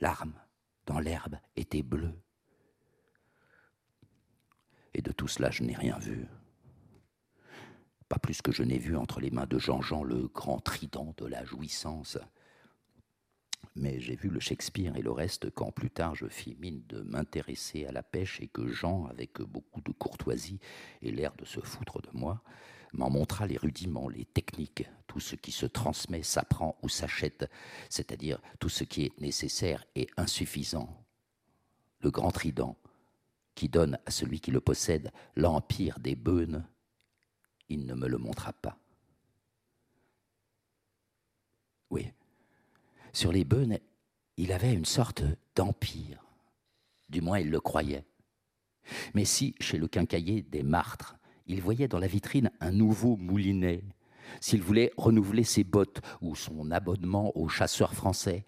L'arme 0.00 0.34
dans 0.86 0.98
l'herbe 0.98 1.36
était 1.56 1.82
bleu. 1.82 2.14
Et 4.94 5.02
de 5.02 5.12
tout 5.12 5.28
cela, 5.28 5.50
je 5.50 5.62
n'ai 5.62 5.74
rien 5.74 5.98
vu. 5.98 6.26
Pas 8.08 8.18
plus 8.18 8.42
que 8.42 8.52
je 8.52 8.62
n'ai 8.62 8.78
vu 8.78 8.96
entre 8.96 9.20
les 9.20 9.30
mains 9.30 9.46
de 9.46 9.58
Jean-Jean 9.58 10.02
le 10.04 10.28
grand 10.28 10.60
trident 10.60 11.14
de 11.16 11.26
la 11.26 11.44
jouissance. 11.44 12.18
Mais 13.74 14.00
j'ai 14.00 14.16
vu 14.16 14.28
le 14.28 14.38
Shakespeare 14.38 14.96
et 14.96 15.02
le 15.02 15.10
reste 15.10 15.48
quand 15.50 15.72
plus 15.72 15.90
tard 15.90 16.14
je 16.14 16.26
fis 16.26 16.56
mine 16.56 16.82
de 16.88 17.00
m'intéresser 17.02 17.86
à 17.86 17.92
la 17.92 18.02
pêche 18.02 18.40
et 18.42 18.48
que 18.48 18.68
Jean, 18.68 19.06
avec 19.06 19.40
beaucoup 19.40 19.80
de 19.80 19.92
courtoisie 19.92 20.60
et 21.00 21.10
l'air 21.10 21.34
de 21.36 21.46
se 21.46 21.60
foutre 21.60 22.02
de 22.02 22.10
moi, 22.12 22.42
m'en 22.92 23.10
montra 23.10 23.46
les 23.46 23.56
rudiments, 23.56 24.08
les 24.08 24.24
techniques, 24.24 24.88
tout 25.06 25.20
ce 25.20 25.36
qui 25.36 25.52
se 25.52 25.66
transmet, 25.66 26.22
s'apprend 26.22 26.76
ou 26.82 26.88
s'achète, 26.88 27.50
c'est-à-dire 27.88 28.40
tout 28.60 28.68
ce 28.68 28.84
qui 28.84 29.04
est 29.04 29.20
nécessaire 29.20 29.84
et 29.94 30.08
insuffisant. 30.16 31.04
Le 32.00 32.10
grand 32.10 32.30
trident, 32.30 32.76
qui 33.54 33.68
donne 33.68 33.98
à 34.06 34.10
celui 34.10 34.40
qui 34.40 34.50
le 34.50 34.60
possède 34.60 35.12
l'empire 35.36 35.98
des 35.98 36.16
beunes, 36.16 36.66
il 37.68 37.86
ne 37.86 37.94
me 37.94 38.08
le 38.08 38.18
montra 38.18 38.52
pas. 38.52 38.78
Oui, 41.90 42.10
sur 43.12 43.32
les 43.32 43.44
beunes, 43.44 43.78
il 44.38 44.52
avait 44.52 44.72
une 44.72 44.86
sorte 44.86 45.22
d'empire, 45.54 46.24
du 47.08 47.20
moins 47.20 47.38
il 47.38 47.50
le 47.50 47.60
croyait. 47.60 48.04
Mais 49.14 49.24
si, 49.24 49.54
chez 49.60 49.76
le 49.76 49.86
quincailler 49.86 50.42
des 50.42 50.62
martres, 50.62 51.16
il 51.46 51.60
voyait 51.60 51.88
dans 51.88 51.98
la 51.98 52.06
vitrine 52.06 52.50
un 52.60 52.72
nouveau 52.72 53.16
moulinet. 53.16 53.84
S'il 54.40 54.62
voulait 54.62 54.92
renouveler 54.96 55.44
ses 55.44 55.64
bottes 55.64 56.00
ou 56.20 56.34
son 56.34 56.70
abonnement 56.70 57.36
aux 57.36 57.48
chasseurs 57.48 57.94
français, 57.94 58.46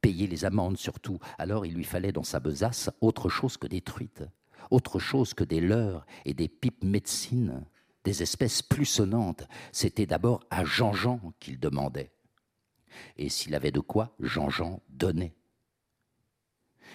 payer 0.00 0.26
les 0.26 0.44
amendes 0.44 0.76
surtout, 0.76 1.18
alors 1.38 1.66
il 1.66 1.74
lui 1.74 1.84
fallait 1.84 2.12
dans 2.12 2.22
sa 2.22 2.40
besace 2.40 2.90
autre 3.00 3.28
chose 3.28 3.56
que 3.56 3.66
des 3.66 3.80
truites, 3.80 4.24
autre 4.70 4.98
chose 4.98 5.34
que 5.34 5.44
des 5.44 5.60
leurres 5.60 6.06
et 6.24 6.34
des 6.34 6.48
pipes 6.48 6.84
médecines, 6.84 7.64
des 8.04 8.22
espèces 8.22 8.62
plus 8.62 8.84
sonnantes. 8.84 9.48
C'était 9.72 10.06
d'abord 10.06 10.44
à 10.50 10.64
Jean-Jean 10.64 11.20
qu'il 11.40 11.58
demandait. 11.58 12.12
Et 13.16 13.28
s'il 13.28 13.54
avait 13.54 13.72
de 13.72 13.80
quoi, 13.80 14.14
Jean-Jean 14.20 14.80
donnait. 14.88 15.34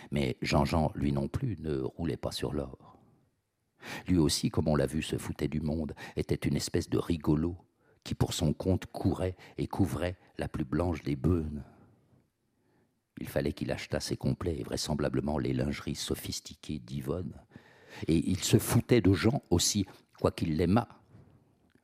Mais 0.10 0.38
Jean-Jean, 0.42 0.92
lui 0.96 1.12
non 1.12 1.28
plus, 1.28 1.58
ne 1.60 1.82
roulait 1.82 2.18
pas 2.18 2.32
sur 2.32 2.54
l'or. 2.54 2.91
Lui 4.08 4.18
aussi, 4.18 4.50
comme 4.50 4.68
on 4.68 4.76
l'a 4.76 4.86
vu, 4.86 5.02
se 5.02 5.18
foutait 5.18 5.48
du 5.48 5.62
monde, 5.62 5.94
était 6.16 6.36
une 6.36 6.56
espèce 6.56 6.90
de 6.90 6.98
rigolo 6.98 7.58
qui 8.04 8.16
pour 8.16 8.34
son 8.34 8.54
compte 8.54 8.88
courait 8.88 9.36
et 9.58 9.68
couvrait 9.68 10.18
la 10.38 10.48
plus 10.48 10.66
blanche 10.66 11.04
des 11.04 11.16
beunes. 11.16 11.64
Il 13.20 13.28
fallait 13.28 13.54
qu'il 13.54 13.72
achetât 13.72 14.00
ses 14.00 14.18
complets 14.18 14.58
et 14.60 14.64
vraisemblablement 14.64 15.38
les 15.38 15.54
lingeries 15.54 15.96
sophistiquées 15.96 16.80
d'Yvonne. 16.80 17.34
Et 18.08 18.30
il 18.30 18.40
se 18.40 18.58
foutait 18.58 19.02
de 19.02 19.14
Jean 19.14 19.44
aussi, 19.50 19.86
quoiqu'il 20.20 20.58
l'aimât, 20.58 20.88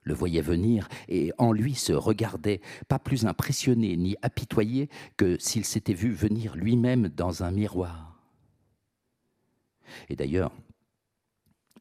le 0.03 0.13
voyait 0.13 0.41
venir 0.41 0.87
et 1.09 1.31
en 1.37 1.51
lui 1.51 1.75
se 1.75 1.93
regardait, 1.93 2.61
pas 2.87 2.97
plus 2.97 3.25
impressionné 3.25 3.95
ni 3.97 4.15
apitoyé 4.21 4.89
que 5.17 5.37
s'il 5.37 5.65
s'était 5.65 5.93
vu 5.93 6.11
venir 6.11 6.55
lui-même 6.55 7.09
dans 7.09 7.43
un 7.43 7.51
miroir. 7.51 8.17
Et 10.09 10.15
d'ailleurs, 10.15 10.51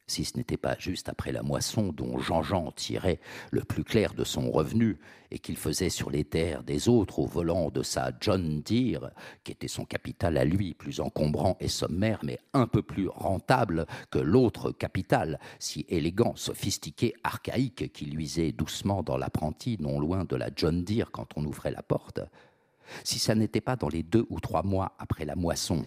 si 0.07 0.23
ce 0.23 0.37
n'était 0.37 0.57
pas 0.57 0.77
juste 0.79 1.09
après 1.09 1.33
la 1.33 1.43
moisson 1.43 1.91
dont 1.91 2.17
Jean-Jean 2.17 2.71
tirait 2.71 3.19
le 3.51 3.63
plus 3.63 3.83
clair 3.83 4.13
de 4.13 4.23
son 4.23 4.49
revenu 4.49 4.97
et 5.31 5.39
qu'il 5.39 5.57
faisait 5.57 5.89
sur 5.89 6.09
les 6.09 6.23
terres 6.23 6.63
des 6.63 6.87
autres 6.87 7.19
au 7.19 7.25
volant 7.25 7.69
de 7.69 7.83
sa 7.83 8.13
John 8.21 8.61
Deere, 8.61 9.11
qui 9.43 9.51
était 9.51 9.67
son 9.67 9.83
capital 9.83 10.37
à 10.37 10.45
lui, 10.45 10.73
plus 10.73 11.01
encombrant 11.01 11.57
et 11.59 11.67
sommaire, 11.67 12.19
mais 12.23 12.39
un 12.53 12.67
peu 12.67 12.81
plus 12.81 13.09
rentable 13.09 13.85
que 14.09 14.19
l'autre 14.19 14.71
capital, 14.71 15.39
si 15.59 15.85
élégant, 15.89 16.35
sophistiqué, 16.37 17.13
archaïque, 17.25 17.91
qui 17.91 18.05
luisait 18.05 18.53
doucement 18.53 19.03
dans 19.03 19.17
l'apprenti, 19.17 19.77
non 19.81 19.99
loin 19.99 20.23
de 20.23 20.37
la 20.37 20.49
John 20.55 20.85
Deere 20.85 21.11
quand 21.11 21.27
on 21.35 21.43
ouvrait 21.43 21.71
la 21.71 21.83
porte, 21.83 22.21
si 23.03 23.19
ça 23.19 23.35
n'était 23.35 23.59
pas 23.59 23.75
dans 23.75 23.89
les 23.89 24.03
deux 24.03 24.25
ou 24.29 24.39
trois 24.39 24.63
mois 24.63 24.95
après 24.99 25.25
la 25.25 25.35
moisson, 25.35 25.83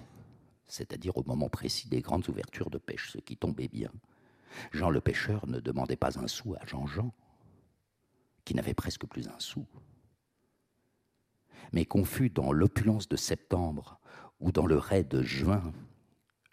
c'est-à-dire 0.69 1.17
au 1.17 1.25
moment 1.27 1.49
précis 1.49 1.89
des 1.89 2.03
grandes 2.03 2.29
ouvertures 2.29 2.69
de 2.69 2.77
pêche, 2.77 3.11
ce 3.13 3.19
qui 3.19 3.39
tombait 3.39 3.69
bien, 3.69 3.91
Jean 4.73 4.91
le 4.91 5.01
pêcheur 5.01 5.47
ne 5.47 5.61
demandait 5.61 5.97
pas 5.97 6.19
un 6.19 6.29
sou 6.29 6.55
à 6.61 6.67
Jean-Jean, 6.67 7.13
qui 8.45 8.55
n'avait 8.55 8.75
presque 8.75 9.07
plus 9.07 9.29
un 9.29 9.39
sou. 9.39 9.67
Mais 11.73 11.85
qu'on 11.85 12.05
fût 12.05 12.31
dans 12.31 12.53
l'opulence 12.53 13.09
de 13.09 13.17
septembre 13.17 14.01
ou 14.41 14.51
dans 14.51 14.67
le 14.67 14.77
raid 14.77 15.09
de 15.09 15.23
juin, 15.23 15.73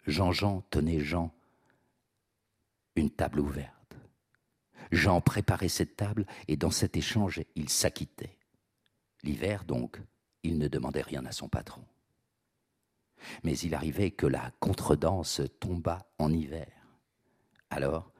Jean-Jean 0.06 0.62
tenait 0.70 1.00
Jean 1.00 1.34
une 2.96 3.10
table 3.10 3.40
ouverte. 3.40 3.96
Jean 4.90 5.20
préparait 5.20 5.68
cette 5.68 5.96
table 5.96 6.26
et 6.46 6.56
dans 6.56 6.70
cet 6.70 6.96
échange, 6.96 7.42
il 7.54 7.68
s'acquittait. 7.68 8.38
L'hiver, 9.22 9.64
donc, 9.64 10.00
il 10.42 10.58
ne 10.58 10.68
demandait 10.68 11.02
rien 11.02 11.24
à 11.26 11.32
son 11.32 11.48
patron. 11.48 11.84
Mais 13.42 13.58
il 13.58 13.74
arrivait 13.74 14.12
que 14.12 14.26
la 14.26 14.52
contredanse 14.60 15.42
tombât 15.60 16.06
en 16.18 16.32
hiver. 16.32 16.77
Alors, 17.70 18.12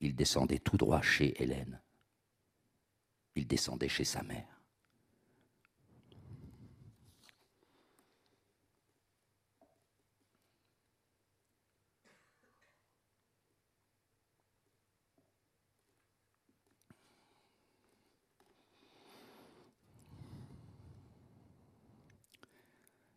il 0.00 0.14
descendait 0.14 0.58
tout 0.58 0.76
droit 0.76 1.02
chez 1.02 1.42
Hélène. 1.42 1.80
Il 3.34 3.46
descendait 3.46 3.88
chez 3.88 4.04
sa 4.04 4.22
mère. 4.22 4.46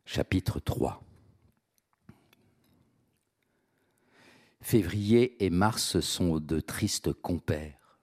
Chapitre 0.05 0.59
3 0.59 1.01
Février 4.63 5.43
et 5.43 5.49
mars 5.49 5.99
sont 5.99 6.39
de 6.39 6.61
tristes 6.61 7.11
compères. 7.11 7.99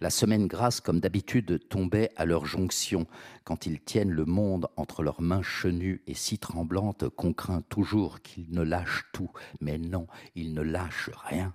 La 0.00 0.08
semaine 0.08 0.46
grasse, 0.46 0.80
comme 0.80 1.00
d'habitude, 1.00 1.68
tombait 1.68 2.08
à 2.16 2.24
leur 2.24 2.46
jonction, 2.46 3.06
quand 3.44 3.66
ils 3.66 3.78
tiennent 3.78 4.10
le 4.10 4.24
monde 4.24 4.68
entre 4.78 5.02
leurs 5.02 5.20
mains 5.20 5.42
chenues 5.42 6.02
et 6.06 6.14
si 6.14 6.38
tremblantes 6.38 7.10
qu'on 7.10 7.34
craint 7.34 7.60
toujours 7.60 8.22
qu'ils 8.22 8.50
ne 8.52 8.62
lâchent 8.62 9.04
tout. 9.12 9.30
Mais 9.60 9.76
non, 9.76 10.06
ils 10.34 10.54
ne 10.54 10.62
lâchent 10.62 11.10
rien. 11.12 11.54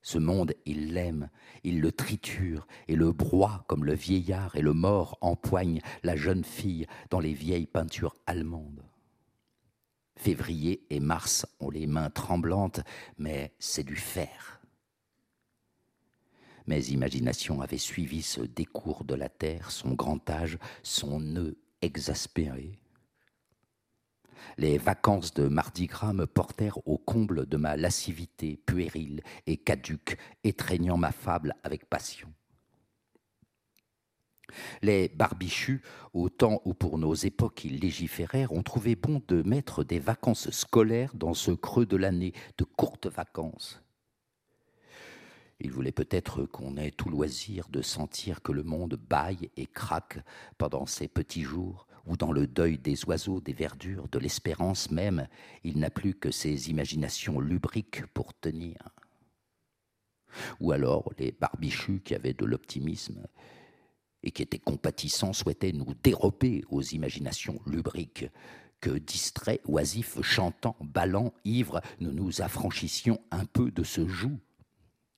Ce 0.00 0.16
monde, 0.16 0.54
il 0.64 0.94
l'aime, 0.94 1.28
il 1.64 1.82
le 1.82 1.92
triture 1.92 2.66
et 2.88 2.96
le 2.96 3.12
broie 3.12 3.66
comme 3.68 3.84
le 3.84 3.94
vieillard 3.94 4.56
et 4.56 4.62
le 4.62 4.72
mort 4.72 5.18
empoignent 5.20 5.82
la 6.02 6.16
jeune 6.16 6.44
fille 6.44 6.86
dans 7.10 7.20
les 7.20 7.34
vieilles 7.34 7.66
peintures 7.66 8.16
allemandes. 8.26 8.82
Février 10.16 10.84
et 10.90 11.00
mars 11.00 11.46
ont 11.60 11.70
les 11.70 11.86
mains 11.86 12.10
tremblantes, 12.10 12.80
mais 13.18 13.54
c'est 13.58 13.84
du 13.84 13.96
fer. 13.96 14.60
Mais 16.66 16.84
imagination 16.86 17.60
avait 17.60 17.78
suivi 17.78 18.22
ce 18.22 18.40
décours 18.40 19.04
de 19.04 19.14
la 19.14 19.28
terre, 19.28 19.70
son 19.70 19.92
grand 19.92 20.28
âge, 20.28 20.58
son 20.82 21.20
nœud 21.20 21.56
exaspéré, 21.80 22.78
les 24.58 24.78
vacances 24.78 25.34
de 25.34 25.48
Mardi 25.48 25.86
Gras 25.86 26.12
me 26.12 26.26
portèrent 26.26 26.78
au 26.86 26.98
comble 26.98 27.46
de 27.46 27.56
ma 27.56 27.76
lascivité 27.76 28.56
puérile 28.56 29.22
et 29.46 29.56
caduque, 29.56 30.16
étreignant 30.44 30.96
ma 30.96 31.12
fable 31.12 31.54
avec 31.62 31.88
passion. 31.88 32.32
Les 34.82 35.08
barbichus, 35.08 35.82
au 36.12 36.28
temps 36.28 36.62
où 36.64 36.74
pour 36.74 36.98
nos 36.98 37.14
époques 37.14 37.64
ils 37.64 37.78
légiférèrent, 37.78 38.52
ont 38.52 38.62
trouvé 38.62 38.96
bon 38.96 39.22
de 39.28 39.42
mettre 39.42 39.84
des 39.84 39.98
vacances 39.98 40.50
scolaires 40.50 41.14
dans 41.14 41.34
ce 41.34 41.50
creux 41.50 41.86
de 41.86 41.96
l'année, 41.96 42.32
de 42.58 42.64
courtes 42.64 43.06
vacances. 43.06 43.82
Ils 45.58 45.72
voulaient 45.72 45.92
peut-être 45.92 46.44
qu'on 46.44 46.76
ait 46.76 46.90
tout 46.90 47.08
loisir 47.08 47.68
de 47.70 47.80
sentir 47.80 48.42
que 48.42 48.52
le 48.52 48.62
monde 48.62 48.98
baille 49.08 49.50
et 49.56 49.66
craque 49.66 50.18
pendant 50.58 50.84
ces 50.84 51.08
petits 51.08 51.42
jours, 51.42 51.86
où 52.06 52.16
dans 52.16 52.30
le 52.32 52.46
deuil 52.46 52.78
des 52.78 53.04
oiseaux, 53.06 53.40
des 53.40 53.54
verdures, 53.54 54.06
de 54.08 54.18
l'espérance 54.18 54.90
même, 54.90 55.28
il 55.64 55.78
n'a 55.78 55.90
plus 55.90 56.14
que 56.14 56.30
ses 56.30 56.70
imaginations 56.70 57.40
lubriques 57.40 58.04
pour 58.12 58.34
tenir. 58.34 58.76
Ou 60.60 60.72
alors 60.72 61.10
les 61.18 61.32
barbichus 61.32 62.00
qui 62.04 62.14
avaient 62.14 62.34
de 62.34 62.44
l'optimisme 62.44 63.26
et 64.26 64.32
qui 64.32 64.42
étaient 64.42 64.58
compatissants 64.58 65.32
souhaitaient 65.32 65.72
nous 65.72 65.94
dérober 66.02 66.64
aux 66.68 66.82
imaginations 66.82 67.60
lubriques, 67.64 68.26
que 68.80 68.90
distraits, 68.90 69.62
oisifs, 69.66 70.20
chantants, 70.20 70.76
ballants, 70.80 71.32
ivres, 71.44 71.80
nous 72.00 72.10
nous 72.10 72.42
affranchissions 72.42 73.20
un 73.30 73.44
peu 73.44 73.70
de 73.70 73.84
ce 73.84 74.06
joug. 74.06 74.38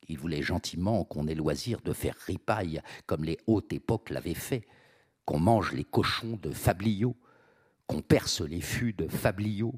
Ils 0.08 0.18
voulaient 0.18 0.42
gentiment 0.42 1.04
qu'on 1.04 1.26
ait 1.26 1.34
loisir 1.34 1.80
de 1.80 1.94
faire 1.94 2.16
ripaille, 2.26 2.82
comme 3.06 3.24
les 3.24 3.38
hautes 3.46 3.72
époques 3.72 4.10
l'avaient 4.10 4.34
fait, 4.34 4.68
qu'on 5.24 5.40
mange 5.40 5.72
les 5.72 5.84
cochons 5.84 6.38
de 6.42 6.50
Fabliau, 6.50 7.16
qu'on 7.86 8.02
perce 8.02 8.42
les 8.42 8.60
fûts 8.60 8.92
de 8.92 9.08
Fabliau, 9.08 9.74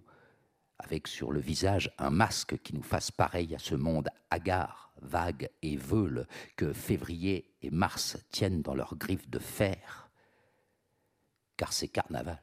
avec 0.78 1.06
sur 1.06 1.30
le 1.30 1.40
visage 1.40 1.92
un 1.98 2.10
masque 2.10 2.60
qui 2.62 2.74
nous 2.74 2.82
fasse 2.82 3.12
pareil 3.12 3.54
à 3.54 3.60
ce 3.60 3.76
monde 3.76 4.08
hagard, 4.30 4.89
vague 5.02 5.50
et 5.62 5.76
veule 5.76 6.26
que 6.56 6.72
février 6.72 7.54
et 7.62 7.70
mars 7.70 8.16
tiennent 8.30 8.62
dans 8.62 8.74
leurs 8.74 8.96
griffes 8.96 9.28
de 9.28 9.38
fer, 9.38 10.10
car 11.56 11.72
c'est 11.72 11.88
carnaval. 11.88 12.40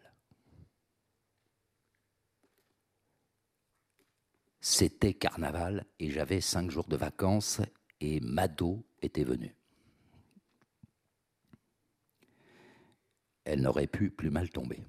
C'était 4.59 5.13
carnaval 5.13 5.85
et 5.99 6.11
j'avais 6.11 6.41
cinq 6.41 6.69
jours 6.71 6.87
de 6.87 6.97
vacances 6.97 7.61
et 8.01 8.19
Mado 8.19 8.85
était 9.01 9.23
venu. 9.23 9.57
elle 13.47 13.61
n'aurait 13.61 13.87
pu 13.87 14.09
plus 14.09 14.29
mal 14.29 14.49
tomber. 14.49 14.83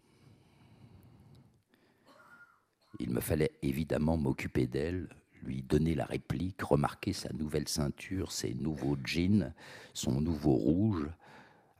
Il 2.98 3.10
me 3.10 3.20
fallait 3.20 3.52
évidemment 3.62 4.16
m'occuper 4.16 4.66
d'elle, 4.66 5.08
lui 5.42 5.62
donner 5.62 5.94
la 5.94 6.04
réplique, 6.04 6.62
remarquer 6.62 7.12
sa 7.12 7.32
nouvelle 7.32 7.68
ceinture, 7.68 8.32
ses 8.32 8.54
nouveaux 8.54 8.96
jeans, 9.04 9.52
son 9.94 10.20
nouveau 10.20 10.52
rouge, 10.52 11.06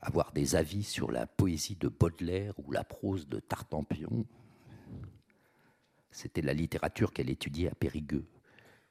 avoir 0.01 0.31
des 0.31 0.55
avis 0.55 0.83
sur 0.83 1.11
la 1.11 1.27
poésie 1.27 1.75
de 1.75 1.89
Baudelaire 1.89 2.53
ou 2.59 2.71
la 2.71 2.83
prose 2.83 3.27
de 3.27 3.39
Tartampion. 3.39 4.25
C'était 6.11 6.41
la 6.41 6.53
littérature 6.53 7.11
qu'elle 7.11 7.29
étudiait 7.29 7.69
à 7.69 7.75
Périgueux. 7.75 8.25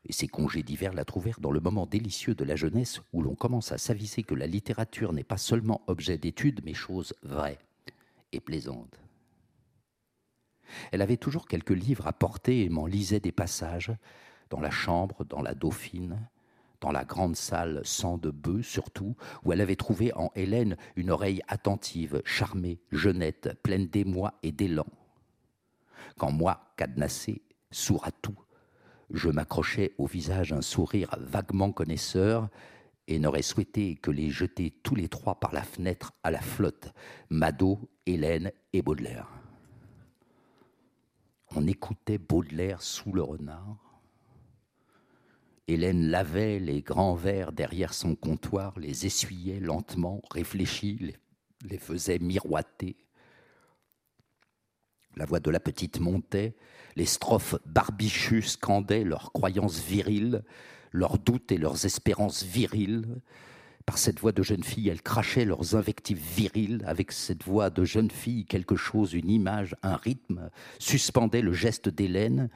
Et 0.04 0.12
ses 0.12 0.28
congés 0.28 0.62
d'hiver 0.62 0.92
la 0.92 1.04
trouvèrent 1.04 1.40
dans 1.40 1.50
le 1.50 1.60
moment 1.60 1.86
délicieux 1.86 2.34
de 2.34 2.44
la 2.44 2.56
jeunesse 2.56 3.00
où 3.12 3.20
l'on 3.20 3.34
commence 3.34 3.72
à 3.72 3.78
s'aviser 3.78 4.22
que 4.22 4.34
la 4.34 4.46
littérature 4.46 5.12
n'est 5.12 5.24
pas 5.24 5.36
seulement 5.36 5.82
objet 5.86 6.18
d'étude, 6.18 6.60
mais 6.64 6.74
chose 6.74 7.14
vraie 7.22 7.58
et 8.32 8.40
plaisante. 8.40 9.00
Elle 10.92 11.02
avait 11.02 11.16
toujours 11.16 11.48
quelques 11.48 11.70
livres 11.70 12.06
à 12.06 12.12
porter 12.12 12.62
et 12.62 12.68
m'en 12.68 12.86
lisait 12.86 13.20
des 13.20 13.32
passages, 13.32 13.92
dans 14.50 14.60
la 14.60 14.70
chambre, 14.70 15.24
dans 15.24 15.42
la 15.42 15.54
Dauphine, 15.54 16.28
dans 16.80 16.92
la 16.92 17.04
grande 17.04 17.36
salle 17.36 17.80
sans 17.84 18.18
de 18.18 18.30
bœufs 18.30 18.62
surtout, 18.62 19.16
où 19.44 19.52
elle 19.52 19.60
avait 19.60 19.76
trouvé 19.76 20.12
en 20.14 20.30
Hélène 20.34 20.76
une 20.96 21.10
oreille 21.10 21.42
attentive, 21.48 22.22
charmée, 22.24 22.80
jeunette, 22.92 23.58
pleine 23.62 23.88
d'émoi 23.88 24.34
et 24.42 24.52
d'élan. 24.52 24.86
Quand 26.16 26.32
moi, 26.32 26.72
cadenassé, 26.76 27.42
sourd 27.70 28.06
à 28.06 28.10
tout, 28.10 28.38
je 29.10 29.30
m'accrochais 29.30 29.94
au 29.98 30.06
visage 30.06 30.52
un 30.52 30.62
sourire 30.62 31.14
vaguement 31.18 31.72
connaisseur, 31.72 32.48
et 33.08 33.18
n'aurait 33.18 33.42
souhaité 33.42 33.96
que 33.96 34.10
les 34.10 34.28
jeter 34.28 34.70
tous 34.82 34.94
les 34.94 35.08
trois 35.08 35.40
par 35.40 35.52
la 35.54 35.62
fenêtre 35.62 36.12
à 36.22 36.30
la 36.30 36.42
flotte, 36.42 36.92
Mado, 37.30 37.88
Hélène 38.04 38.52
et 38.74 38.82
Baudelaire. 38.82 39.28
On 41.56 41.66
écoutait 41.66 42.18
Baudelaire 42.18 42.82
sous 42.82 43.12
le 43.12 43.22
renard. 43.22 43.87
Hélène 45.68 46.08
lavait 46.08 46.58
les 46.58 46.80
grands 46.80 47.14
verres 47.14 47.52
derrière 47.52 47.92
son 47.92 48.14
comptoir, 48.14 48.78
les 48.78 49.04
essuyait 49.04 49.60
lentement, 49.60 50.22
réfléchit, 50.30 51.14
les, 51.68 51.78
faisait 51.78 52.18
miroiter. 52.18 52.96
La 55.16 55.26
voix 55.26 55.40
de 55.40 55.50
la 55.50 55.60
petite 55.60 56.00
montait, 56.00 56.56
les 56.96 57.04
strophes 57.04 57.56
barbichus 57.66 58.42
scandaient 58.42 59.04
leurs 59.04 59.30
croyances 59.32 59.78
viriles, 59.78 60.42
leurs 60.90 61.18
doutes 61.18 61.52
et 61.52 61.58
leurs 61.58 61.84
espérances 61.84 62.44
viriles. 62.44 63.20
Par 63.84 63.98
cette 63.98 64.20
voix 64.20 64.32
de 64.32 64.42
jeune 64.42 64.64
fille, 64.64 64.88
elles 64.88 65.02
crachaient 65.02 65.44
leurs 65.44 65.74
invectives 65.74 66.22
viriles. 66.34 66.82
Avec 66.86 67.12
cette 67.12 67.44
voix 67.44 67.68
de 67.68 67.84
jeune 67.84 68.10
fille, 68.10 68.46
quelque 68.46 68.76
chose, 68.76 69.12
une 69.12 69.30
image, 69.30 69.76
un 69.82 69.96
rythme, 69.96 70.50
suspendait 70.78 71.42
le 71.42 71.52
geste 71.52 71.90
d'Hélène. 71.90 72.48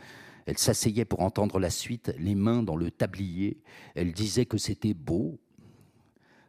Elle 0.46 0.58
s'asseyait 0.58 1.04
pour 1.04 1.20
entendre 1.20 1.58
la 1.58 1.70
suite, 1.70 2.12
les 2.18 2.34
mains 2.34 2.62
dans 2.62 2.76
le 2.76 2.90
tablier. 2.90 3.62
Elle 3.94 4.12
disait 4.12 4.46
que 4.46 4.58
c'était 4.58 4.94
beau. 4.94 5.38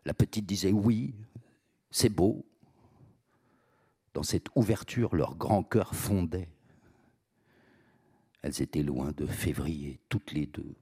La 0.05 0.13
petite 0.13 0.45
disait 0.45 0.71
oui, 0.71 1.13
c'est 1.91 2.09
beau. 2.09 2.45
Dans 4.13 4.23
cette 4.23 4.47
ouverture, 4.55 5.15
leur 5.15 5.35
grand 5.35 5.63
cœur 5.63 5.95
fondait. 5.95 6.49
Elles 8.41 8.61
étaient 8.61 8.83
loin 8.83 9.11
de 9.11 9.25
février, 9.25 9.99
toutes 10.09 10.33
les 10.33 10.45
deux 10.45 10.75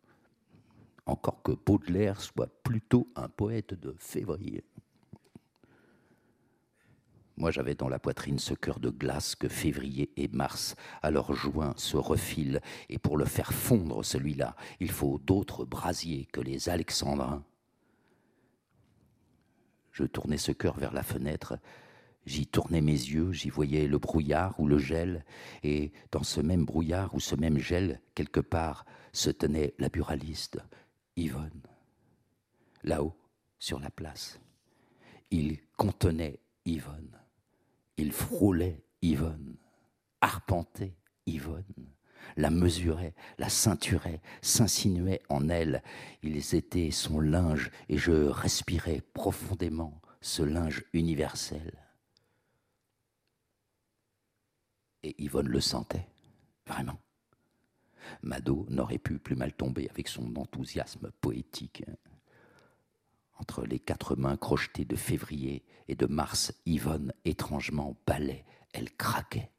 encore 1.06 1.42
que 1.44 1.52
Baudelaire 1.52 2.22
soit 2.22 2.50
plutôt 2.64 3.08
un 3.16 3.30
poète 3.30 3.74
de 3.74 3.96
février. 4.00 4.64
Moi 7.38 7.52
j'avais 7.52 7.76
dans 7.76 7.90
la 7.90 8.00
poitrine 8.00 8.40
ce 8.40 8.54
cœur 8.54 8.80
de 8.80 8.90
glace 8.90 9.36
que 9.36 9.48
février 9.48 10.12
et 10.18 10.28
mars 10.28 10.76
à 11.02 11.12
leurs 11.12 11.34
joints 11.34 11.74
se 11.78 11.98
refilent, 11.98 12.62
et 12.90 12.98
pour 12.98 13.18
le 13.18 13.26
faire 13.26 13.54
fondre 13.54 14.04
celui-là, 14.04 14.56
il 14.80 14.92
faut 14.92 15.20
d'autres 15.20 15.66
brasiers 15.66 16.28
que 16.32 16.42
les 16.42 16.70
alexandrins. 16.70 17.44
Je 19.92 20.04
tournai 20.04 20.38
ce 20.38 20.52
cœur 20.52 20.78
vers 20.78 20.94
la 20.94 21.04
fenêtre, 21.04 21.58
J'y 22.26 22.46
tournais 22.46 22.82
mes 22.82 22.92
yeux, 22.92 23.32
j'y 23.32 23.50
voyais 23.50 23.88
le 23.88 23.98
brouillard 23.98 24.60
ou 24.60 24.68
le 24.68 24.78
gel, 24.78 25.26
et 25.64 25.92
dans 26.12 26.24
ce 26.24 26.40
même 26.40 26.66
brouillard 26.66 27.16
ou 27.16 27.20
ce 27.20 27.36
même 27.36 27.58
gel, 27.58 28.00
quelque 28.14 28.40
part, 28.40 28.86
se 29.12 29.32
tenait 29.32 29.74
la 29.80 29.90
buraliste, 29.90 30.60
Yvonne. 31.16 31.64
Là-haut, 32.84 33.16
sur 33.58 33.80
la 33.80 33.90
place, 33.90 34.40
il 35.32 35.60
contenait 35.78 36.40
Yvonne, 36.66 37.18
il 38.02 38.12
frôlait 38.12 38.84
Yvonne, 39.04 39.58
arpentait 40.22 40.98
Yvonne, 41.28 41.64
la 42.36 42.50
mesurait, 42.50 43.14
la 43.38 43.48
ceinturait, 43.48 44.22
s'insinuait 44.42 45.22
en 45.30 45.50
elle. 45.50 45.84
Ils 46.24 46.56
étaient 46.56 46.90
son 46.90 47.20
linge, 47.20 47.70
et 47.90 48.00
je 48.00 48.12
respirais 48.12 49.02
profondément 49.14 50.02
ce 50.20 50.42
linge 50.42 50.84
universel. 50.94 51.78
Et 55.04 55.16
Yvonne 55.22 55.50
le 55.50 55.62
sentait, 55.62 56.08
vraiment. 56.66 57.00
Mado 58.24 58.66
n'aurait 58.70 58.98
pu 58.98 59.20
plus 59.20 59.36
mal 59.36 59.54
tomber 59.54 59.88
avec 59.92 60.08
son 60.08 60.36
enthousiasme 60.38 61.12
poétique. 61.22 61.84
Entre 63.42 63.66
les 63.66 63.80
quatre 63.80 64.16
mains 64.16 64.38
crochetées 64.38 64.86
de 64.86 64.96
février 64.96 65.66
et 65.88 65.96
de 65.96 66.06
mars, 66.06 66.54
Yvonne 66.68 67.12
étrangement 67.26 67.98
balait, 68.06 68.46
elle 68.72 68.96
craquait. 68.96 69.50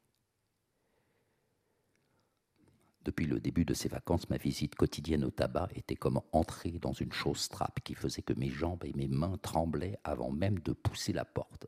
Depuis 3.03 3.25
le 3.25 3.41
début 3.41 3.65
de 3.65 3.73
ces 3.73 3.89
vacances, 3.89 4.29
ma 4.29 4.37
visite 4.37 4.75
quotidienne 4.75 5.25
au 5.25 5.31
tabac 5.31 5.67
était 5.75 5.97
comme 5.97 6.21
entrer 6.31 6.71
dans 6.71 6.93
une 6.93 7.11
chose 7.11 7.49
trappe 7.49 7.81
qui 7.81 7.93
faisait 7.93 8.21
que 8.21 8.31
mes 8.31 8.49
jambes 8.49 8.85
et 8.85 8.93
mes 8.93 9.09
mains 9.09 9.37
tremblaient 9.41 9.99
avant 10.05 10.31
même 10.31 10.59
de 10.59 10.71
pousser 10.71 11.11
la 11.11 11.25
porte. 11.25 11.67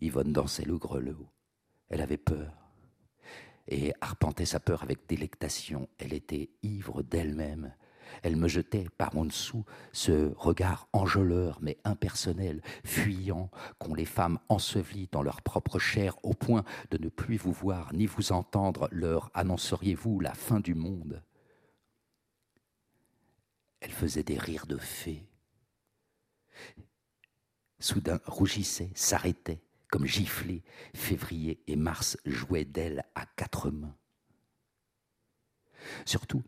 Yvonne 0.00 0.32
dansait 0.32 0.64
le 0.64 0.78
grelot. 0.78 1.28
Elle 1.88 2.02
avait 2.02 2.18
peur 2.18 2.52
et 3.66 3.92
arpentait 4.00 4.46
sa 4.46 4.60
peur 4.60 4.84
avec 4.84 5.08
délectation. 5.08 5.88
Elle 5.98 6.12
était 6.12 6.50
ivre 6.62 7.02
d'elle-même. 7.02 7.74
Elle 8.22 8.36
me 8.36 8.48
jetait 8.48 8.86
par 8.98 9.16
en 9.16 9.24
dessous 9.24 9.64
ce 9.92 10.32
regard 10.36 10.88
enjôleur 10.92 11.58
mais 11.60 11.78
impersonnel, 11.84 12.62
fuyant, 12.84 13.50
qu'ont 13.78 13.94
les 13.94 14.04
femmes 14.04 14.38
ensevelies 14.48 15.08
dans 15.10 15.22
leur 15.22 15.42
propre 15.42 15.78
chair 15.78 16.16
au 16.22 16.34
point 16.34 16.64
de 16.90 16.98
ne 16.98 17.08
plus 17.08 17.36
vous 17.36 17.52
voir 17.52 17.92
ni 17.92 18.06
vous 18.06 18.32
entendre, 18.32 18.88
leur 18.92 19.30
annonceriez-vous 19.34 20.20
la 20.20 20.34
fin 20.34 20.60
du 20.60 20.74
monde? 20.74 21.22
Elle 23.80 23.92
faisait 23.92 24.22
des 24.22 24.38
rires 24.38 24.66
de 24.66 24.76
fées. 24.78 25.26
Soudain 27.80 28.20
rougissait, 28.26 28.92
s'arrêtait, 28.94 29.60
comme 29.90 30.06
giflé, 30.06 30.62
février 30.94 31.62
et 31.66 31.74
mars 31.74 32.16
jouaient 32.24 32.64
d'elle 32.64 33.04
à 33.16 33.26
quatre 33.26 33.70
mains. 33.70 33.96
Surtout, 36.06 36.44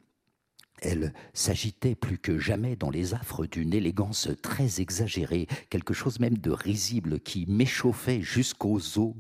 elle 0.81 1.13
s'agitait 1.33 1.95
plus 1.95 2.19
que 2.19 2.39
jamais 2.39 2.77
dans 2.77 2.91
les 2.91 3.15
affres 3.15 3.47
d'une 3.47 3.73
élégance 3.73 4.29
très 4.43 4.81
exagérée, 4.81 5.47
quelque 5.71 5.95
chose 5.95 6.21
même 6.21 6.39
de 6.39 6.51
risible 6.51 7.21
qui 7.21 7.47
m'échauffait 7.47 8.21
jusqu'aux 8.21 8.99
os. 8.99 9.15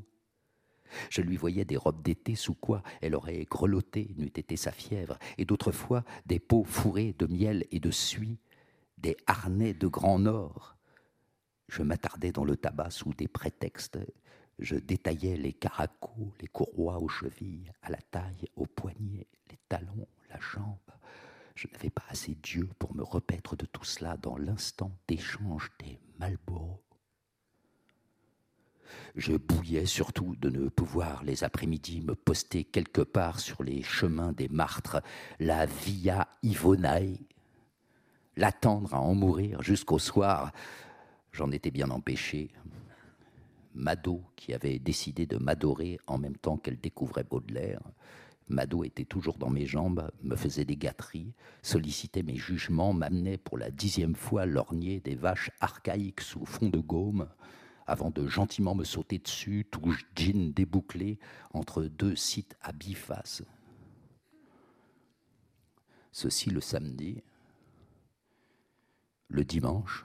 Je 1.10 1.22
lui 1.22 1.36
voyais 1.36 1.64
des 1.64 1.76
robes 1.76 2.02
d'été 2.02 2.34
sous 2.34 2.54
quoi 2.54 2.82
elle 3.00 3.14
aurait 3.14 3.46
grelotté, 3.50 4.14
n'eût 4.16 4.26
été 4.26 4.56
sa 4.56 4.70
fièvre, 4.70 5.18
et 5.38 5.44
d'autres 5.44 5.72
fois 5.72 6.04
des 6.26 6.38
peaux 6.38 6.64
fourrées 6.64 7.14
de 7.18 7.26
miel 7.26 7.64
et 7.70 7.80
de 7.80 7.90
suie, 7.90 8.38
des 8.98 9.16
harnais 9.26 9.74
de 9.74 9.86
grand 9.86 10.18
nord, 10.18 10.74
je 11.68 11.82
m'attardais 11.82 12.32
dans 12.32 12.44
le 12.44 12.56
tabac 12.56 12.90
sous 12.90 13.14
des 13.14 13.28
prétextes. 13.28 13.98
Je 14.58 14.76
détaillais 14.76 15.36
les 15.36 15.52
caracos, 15.52 16.32
les 16.40 16.46
courroies 16.46 16.98
aux 16.98 17.08
chevilles, 17.08 17.72
à 17.82 17.90
la 17.90 17.98
taille, 17.98 18.48
aux 18.56 18.66
poignets, 18.66 19.26
les 19.50 19.58
talons, 19.68 20.06
la 20.30 20.38
jambe. 20.38 20.78
Je 21.54 21.68
n'avais 21.68 21.90
pas 21.90 22.04
assez 22.08 22.34
d'yeux 22.34 22.68
pour 22.78 22.94
me 22.94 23.02
repaître 23.02 23.56
de 23.56 23.66
tout 23.66 23.84
cela 23.84 24.16
dans 24.16 24.36
l'instant 24.36 24.90
d'échange 25.08 25.70
des 25.78 26.00
Malboros. 26.18 26.80
Je 29.16 29.36
bouillais 29.36 29.86
surtout 29.86 30.36
de 30.36 30.50
ne 30.50 30.68
pouvoir 30.68 31.24
les 31.24 31.42
après-midi 31.44 32.00
me 32.00 32.14
poster 32.14 32.64
quelque 32.64 33.00
part 33.00 33.40
sur 33.40 33.62
les 33.62 33.82
chemins 33.82 34.32
des 34.32 34.48
martres, 34.48 35.00
la 35.40 35.66
Via 35.66 36.28
Ivonae, 36.42 37.18
l'attendre 38.36 38.94
à 38.94 39.00
en 39.00 39.14
mourir 39.14 39.62
jusqu'au 39.62 39.98
soir, 39.98 40.52
J'en 41.34 41.50
étais 41.50 41.72
bien 41.72 41.90
empêché. 41.90 42.52
Mado, 43.74 44.22
qui 44.36 44.54
avait 44.54 44.78
décidé 44.78 45.26
de 45.26 45.36
m'adorer 45.36 45.98
en 46.06 46.16
même 46.16 46.36
temps 46.36 46.56
qu'elle 46.56 46.78
découvrait 46.78 47.24
Baudelaire, 47.24 47.80
Mado 48.48 48.84
était 48.84 49.04
toujours 49.04 49.38
dans 49.38 49.50
mes 49.50 49.66
jambes, 49.66 50.10
me 50.22 50.36
faisait 50.36 50.66
des 50.66 50.76
gâteries, 50.76 51.32
sollicitait 51.62 52.22
mes 52.22 52.36
jugements, 52.36 52.92
m'amenait 52.92 53.38
pour 53.38 53.56
la 53.56 53.70
dixième 53.70 54.14
fois 54.14 54.44
lorgner 54.44 55.00
des 55.00 55.14
vaches 55.14 55.50
archaïques 55.60 56.20
sous 56.20 56.44
fond 56.44 56.68
de 56.68 56.78
gaume, 56.78 57.28
avant 57.86 58.10
de 58.10 58.26
gentiment 58.26 58.74
me 58.74 58.84
sauter 58.84 59.18
dessus, 59.18 59.66
tout 59.70 59.94
jean 60.14 60.52
débouclé, 60.52 61.18
entre 61.52 61.84
deux 61.84 62.16
sites 62.16 62.56
à 62.60 62.72
biface. 62.72 63.42
Ceci 66.12 66.50
le 66.50 66.60
samedi. 66.60 67.22
Le 69.28 69.44
dimanche, 69.44 70.04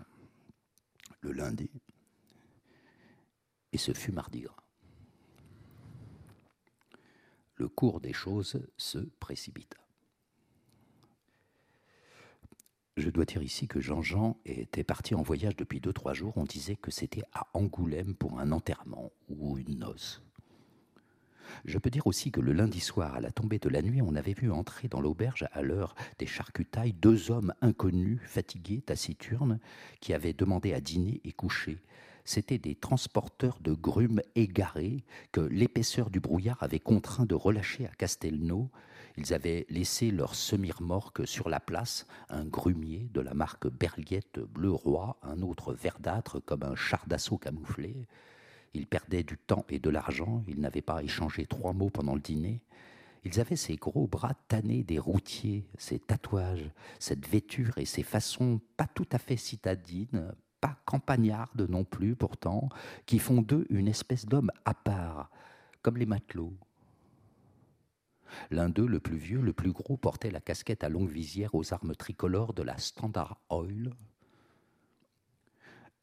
le 1.22 1.34
lundi, 1.34 1.70
et 3.72 3.78
ce 3.78 3.94
fut 3.94 4.12
mardi 4.12 4.42
gras. 4.42 4.56
Le 7.60 7.68
cours 7.68 8.00
des 8.00 8.14
choses 8.14 8.66
se 8.78 9.00
précipita. 9.20 9.78
Je 12.96 13.10
dois 13.10 13.26
dire 13.26 13.44
ici 13.44 13.68
que 13.68 13.82
Jean-Jean 13.82 14.38
était 14.46 14.86
parti 14.86 15.14
en 15.14 15.22
voyage 15.24 15.58
depuis 15.58 15.82
deux, 15.82 15.92
trois 15.92 16.14
jours. 16.14 16.34
On 16.38 16.46
disait 16.46 16.78
que 16.78 16.90
c'était 16.90 17.24
à 17.34 17.48
Angoulême 17.54 18.16
pour 18.16 18.40
un 18.40 18.54
enterrement 18.54 19.12
ou 19.28 19.58
une 19.58 19.80
noce. 19.80 20.22
Je 21.66 21.78
peux 21.78 21.90
dire 21.90 22.08
aussi 22.08 22.32
que 22.32 22.40
le 22.40 22.54
lundi 22.54 22.80
soir, 22.80 23.16
à 23.16 23.20
la 23.20 23.32
tombée 23.32 23.60
de 23.60 23.68
la 23.68 23.82
nuit, 23.82 24.02
on 24.02 24.16
avait 24.16 24.34
vu 24.34 24.52
entrer 24.52 24.88
dans 24.88 25.02
l'auberge 25.02 25.46
à 25.52 25.62
l'heure 25.62 25.96
des 26.18 26.28
charcutailles 26.28 26.94
deux 26.94 27.30
hommes 27.30 27.54
inconnus, 27.62 28.22
fatigués, 28.24 28.82
taciturnes, 28.82 29.60
qui 30.00 30.14
avaient 30.14 30.34
demandé 30.34 30.74
à 30.74 30.80
dîner 30.80 31.20
et 31.26 31.34
coucher. 31.34 31.80
C'étaient 32.30 32.60
des 32.60 32.76
transporteurs 32.76 33.58
de 33.60 33.74
grumes 33.74 34.22
égarés 34.36 35.04
que 35.32 35.42
l'épaisseur 35.42 36.12
du 36.12 36.20
brouillard 36.20 36.62
avait 36.62 36.80
contraint 36.80 37.26
de 37.26 37.34
relâcher 37.34 37.88
à 37.88 37.96
Castelnau. 37.96 38.70
Ils 39.18 39.34
avaient 39.34 39.66
laissé 39.68 40.12
leur 40.12 40.36
semi-remorque 40.36 41.28
sur 41.28 41.50
la 41.50 41.60
place, 41.60 42.06
un 42.30 42.46
grumier 42.46 43.10
de 43.16 43.22
la 43.22 43.34
marque 43.34 43.68
Berliette 43.68 44.38
Bleu 44.42 44.70
Roi, 44.70 45.18
un 45.24 45.42
autre 45.42 45.74
verdâtre 45.74 46.40
comme 46.40 46.62
un 46.62 46.76
char 46.76 47.04
d'assaut 47.08 47.40
camouflé. 47.40 48.06
Ils 48.76 48.86
perdaient 48.86 49.24
du 49.24 49.40
temps 49.40 49.66
et 49.68 49.80
de 49.80 49.90
l'argent, 49.90 50.44
ils 50.48 50.60
n'avaient 50.60 50.84
pas 50.84 51.02
échangé 51.02 51.48
trois 51.48 51.74
mots 51.74 51.90
pendant 51.90 52.14
le 52.14 52.22
dîner. 52.22 52.62
Ils 53.24 53.40
avaient 53.40 53.56
ces 53.56 53.76
gros 53.76 54.06
bras 54.06 54.36
tannés 54.48 54.84
des 54.84 55.00
routiers, 55.00 55.68
ces 55.80 55.98
tatouages, 55.98 56.70
cette 57.00 57.28
vêture 57.28 57.80
et 57.80 57.86
ces 57.86 58.04
façons 58.04 58.62
pas 58.78 58.86
tout 58.86 59.10
à 59.12 59.18
fait 59.18 59.36
citadines, 59.36 60.32
pas 60.62 60.78
campagnardes 60.86 61.70
non 61.70 61.84
plus 61.84 62.16
pourtant, 62.16 62.70
qui 63.06 63.20
font 63.20 63.42
d'eux 63.42 63.66
une 63.70 63.88
espèce 63.88 64.26
d'homme 64.26 64.52
à 64.66 64.74
part, 64.74 65.30
comme 65.82 65.98
les 65.98 66.06
matelots. 66.06 66.58
L'un 68.52 68.70
d'eux, 68.70 68.86
le 68.86 69.00
plus 69.00 69.18
vieux, 69.18 69.42
le 69.42 69.54
plus 69.54 69.72
gros, 69.72 69.98
portait 69.98 70.32
la 70.32 70.42
casquette 70.42 70.84
à 70.84 70.90
longue 70.90 71.10
visière 71.10 71.56
aux 71.56 71.74
armes 71.74 71.96
tricolores 71.96 72.54
de 72.54 72.62
la 72.62 72.78
Standard 72.78 73.40
Oil, 73.50 73.92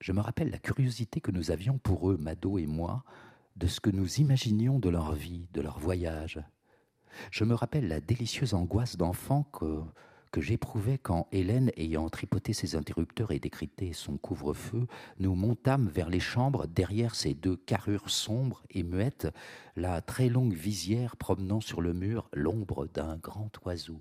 je 0.00 0.12
me 0.12 0.20
rappelle 0.20 0.50
la 0.50 0.58
curiosité 0.58 1.20
que 1.20 1.30
nous 1.30 1.50
avions 1.50 1.78
pour 1.78 2.10
eux, 2.10 2.16
Mado 2.18 2.58
et 2.58 2.66
moi, 2.66 3.02
de 3.56 3.66
ce 3.66 3.80
que 3.80 3.90
nous 3.90 4.16
imaginions 4.16 4.78
de 4.78 4.90
leur 4.90 5.14
vie, 5.14 5.48
de 5.52 5.62
leur 5.62 5.78
voyage. 5.78 6.40
Je 7.30 7.44
me 7.44 7.54
rappelle 7.54 7.88
la 7.88 8.00
délicieuse 8.00 8.52
angoisse 8.52 8.96
d'enfant 8.96 9.44
que, 9.44 9.82
que 10.30 10.40
j'éprouvais 10.40 10.98
quand 10.98 11.28
Hélène, 11.32 11.70
ayant 11.76 12.08
tripoté 12.08 12.52
ses 12.52 12.76
interrupteurs 12.76 13.32
et 13.32 13.38
décrypté 13.38 13.92
son 13.92 14.16
couvre-feu, 14.16 14.86
nous 15.18 15.34
montâmes 15.34 15.88
vers 15.88 16.08
les 16.08 16.20
chambres 16.20 16.66
derrière 16.66 17.14
ces 17.14 17.34
deux 17.34 17.56
carrures 17.56 18.10
sombres 18.10 18.62
et 18.70 18.82
muettes, 18.82 19.28
la 19.76 20.00
très 20.00 20.28
longue 20.28 20.54
visière 20.54 21.16
promenant 21.16 21.60
sur 21.60 21.80
le 21.80 21.92
mur 21.92 22.28
l'ombre 22.32 22.86
d'un 22.86 23.16
grand 23.16 23.50
oiseau. 23.64 24.00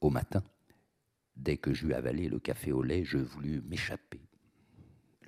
Au 0.00 0.08
matin, 0.08 0.42
dès 1.36 1.58
que 1.58 1.74
j'eus 1.74 1.92
avalé 1.92 2.28
le 2.28 2.38
café 2.38 2.72
au 2.72 2.82
lait, 2.82 3.04
je 3.04 3.18
voulus 3.18 3.60
m'échapper. 3.62 4.29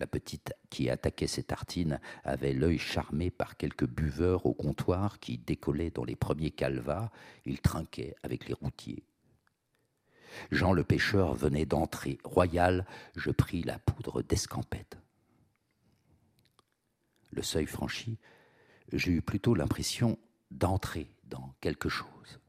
La 0.02 0.08
petite 0.08 0.52
qui 0.68 0.90
attaquait 0.90 1.28
ses 1.28 1.44
tartines 1.44 2.00
avait 2.24 2.54
l'œil 2.54 2.78
charmé 2.78 3.30
par 3.30 3.56
quelques 3.56 3.86
buveurs 3.86 4.46
au 4.46 4.52
comptoir 4.52 5.20
qui 5.20 5.38
décollaient 5.38 5.92
dans 5.92 6.02
les 6.02 6.16
premiers 6.16 6.50
calvas. 6.50 7.12
Ils 7.44 7.60
trinquaient 7.60 8.16
avec 8.24 8.48
les 8.48 8.54
routiers. 8.54 9.04
Jean 10.50 10.72
le 10.72 10.82
pêcheur 10.82 11.34
venait 11.34 11.66
d'entrer. 11.66 12.18
Royal, 12.24 12.84
je 13.14 13.30
pris 13.30 13.62
la 13.62 13.78
poudre 13.78 14.22
d'escampette. 14.22 14.98
Le 17.30 17.42
seuil 17.42 17.66
franchi, 17.66 18.18
j'ai 18.92 19.12
eu 19.12 19.22
plutôt 19.22 19.54
l'impression 19.54 20.18
d'entrer 20.50 21.14
dans 21.22 21.54
quelque 21.60 21.88
chose. 21.88 22.40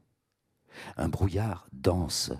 Un 0.96 1.08
brouillard 1.08 1.68
dense 1.72 2.32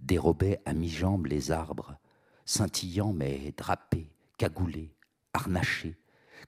dérobait 0.00 0.60
à 0.66 0.74
mi-jambe 0.74 1.24
les 1.24 1.52
arbres, 1.52 1.96
scintillant 2.44 3.14
mais 3.14 3.54
drapés, 3.56 4.12
cagoulés, 4.38 4.94
harnachés, 5.34 5.98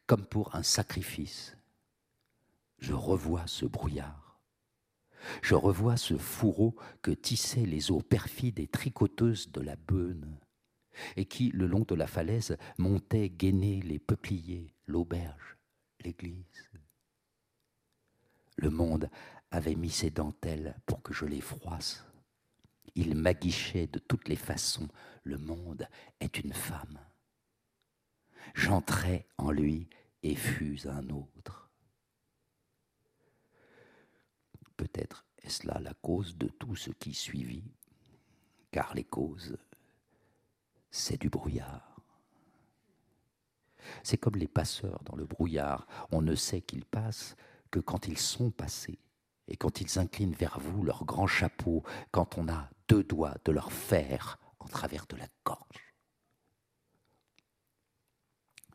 comme 0.07 0.25
pour 0.25 0.55
un 0.55 0.63
sacrifice. 0.63 1.57
Je 2.79 2.95
revois 2.95 3.47
ce 3.47 3.67
brouillard. 3.67 4.41
Je 5.43 5.55
revois 5.55 5.99
ce 5.99 6.17
fourreau 6.17 6.77
que 7.03 7.11
tissaient 7.11 7.67
les 7.67 7.91
eaux 7.91 8.01
perfides 8.01 8.59
et 8.59 8.69
tricoteuses 8.69 9.53
de 9.53 9.61
la 9.61 9.77
Beune, 9.77 10.39
et 11.17 11.27
qui, 11.27 11.51
le 11.51 11.67
long 11.67 11.85
de 11.87 11.95
la 11.95 12.07
falaise, 12.07 12.57
montait 12.79 13.29
gainer 13.29 13.83
les 13.83 13.99
peupliers, 13.99 14.75
l'auberge, 14.87 15.59
l'église. 16.01 16.71
Le 18.57 18.71
monde 18.71 19.11
avait 19.51 19.75
mis 19.75 19.91
ses 19.91 20.11
dentelles 20.11 20.77
pour 20.87 21.03
que 21.03 21.13
je 21.13 21.25
les 21.25 21.41
froisse. 21.41 22.07
Il 22.95 23.15
m'aguichait 23.15 23.87
de 23.87 23.99
toutes 23.99 24.29
les 24.29 24.37
façons. 24.37 24.89
Le 25.23 25.39
monde 25.39 25.89
est 26.21 26.39
une 26.39 26.53
femme. 26.53 26.99
J'entrais 28.55 29.27
en 29.39 29.51
lui 29.51 29.89
et 30.23 30.35
fus 30.35 30.81
un 30.87 31.09
autre. 31.11 31.71
Peut-être 34.77 35.25
est-ce 35.43 35.67
là 35.67 35.79
la 35.81 35.95
cause 35.95 36.37
de 36.37 36.49
tout 36.49 36.77
ce 36.77 36.91
qui 36.91 37.15
suivit, 37.15 37.71
car 38.71 38.95
les 38.95 39.05
causes, 39.05 39.57
c'est 40.91 41.21
du 41.21 41.29
brouillard. 41.29 42.01
C'est 44.03 44.19
comme 44.19 44.37
les 44.37 44.49
passeurs 44.49 45.03
dans 45.05 45.17
le 45.17 45.25
brouillard, 45.25 45.87
on 46.13 46.23
ne 46.23 46.35
sait 46.35 46.61
qu'ils 46.61 46.85
passent 46.85 47.37
que 47.71 47.81
quand 47.81 48.07
ils 48.07 48.19
sont 48.19 48.51
passés, 48.51 48.99
et 49.49 49.57
quand 49.57 49.81
ils 49.81 49.99
inclinent 49.99 50.35
vers 50.35 50.61
vous 50.61 50.83
leur 50.83 51.05
grand 51.05 51.27
chapeau, 51.27 51.83
quand 52.11 52.39
on 52.39 52.49
a 52.49 52.69
deux 52.89 53.03
doigts 53.03 53.37
de 53.45 53.53
leur 53.53 53.73
faire 53.73 54.39
en 54.61 54.67
travers 54.67 55.07
de 55.07 55.17
la 55.17 55.27
gorge. 55.45 55.90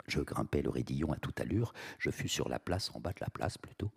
Je 0.08 0.22
grimpais 0.22 0.62
le 0.62 0.70
raidillon 0.70 1.12
à 1.12 1.18
toute 1.18 1.40
allure, 1.40 1.74
je 2.00 2.12
fus 2.12 2.28
sur 2.28 2.50
la 2.50 2.60
place, 2.60 2.92
en 2.94 3.00
bas 3.00 3.12
de 3.12 3.22
la 3.22 3.30
place 3.30 3.58
plutôt, 3.58 3.92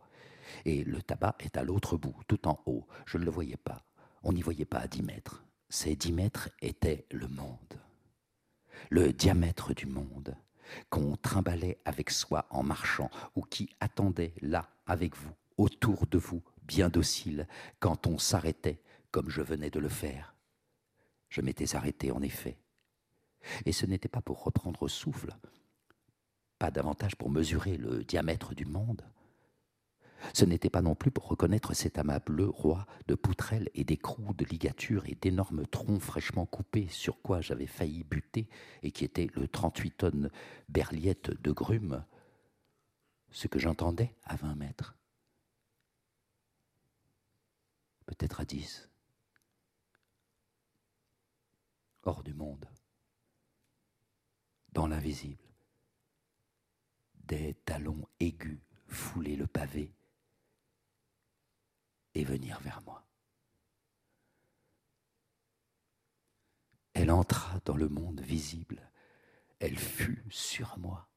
et 0.65 0.85
le 0.85 1.03
tabac 1.03 1.37
est 1.41 1.57
à 1.57 1.63
l'autre 1.63 1.97
bout, 1.97 2.17
tout 2.27 2.49
en 2.49 2.61
haut. 2.67 2.87
Je 3.07 3.19
ne 3.19 3.25
le 3.25 3.31
voyais 3.31 3.59
pas, 3.59 3.85
on 4.23 4.33
n'y 4.33 4.43
voyait 4.43 4.65
pas 4.65 4.79
à 4.79 4.87
dix 4.87 5.03
mètres. 5.03 5.45
Ces 5.69 5.97
dix 5.97 6.13
mètres 6.13 6.49
étaient 6.63 7.07
le 7.11 7.29
monde, 7.29 7.75
le 8.91 9.13
diamètre 9.13 9.75
du 9.75 9.87
monde, 9.87 10.35
qu'on 10.91 11.17
trimballait 11.17 11.79
avec 11.85 12.11
soi 12.11 12.47
en 12.51 12.63
marchant, 12.63 13.11
ou 13.35 13.43
qui 13.43 13.71
attendait 13.81 14.35
là, 14.41 14.69
avec 14.87 15.17
vous, 15.17 15.33
autour 15.59 16.07
de 16.07 16.19
vous, 16.19 16.43
bien 16.63 16.89
docile, 16.89 17.47
quand 17.81 18.07
on 18.07 18.19
s'arrêtait, 18.19 18.81
comme 19.11 19.29
je 19.29 19.43
venais 19.43 19.71
de 19.71 19.81
le 19.81 19.89
faire. 19.89 20.35
Je 21.29 21.41
m'étais 21.43 21.77
arrêté, 21.77 22.11
en 22.11 22.23
effet. 22.23 22.59
Et 23.67 23.73
ce 23.73 23.87
n'était 23.87 24.09
pas 24.09 24.23
pour 24.23 24.43
reprendre 24.43 24.89
souffle, 24.89 25.35
pas 26.59 26.71
davantage 26.71 27.17
pour 27.17 27.31
mesurer 27.31 27.77
le 27.77 28.05
diamètre 28.05 28.55
du 28.55 28.65
monde. 28.65 29.03
Ce 30.35 30.45
n'était 30.45 30.71
pas 30.71 30.83
non 30.83 30.95
plus 30.95 31.11
pour 31.11 31.29
reconnaître 31.29 31.75
cet 31.75 31.99
amas 31.99 32.19
bleu 32.19 32.49
roi 32.49 32.87
de 33.07 33.15
poutrelles 33.15 33.71
et 33.75 33.85
d'écrous, 33.85 34.35
de 34.35 34.45
ligatures 34.45 35.07
et 35.07 35.15
d'énormes 35.15 35.67
troncs 35.67 36.03
fraîchement 36.03 36.47
coupés 36.47 36.89
sur 36.89 37.23
quoi 37.23 37.41
j'avais 37.41 37.67
failli 37.67 38.03
buter 38.05 38.49
et 38.83 38.91
qui 38.91 39.05
était 39.05 39.29
le 39.35 39.47
38 39.47 39.91
tonnes 39.93 40.31
berliette 40.69 41.31
de 41.41 41.53
grumes, 41.53 42.05
ce 43.31 43.47
que 43.47 43.59
j'entendais 43.59 44.15
à 44.25 44.37
20 44.37 44.57
mètres. 44.57 44.97
Peut-être 48.07 48.41
à 48.41 48.45
10. 48.45 48.89
Hors 52.03 52.23
du 52.23 52.35
monde. 52.35 52.69
Dans 54.73 54.87
l'invisible 54.87 55.48
des 57.29 57.55
talons 57.67 58.09
aigus 58.21 58.59
fouler 58.89 59.37
le 59.37 59.47
pavé 59.47 59.93
et 62.15 62.25
venir 62.25 62.59
vers 62.61 62.81
moi. 62.83 63.05
Elle 66.95 67.11
entra 67.11 67.61
dans 67.67 67.77
le 67.77 67.89
monde 67.89 68.23
visible, 68.23 68.91
elle 69.61 69.79
fut 69.79 70.25
sur 70.31 70.79
moi, 70.79 71.09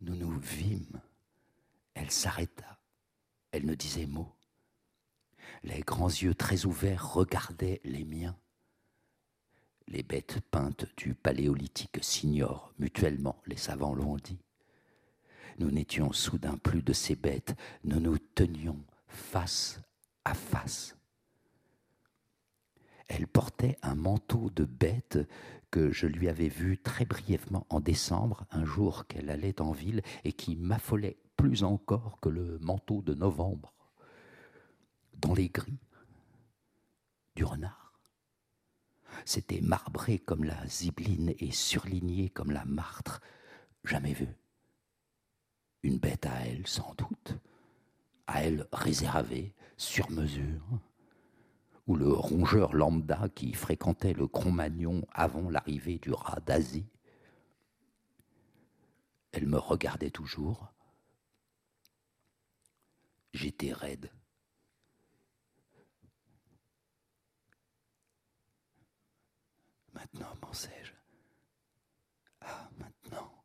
nous 0.00 0.14
nous 0.14 0.38
vîmes, 0.38 1.02
elle 1.94 2.12
s'arrêta, 2.12 2.80
elle 3.50 3.66
ne 3.66 3.74
disait 3.74 4.06
mot. 4.06 4.34
Les 5.64 5.80
grands 5.80 6.08
yeux 6.08 6.34
très 6.34 6.64
ouverts 6.64 7.12
regardaient 7.12 7.80
les 7.84 8.04
miens. 8.04 8.38
Les 9.88 10.02
bêtes 10.02 10.40
peintes 10.40 10.86
du 10.96 11.14
paléolithique 11.14 12.02
s'ignorent 12.02 12.72
mutuellement, 12.78 13.42
les 13.46 13.56
savants 13.56 13.94
l'ont 13.94 14.16
dit. 14.16 14.38
Nous 15.58 15.70
n'étions 15.70 16.12
soudain 16.12 16.56
plus 16.56 16.82
de 16.82 16.92
ces 16.92 17.14
bêtes, 17.14 17.54
nous 17.84 18.00
nous 18.00 18.18
tenions 18.18 18.80
face 19.06 19.80
à 20.24 20.34
face. 20.34 20.96
Elle 23.08 23.26
portait 23.26 23.78
un 23.82 23.94
manteau 23.94 24.50
de 24.50 24.64
bête 24.64 25.18
que 25.70 25.92
je 25.92 26.06
lui 26.06 26.28
avais 26.28 26.48
vu 26.48 26.78
très 26.78 27.04
brièvement 27.04 27.66
en 27.68 27.80
décembre, 27.80 28.46
un 28.50 28.64
jour 28.64 29.06
qu'elle 29.06 29.30
allait 29.30 29.60
en 29.60 29.72
ville, 29.72 30.02
et 30.24 30.32
qui 30.32 30.56
m'affolait 30.56 31.18
plus 31.36 31.62
encore 31.64 32.18
que 32.20 32.28
le 32.28 32.58
manteau 32.60 33.02
de 33.02 33.14
novembre. 33.14 33.74
Dans 35.14 35.34
les 35.34 35.48
gris 35.48 35.78
du 37.36 37.44
renard. 37.44 37.92
C'était 39.24 39.60
marbré 39.60 40.18
comme 40.18 40.44
la 40.44 40.66
zibeline 40.66 41.34
et 41.38 41.52
surligné 41.52 42.30
comme 42.30 42.50
la 42.50 42.64
martre, 42.64 43.20
jamais 43.84 44.12
vu 44.12 44.28
une 45.84 45.98
bête 45.98 46.24
à 46.24 46.46
elle, 46.46 46.66
sans 46.66 46.94
doute, 46.94 47.34
à 48.26 48.42
elle 48.42 48.66
réservée, 48.72 49.54
sur 49.76 50.10
mesure, 50.10 50.62
ou 51.86 51.94
le 51.94 52.10
rongeur 52.10 52.74
lambda 52.74 53.28
qui 53.34 53.52
fréquentait 53.52 54.14
le 54.14 54.26
Cro-Magnon 54.26 55.06
avant 55.12 55.50
l'arrivée 55.50 55.98
du 55.98 56.10
rat 56.10 56.40
d'Asie. 56.40 56.86
Elle 59.32 59.46
me 59.46 59.58
regardait 59.58 60.10
toujours. 60.10 60.72
J'étais 63.34 63.72
raide. 63.72 64.10
Maintenant, 69.92 70.34
pensais-je 70.40 70.92
maintenant 72.78 73.44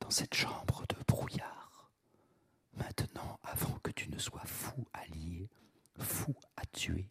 dans 0.00 0.03
cette 0.14 0.34
chambre 0.34 0.84
de 0.88 0.94
brouillard. 1.08 1.90
Maintenant, 2.76 3.40
avant 3.42 3.80
que 3.82 3.90
tu 3.90 4.08
ne 4.10 4.18
sois 4.18 4.44
fou 4.44 4.86
à 4.92 5.04
lier, 5.06 5.50
fou 5.98 6.36
à 6.56 6.64
tuer, 6.66 7.10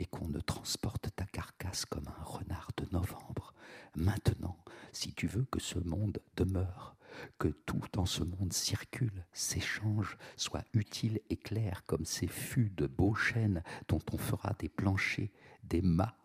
et 0.00 0.04
qu'on 0.04 0.26
ne 0.26 0.40
transporte 0.40 1.14
ta 1.14 1.26
carcasse 1.26 1.84
comme 1.84 2.08
un 2.08 2.24
renard 2.24 2.72
de 2.76 2.88
novembre, 2.90 3.54
maintenant, 3.94 4.58
si 4.90 5.12
tu 5.12 5.28
veux 5.28 5.44
que 5.44 5.60
ce 5.60 5.78
monde 5.78 6.18
demeure, 6.36 6.96
que 7.38 7.46
tout 7.46 7.84
dans 7.92 8.06
ce 8.06 8.24
monde 8.24 8.52
circule, 8.52 9.24
s'échange, 9.32 10.18
soit 10.36 10.64
utile 10.72 11.20
et 11.30 11.36
clair 11.36 11.84
comme 11.86 12.04
ces 12.04 12.26
fûts 12.26 12.72
de 12.76 12.88
beaux 12.88 13.14
chênes 13.14 13.62
dont 13.86 14.02
on 14.12 14.18
fera 14.18 14.54
des 14.58 14.68
planchers, 14.68 15.30
des 15.62 15.82
mâts, 15.82 16.16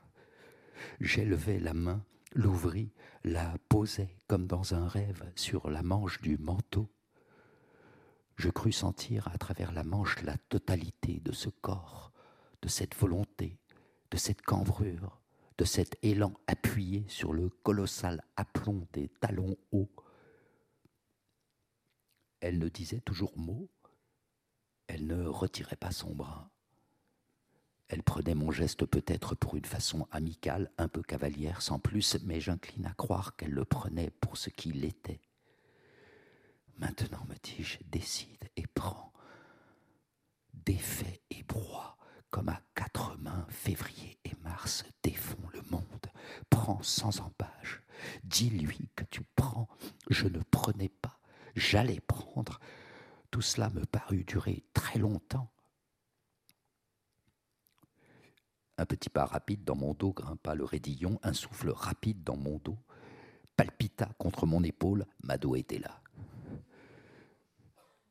j'élevais 1.00 1.60
la 1.60 1.76
main 1.76 2.04
l'ouvrit, 2.34 2.92
la 3.24 3.56
posait 3.70 4.18
comme 4.28 4.48
dans 4.48 4.74
un 4.74 4.88
rêve 4.88 5.32
sur 5.36 5.70
la 5.70 5.84
manche 5.84 6.22
du 6.22 6.38
manteau. 6.38 6.90
Je 8.36 8.50
crus 8.50 8.78
sentir 8.78 9.28
à 9.28 9.38
travers 9.38 9.72
la 9.72 9.84
manche 9.84 10.22
la 10.24 10.38
totalité 10.50 11.20
de 11.20 11.32
ce 11.32 11.50
corps, 11.50 12.12
de 12.62 12.68
cette 12.68 12.96
volonté, 12.96 13.60
de 14.12 14.18
cette 14.18 14.42
cambrure, 14.42 15.22
de 15.58 15.66
cet 15.66 15.98
élan 16.02 16.34
appuyé 16.48 17.06
sur 17.08 17.34
le 17.34 17.50
colossal 17.50 18.24
aplomb 18.36 18.88
des 18.94 19.10
talons 19.10 19.56
hauts. 19.72 19.92
Elle 22.40 22.58
ne 22.58 22.70
disait 22.70 23.02
toujours 23.02 23.38
mot, 23.38 23.70
elle 24.88 25.08
ne 25.08 25.26
retirait 25.26 25.76
pas 25.76 25.92
son 25.92 26.14
bras. 26.14 26.53
Elle 27.90 28.04
prenait 28.04 28.36
mon 28.36 28.52
geste 28.52 28.86
peut-être 28.86 29.36
pour 29.36 29.56
une 29.56 29.66
façon 29.66 30.08
amicale, 30.12 30.72
un 30.78 30.88
peu 30.88 31.02
cavalière 31.02 31.62
sans 31.62 31.80
plus, 31.80 32.18
mais 32.24 32.40
j'incline 32.40 32.86
à 32.86 32.94
croire 32.94 33.36
qu'elle 33.36 33.52
le 33.52 33.66
prenait 33.66 34.12
pour 34.22 34.38
ce 34.38 34.50
qu'il 34.50 34.84
était. 34.86 35.22
Maintenant, 36.78 37.26
me 37.30 37.36
dis-je, 37.44 37.78
décide 37.92 38.50
et 38.58 38.66
prends. 38.68 39.14
Défait 40.66 41.22
et 41.30 41.44
broie 41.44 41.98
comme 42.32 42.50
à 42.50 42.62
quatre 42.74 43.16
mains 43.20 43.46
février. 43.50 44.14
prends 46.50 46.82
sans 46.82 47.20
embâche. 47.20 47.82
Dis-lui 48.24 48.90
que 48.96 49.04
tu 49.04 49.22
prends. 49.36 49.68
Je 50.10 50.28
ne 50.28 50.40
prenais 50.40 50.88
pas. 50.90 51.20
J'allais 51.56 52.00
prendre. 52.00 52.62
Tout 53.32 53.42
cela 53.42 53.70
me 53.72 53.86
parut 53.86 54.24
durer 54.24 54.64
très 54.74 54.98
longtemps. 54.98 55.52
Un 58.84 58.86
petit 58.86 59.10
pas 59.10 59.24
rapide 59.24 59.64
dans 59.64 59.78
mon 59.78 59.94
dos 59.94 60.12
grimpa 60.12 60.56
le 60.56 60.66
raidillon, 60.66 61.18
un 61.24 61.32
souffle 61.32 61.70
rapide 61.70 62.22
dans 62.22 62.36
mon 62.36 62.58
dos 62.58 62.78
palpita 63.56 64.10
contre 64.18 64.46
mon 64.46 64.62
épaule. 64.62 65.06
Mado 65.24 65.56
était 65.56 65.80
là. 65.80 66.02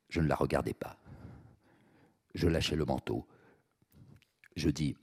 Je 0.09 0.23
ne 0.23 0.29
la 0.29 0.35
regardais 0.35 0.73
pas. 0.73 0.97
Je 2.35 2.49
lâchai 2.49 2.75
le 2.75 2.87
manteau. 2.87 3.29
Je 4.57 4.71
dis 4.71 4.97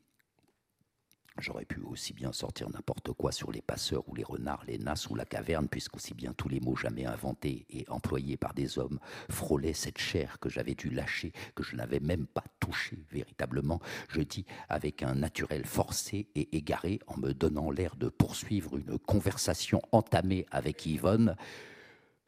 J'aurais 1.39 1.65
pu 1.65 1.81
aussi 1.81 2.13
bien 2.13 2.33
sortir 2.33 2.69
n'importe 2.69 3.13
quoi 3.13 3.31
sur 3.31 3.51
les 3.51 3.61
passeurs 3.61 4.07
ou 4.09 4.15
les 4.15 4.23
renards, 4.23 4.63
les 4.67 4.77
nasses 4.77 5.09
ou 5.09 5.15
la 5.15 5.25
caverne, 5.25 5.69
puisqu'aussi 5.69 6.13
bien 6.13 6.33
tous 6.33 6.49
les 6.49 6.59
mots 6.59 6.75
jamais 6.75 7.05
inventés 7.05 7.65
et 7.69 7.85
employés 7.89 8.37
par 8.37 8.53
des 8.53 8.77
hommes 8.77 8.99
frôlaient 9.29 9.73
cette 9.73 9.97
chair 9.97 10.39
que 10.39 10.49
j'avais 10.49 10.75
dû 10.75 10.89
lâcher, 10.89 11.31
que 11.55 11.63
je 11.63 11.75
n'avais 11.75 11.99
même 11.99 12.27
pas 12.27 12.43
touchée 12.59 12.99
véritablement. 13.11 13.79
Je 14.09 14.21
dis 14.21 14.45
avec 14.67 15.01
un 15.01 15.15
naturel 15.15 15.65
forcé 15.65 16.27
et 16.35 16.57
égaré, 16.57 16.99
en 17.07 17.17
me 17.17 17.33
donnant 17.33 17.71
l'air 17.71 17.95
de 17.95 18.09
poursuivre 18.09 18.77
une 18.77 18.99
conversation 18.99 19.81
entamée 19.91 20.45
avec 20.51 20.85
Yvonne 20.85 21.35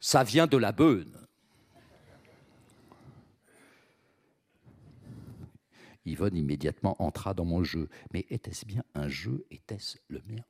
Ça 0.00 0.24
vient 0.24 0.46
de 0.46 0.56
la 0.56 0.72
Beune. 0.72 1.12
Yvonne 6.04 6.36
immédiatement 6.36 7.00
entra 7.02 7.34
dans 7.34 7.44
mon 7.44 7.62
jeu. 7.62 7.88
Mais 8.12 8.26
était-ce 8.30 8.66
bien 8.66 8.82
un 8.94 9.08
jeu? 9.08 9.46
Était-ce 9.50 9.98
le 10.08 10.22
mien? 10.26 10.42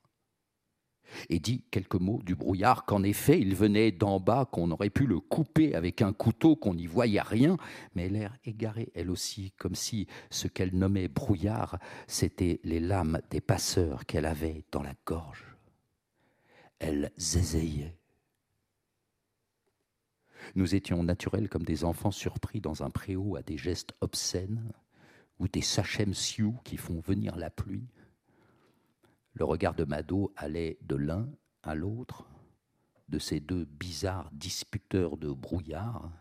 Et 1.29 1.41
dit 1.41 1.65
quelques 1.71 1.97
mots 1.97 2.23
du 2.23 2.35
brouillard, 2.35 2.85
qu'en 2.87 3.03
effet 3.03 3.39
il 3.39 3.55
venait 3.55 3.93
d'en 3.93 4.19
bas, 4.19 4.49
qu'on 4.51 4.71
aurait 4.71 4.89
pu 4.89 5.07
le 5.07 5.21
couper 5.21 5.75
avec 5.75 6.01
un 6.01 6.13
couteau, 6.13 6.57
qu'on 6.57 6.75
n'y 6.75 6.87
voyait 6.87 7.21
rien, 7.21 7.57
mais 7.95 8.09
l'air 8.09 8.37
égaré 8.45 8.91
elle 8.95 9.11
aussi, 9.11 9.53
comme 9.59 9.75
si 9.75 10.07
ce 10.31 10.49
qu'elle 10.49 10.75
nommait 10.75 11.09
brouillard, 11.09 11.79
c'était 12.07 12.61
les 12.65 12.81
lames 12.81 13.21
des 13.31 13.41
passeurs 13.41 14.07
qu'elle 14.07 14.27
avait 14.27 14.65
dans 14.71 14.83
la 14.83 14.95
gorge. 15.05 15.45
Elle 16.79 17.13
zézayait. 17.17 17.99
Nous 20.55 20.75
étions 20.75 21.03
naturels 21.03 21.49
comme 21.49 21.65
des 21.65 21.85
enfants 21.85 22.11
surpris 22.11 22.61
dans 22.61 22.83
un 22.83 22.91
préau 22.91 23.37
à 23.37 23.43
des 23.43 23.57
gestes 23.59 23.95
obscènes 24.01 24.73
ou 25.43 25.49
des 25.49 25.61
sachem 25.61 26.15
sioux 26.15 26.57
qui 26.63 26.77
font 26.77 27.01
venir 27.01 27.35
la 27.35 27.51
pluie. 27.51 27.89
Le 29.35 29.45
regard 29.45 29.75
de 29.75 29.83
Mado 29.83 30.33
allait 30.37 30.79
de 30.83 30.95
l'un 30.95 31.29
à 31.65 31.75
l'autre, 31.75 32.29
de 33.09 33.19
ces 33.19 33.41
deux 33.41 33.65
bizarres 33.65 34.31
disputeurs 34.31 35.17
de 35.17 35.33
brouillard, 35.33 36.13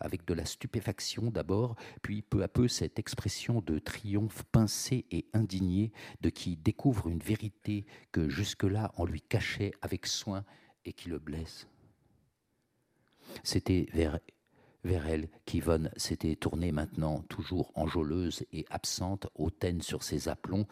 avec 0.00 0.26
de 0.26 0.34
la 0.34 0.44
stupéfaction 0.44 1.30
d'abord, 1.30 1.76
puis 2.02 2.22
peu 2.22 2.42
à 2.42 2.48
peu 2.48 2.66
cette 2.66 2.98
expression 2.98 3.60
de 3.60 3.78
triomphe 3.78 4.42
pincé 4.50 5.06
et 5.12 5.28
indigné 5.32 5.92
de 6.20 6.28
qui 6.28 6.56
découvre 6.56 7.06
une 7.06 7.20
vérité 7.20 7.86
que 8.10 8.28
jusque-là 8.28 8.90
on 8.96 9.04
lui 9.04 9.22
cachait 9.22 9.70
avec 9.80 10.06
soin 10.06 10.44
et 10.84 10.92
qui 10.92 11.08
le 11.08 11.20
blesse. 11.20 11.68
C'était 13.44 13.86
vers 13.92 14.18
vers 14.84 15.06
elle 15.06 15.28
qu'Yvonne 15.44 15.90
s'était 15.96 16.36
tournée 16.36 16.72
maintenant, 16.72 17.22
toujours 17.28 17.72
enjôleuse 17.74 18.44
et 18.52 18.64
absente, 18.70 19.28
hautaine 19.34 19.82
sur 19.82 20.02
ses 20.02 20.28
aplombs, 20.28 20.66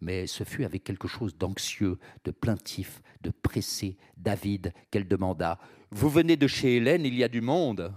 mais 0.00 0.26
ce 0.26 0.44
fut 0.44 0.64
avec 0.64 0.82
quelque 0.82 1.08
chose 1.08 1.36
d'anxieux, 1.36 1.98
de 2.24 2.32
plaintif, 2.32 3.02
de 3.22 3.30
pressé, 3.30 3.96
d'avide, 4.16 4.72
qu'elle 4.90 5.06
demanda 5.06 5.58
Vous 5.90 6.08
venez 6.08 6.36
de 6.36 6.48
chez 6.48 6.76
Hélène, 6.76 7.04
il 7.04 7.14
y 7.14 7.22
a 7.22 7.28
du 7.28 7.40
monde? 7.40 7.94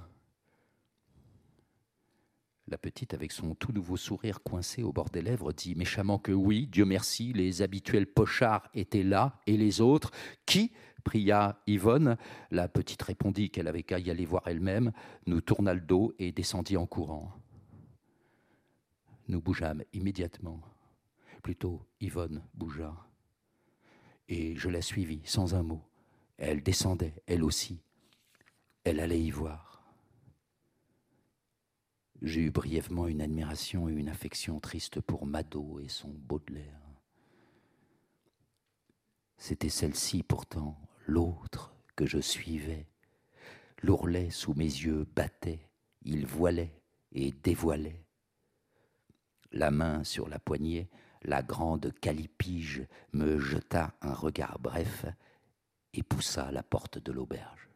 La 2.68 2.78
petite, 2.80 3.14
avec 3.14 3.32
son 3.32 3.54
tout 3.54 3.72
nouveau 3.72 3.96
sourire 3.96 4.42
coincé 4.42 4.82
au 4.82 4.92
bord 4.92 5.10
des 5.12 5.22
lèvres, 5.22 5.54
dit 5.54 5.76
méchamment 5.76 6.18
que 6.18 6.32
oui, 6.32 6.68
Dieu 6.68 6.86
merci, 6.86 7.32
les 7.32 7.62
habituels 7.62 8.08
pochards 8.08 8.70
étaient 8.74 9.04
là, 9.04 9.40
et 9.46 9.56
les 9.56 9.82
autres, 9.82 10.12
qui 10.48 10.72
pria 11.06 11.62
Yvonne. 11.68 12.18
La 12.52 12.68
petite 12.68 13.02
répondit 13.02 13.50
qu'elle 13.50 13.70
avait 13.70 13.84
qu'à 13.84 14.00
y 14.00 14.12
aller 14.12 14.26
voir 14.26 14.44
elle-même, 14.48 14.92
nous 15.26 15.40
tourna 15.40 15.74
le 15.74 15.80
dos 15.80 16.14
et 16.20 16.34
descendit 16.34 16.76
en 16.76 16.86
courant. 16.86 17.32
Nous 19.30 19.42
bougeâmes 19.42 19.84
immédiatement. 19.94 20.60
Plutôt, 21.42 21.86
Yvonne 22.02 22.44
bougea. 22.54 22.94
Et 24.28 24.56
je 24.58 24.68
la 24.68 24.82
suivis 24.82 25.22
sans 25.24 25.56
un 25.56 25.64
mot. 25.64 25.82
Elle 26.38 26.64
descendait, 26.64 27.14
elle 27.28 27.44
aussi. 27.44 27.80
Elle 28.84 29.00
allait 29.00 29.22
y 29.22 29.32
voir. 29.32 29.84
J'ai 32.22 32.42
eu 32.42 32.52
brièvement 32.52 33.08
une 33.08 33.22
admiration 33.22 33.88
et 33.88 33.94
une 33.94 34.10
affection 34.10 34.60
triste 34.60 35.00
pour 35.02 35.26
Mado 35.26 35.80
et 35.80 35.88
son 35.88 36.10
Baudelaire. 36.10 36.82
C'était 39.38 39.70
celle-ci 39.70 40.24
pourtant, 40.24 40.80
l'autre 41.06 41.74
que 41.96 42.06
je 42.06 42.20
suivais. 42.20 42.88
L'ourlet 43.82 44.30
sous 44.30 44.54
mes 44.54 44.64
yeux 44.64 45.06
battait, 45.16 45.70
il 46.04 46.26
voilait 46.26 46.82
et 47.12 47.32
dévoilait. 47.32 48.04
La 49.52 49.72
main 49.72 50.04
sur 50.04 50.28
la 50.28 50.40
poignée, 50.40 50.90
la 51.24 51.42
grande 51.42 51.94
calipige 52.02 52.86
me 53.14 53.40
jeta 53.40 53.94
un 54.02 54.14
regard 54.14 54.60
bref 54.60 55.06
et 55.94 56.04
poussa 56.04 56.52
la 56.52 56.64
porte 56.64 56.98
de 57.00 57.12
l'auberge. 57.12 57.70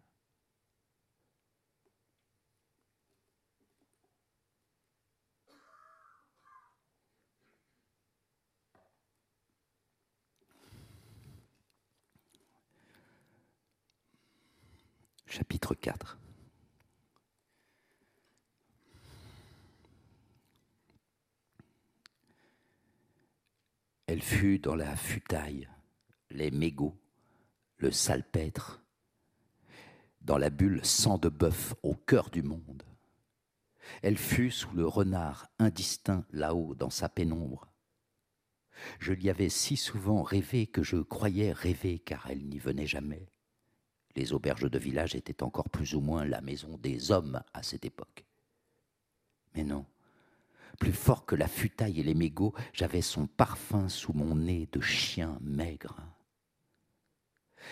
Chapitre 15.30 15.75
4. 15.75 16.17
Elle 24.07 24.23
fut 24.23 24.57
dans 24.57 24.73
la 24.73 24.95
futaille, 24.95 25.69
les 26.32 26.49
mégots, 26.49 26.99
le 27.77 27.91
salpêtre, 27.91 28.84
dans 30.21 30.39
la 30.39 30.49
bulle 30.49 30.84
sang 30.84 31.19
de 31.19 31.30
bœuf 31.30 31.75
au 31.84 31.93
cœur 31.93 32.32
du 32.32 32.41
monde. 32.41 32.84
Elle 34.01 34.17
fut 34.17 34.49
sous 34.49 34.73
le 34.75 34.88
renard 34.88 35.47
indistinct 35.59 36.25
là-haut 36.32 36.73
dans 36.73 36.89
sa 36.89 37.07
pénombre. 37.07 37.71
Je 38.99 39.13
l'y 39.13 39.30
avais 39.30 39.49
si 39.49 39.77
souvent 39.77 40.23
rêvé 40.23 40.65
que 40.65 40.82
je 40.82 40.97
croyais 40.97 41.51
rêver 41.51 41.99
car 41.99 42.27
elle 42.32 42.47
n'y 42.47 42.57
venait 42.57 42.88
jamais. 42.88 43.30
Les 44.20 44.34
auberges 44.34 44.70
de 44.70 44.78
village 44.78 45.15
étaient 45.15 45.43
encore 45.43 45.70
plus 45.70 45.95
ou 45.95 46.01
moins 46.01 46.26
la 46.26 46.41
maison 46.41 46.78
des 46.78 47.09
hommes 47.09 47.41
à 47.53 47.63
cette 47.63 47.86
époque. 47.86 48.26
Mais 49.55 49.63
non, 49.63 49.86
plus 50.78 50.91
fort 50.91 51.26
que 51.26 51.36
la 51.36 51.47
futaille 51.47 52.01
et 52.01 52.03
les 52.03 52.15
mégots, 52.15 52.53
j'avais 52.74 53.01
son 53.01 53.28
parfum 53.28 53.88
sous 53.88 54.11
mon 54.11 54.36
nez 54.36 54.67
de 54.74 54.82
chien 54.82 55.38
maigre. 55.39 55.95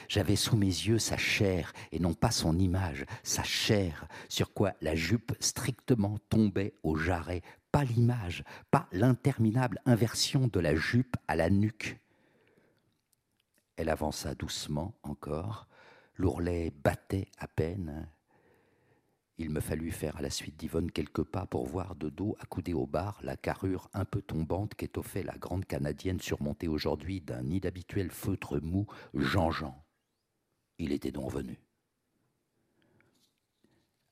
J'avais 0.08 0.38
sous 0.38 0.56
mes 0.56 0.68
yeux 0.68 1.00
sa 1.00 1.18
chair, 1.18 1.74
et 1.91 2.00
non 2.00 2.14
pas 2.14 2.32
son 2.32 2.58
image, 2.58 3.06
sa 3.24 3.43
chair, 3.43 4.08
sur 4.30 4.54
quoi 4.54 4.74
la 4.80 4.95
jupe 4.95 5.34
strictement 5.41 6.18
tombait 6.30 6.76
au 6.82 6.95
jarret, 6.95 7.41
pas 7.74 7.84
l'image, 7.84 8.45
pas 8.72 8.88
l'interminable 8.93 9.82
inversion 9.86 10.48
de 10.48 10.62
la 10.62 10.76
jupe 10.76 11.18
à 11.28 11.36
la 11.36 11.50
nuque. 11.50 12.00
Elle 13.76 13.89
avança 13.89 14.34
doucement 14.34 14.95
encore, 15.04 15.68
L'ourlet 16.18 16.72
battait 16.84 17.28
à 17.38 17.47
peine. 17.47 18.09
Il 19.38 19.51
me 19.51 19.59
fallut 19.59 19.91
faire 19.91 20.18
à 20.18 20.22
la 20.22 20.32
suite 20.32 20.57
d'Yvonne 20.57 20.91
quelques 20.91 21.24
pas 21.24 21.45
pour 21.45 21.68
voir 21.68 21.95
de 21.95 22.09
dos 22.09 22.36
accoudé 22.39 22.74
au 22.74 22.88
bar 22.88 23.20
la 23.22 23.38
carrure 23.38 23.88
un 23.93 24.03
peu 24.03 24.24
tombante 24.24 24.74
qu'étoffait 24.74 25.22
la 25.22 25.38
grande 25.38 25.65
canadienne 25.65 26.20
surmontée 26.20 26.68
aujourd'hui 26.68 27.22
d'un 27.22 27.47
inhabituel 27.51 28.09
feutre 28.09 28.59
mou 28.59 28.88
Jean-Jean. 29.13 29.80
Il 30.80 30.91
était 30.91 31.11
donc 31.11 31.32
venu. 31.32 31.59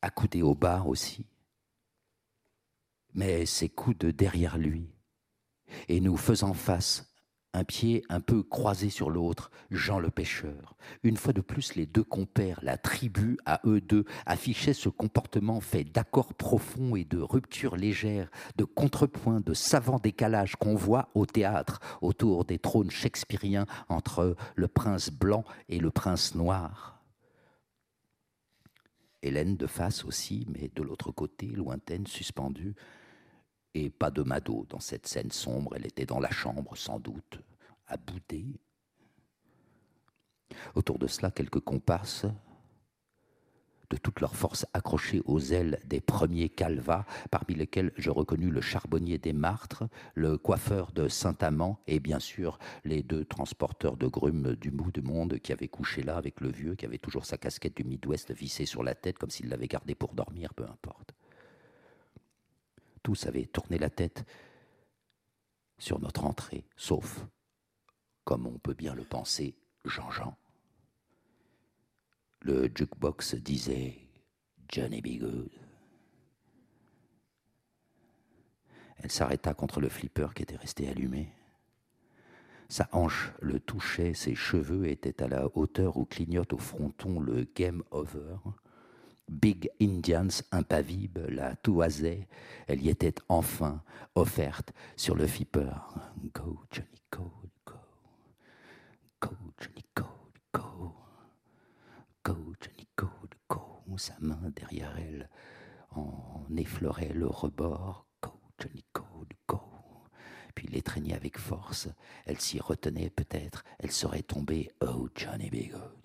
Accoudé 0.04 0.44
au 0.44 0.54
bar 0.54 0.88
aussi, 0.88 1.26
mais 3.16 3.48
ses 3.48 3.70
coudes 3.70 4.06
derrière 4.06 4.60
lui, 4.60 4.94
et 5.88 6.00
nous 6.02 6.18
faisant 6.18 6.54
face 6.54 7.15
un 7.56 7.64
pied 7.64 8.04
un 8.10 8.20
peu 8.20 8.44
croisé 8.44 8.90
sur 8.90 9.10
l'autre, 9.10 9.50
Jean 9.72 10.00
le 10.00 10.10
pêcheur. 10.10 10.76
Une 11.04 11.16
fois 11.16 11.32
de 11.32 11.40
plus, 11.40 11.76
les 11.76 11.86
deux 11.86 12.04
compères, 12.04 12.60
la 12.62 12.78
tribu 12.78 13.38
à 13.46 13.62
eux 13.66 13.80
deux, 13.80 14.04
affichaient 14.26 14.74
ce 14.74 14.90
comportement 14.90 15.62
fait 15.62 15.86
d'accords 15.86 16.34
profonds 16.34 16.98
et 16.98 17.06
de 17.06 17.20
ruptures 17.20 17.78
légères, 17.78 18.30
de 18.58 18.66
contrepoints, 18.66 19.40
de 19.40 19.54
savants 19.54 20.00
décalages 20.00 20.58
qu'on 20.58 20.76
voit 20.76 21.08
au 21.16 21.26
théâtre 21.26 21.80
autour 22.02 22.44
des 22.44 22.60
trônes 22.60 22.92
shakespeariens 22.92 23.66
entre 23.88 24.36
le 24.56 24.68
prince 24.68 25.10
blanc 25.10 25.46
et 25.70 25.80
le 25.80 25.92
prince 25.92 26.36
noir. 26.36 27.02
Hélène 29.22 29.56
de 29.56 29.66
face 29.66 30.04
aussi, 30.04 30.46
mais 30.50 30.70
de 30.76 30.84
l'autre 30.84 31.12
côté, 31.12 31.48
lointaine, 31.48 32.06
suspendue, 32.06 32.76
et 33.76 33.90
pas 33.90 34.10
de 34.10 34.24
Mado 34.24 34.66
dans 34.70 34.80
cette 34.80 35.06
scène 35.06 35.32
sombre. 35.32 35.76
Elle 35.76 35.86
était 35.86 36.06
dans 36.06 36.20
la 36.20 36.32
chambre, 36.32 36.76
sans 36.76 36.98
doute, 36.98 37.40
à 37.88 37.98
bouder. 37.98 38.46
Autour 40.74 40.98
de 40.98 41.08
cela, 41.08 41.30
quelques 41.30 41.60
comparses, 41.60 42.26
de 43.90 43.98
toute 43.98 44.22
leur 44.22 44.36
force 44.36 44.66
accrochés 44.74 45.22
aux 45.26 45.40
ailes 45.40 45.80
des 45.86 46.00
premiers 46.00 46.50
calvas, 46.50 47.06
parmi 47.30 47.54
lesquels 47.54 47.92
je 47.98 48.10
reconnus 48.10 48.52
le 48.52 48.62
charbonnier 48.62 49.18
des 49.18 49.34
Martres, 49.34 49.84
le 50.16 50.38
coiffeur 50.38 50.92
de 50.92 51.08
Saint-Amand 51.08 51.80
et 51.86 52.00
bien 52.00 52.20
sûr 52.20 52.58
les 52.84 53.04
deux 53.04 53.26
transporteurs 53.26 53.98
de 53.98 54.08
grumes 54.08 54.56
du 54.56 54.72
bout 54.72 54.92
du 54.92 55.02
monde 55.02 55.38
qui 55.38 55.52
avaient 55.52 55.68
couché 55.68 56.02
là 56.02 56.18
avec 56.18 56.42
le 56.42 56.50
vieux 56.50 56.76
qui 56.76 56.86
avait 56.86 56.98
toujours 56.98 57.26
sa 57.26 57.38
casquette 57.38 57.78
du 57.78 57.84
Midwest 57.84 58.32
vissée 58.32 58.66
sur 58.66 58.84
la 58.84 58.96
tête 58.96 59.20
comme 59.20 59.30
s'il 59.30 59.50
l'avait 59.50 59.68
gardée 59.68 59.96
pour 59.96 60.14
dormir, 60.14 60.54
peu 60.56 60.64
importe 60.64 61.14
tous 63.06 63.28
avaient 63.28 63.46
tourné 63.46 63.78
la 63.78 63.92
tête 63.92 64.26
sur 65.78 66.00
notre 66.00 66.26
entrée, 66.26 66.66
sauf, 66.76 67.24
comme 68.24 68.48
on 68.48 68.58
peut 68.58 68.74
bien 68.74 68.96
le 68.96 69.04
penser, 69.04 69.56
Jean-Jean. 69.86 70.36
Le 72.42 72.72
jukebox 72.74 73.36
disait 73.36 74.00
Johnny 74.70 75.02
Be 75.02 75.20
Good. 75.20 75.52
Elle 78.98 79.12
s'arrêta 79.12 79.54
contre 79.54 79.82
le 79.82 79.90
flipper 79.90 80.34
qui 80.34 80.42
était 80.42 80.56
resté 80.56 80.90
allumé. 80.90 81.32
Sa 82.70 82.90
hanche 82.92 83.34
le 83.40 83.60
touchait, 83.60 84.16
ses 84.16 84.34
cheveux 84.34 84.88
étaient 84.88 85.22
à 85.22 85.28
la 85.28 85.56
hauteur 85.56 85.98
où 85.98 86.06
clignote 86.06 86.54
au 86.54 86.58
fronton 86.58 87.20
le 87.20 87.44
Game 87.56 87.84
Over. 87.92 88.38
Big 89.28 89.70
Indians 89.82 90.44
impavible 90.52 91.28
la 91.30 91.56
toisait, 91.56 92.28
elle 92.68 92.82
y 92.84 92.90
était 92.90 93.16
enfin 93.28 93.82
offerte 94.14 94.72
sur 94.96 95.16
le 95.16 95.26
flipper. 95.26 95.72
Go, 96.34 96.60
Johnny, 96.72 97.02
go, 97.12 97.32
go. 97.66 97.74
Go, 99.22 99.36
Johnny, 99.60 99.84
go, 99.96 100.06
go. 100.54 100.94
Go, 102.24 102.36
Johnny, 102.62 102.88
go, 102.98 103.10
go. 103.50 103.62
Sa 103.98 104.14
main 104.20 104.52
derrière 104.56 104.96
elle 104.98 105.30
en 105.92 106.46
effleurait 106.56 107.14
le 107.14 107.28
rebord. 107.28 108.06
Go, 108.22 108.34
Johnny, 108.60 108.84
go, 108.94 109.04
go. 109.48 109.62
Puis 110.54 110.68
l'étreignait 110.68 111.16
avec 111.16 111.38
force. 111.38 111.88
Elle 112.26 112.40
s'y 112.40 112.60
retenait 112.60 113.10
peut-être. 113.10 113.64
Elle 113.80 113.92
serait 113.92 114.24
tombée. 114.24 114.72
Oh, 114.82 115.10
Johnny, 115.16 115.50
be 115.50 115.72
good 115.72 116.05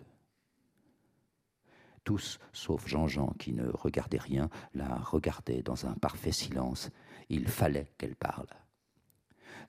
tous, 2.11 2.41
sauf 2.53 2.89
Jean-Jean 2.89 3.37
qui 3.39 3.53
ne 3.53 3.69
regardait 3.69 4.19
rien, 4.19 4.51
la 4.75 4.97
regardaient 4.97 5.63
dans 5.63 5.87
un 5.87 5.93
parfait 5.93 6.33
silence. 6.33 6.91
Il 7.29 7.47
fallait 7.47 7.93
qu'elle 7.99 8.17
parle. 8.17 8.49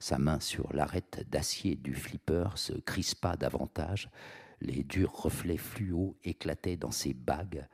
Sa 0.00 0.18
main 0.18 0.40
sur 0.40 0.66
l'arête 0.72 1.24
d'acier 1.30 1.76
du 1.76 1.94
flipper 1.94 2.48
se 2.56 2.72
crispa 2.72 3.36
davantage. 3.36 4.10
Les 4.60 4.82
durs 4.82 5.12
reflets 5.12 5.56
fluo 5.56 6.16
éclataient 6.24 6.76
dans 6.76 6.90
ses 6.90 7.14
bagues 7.14 7.64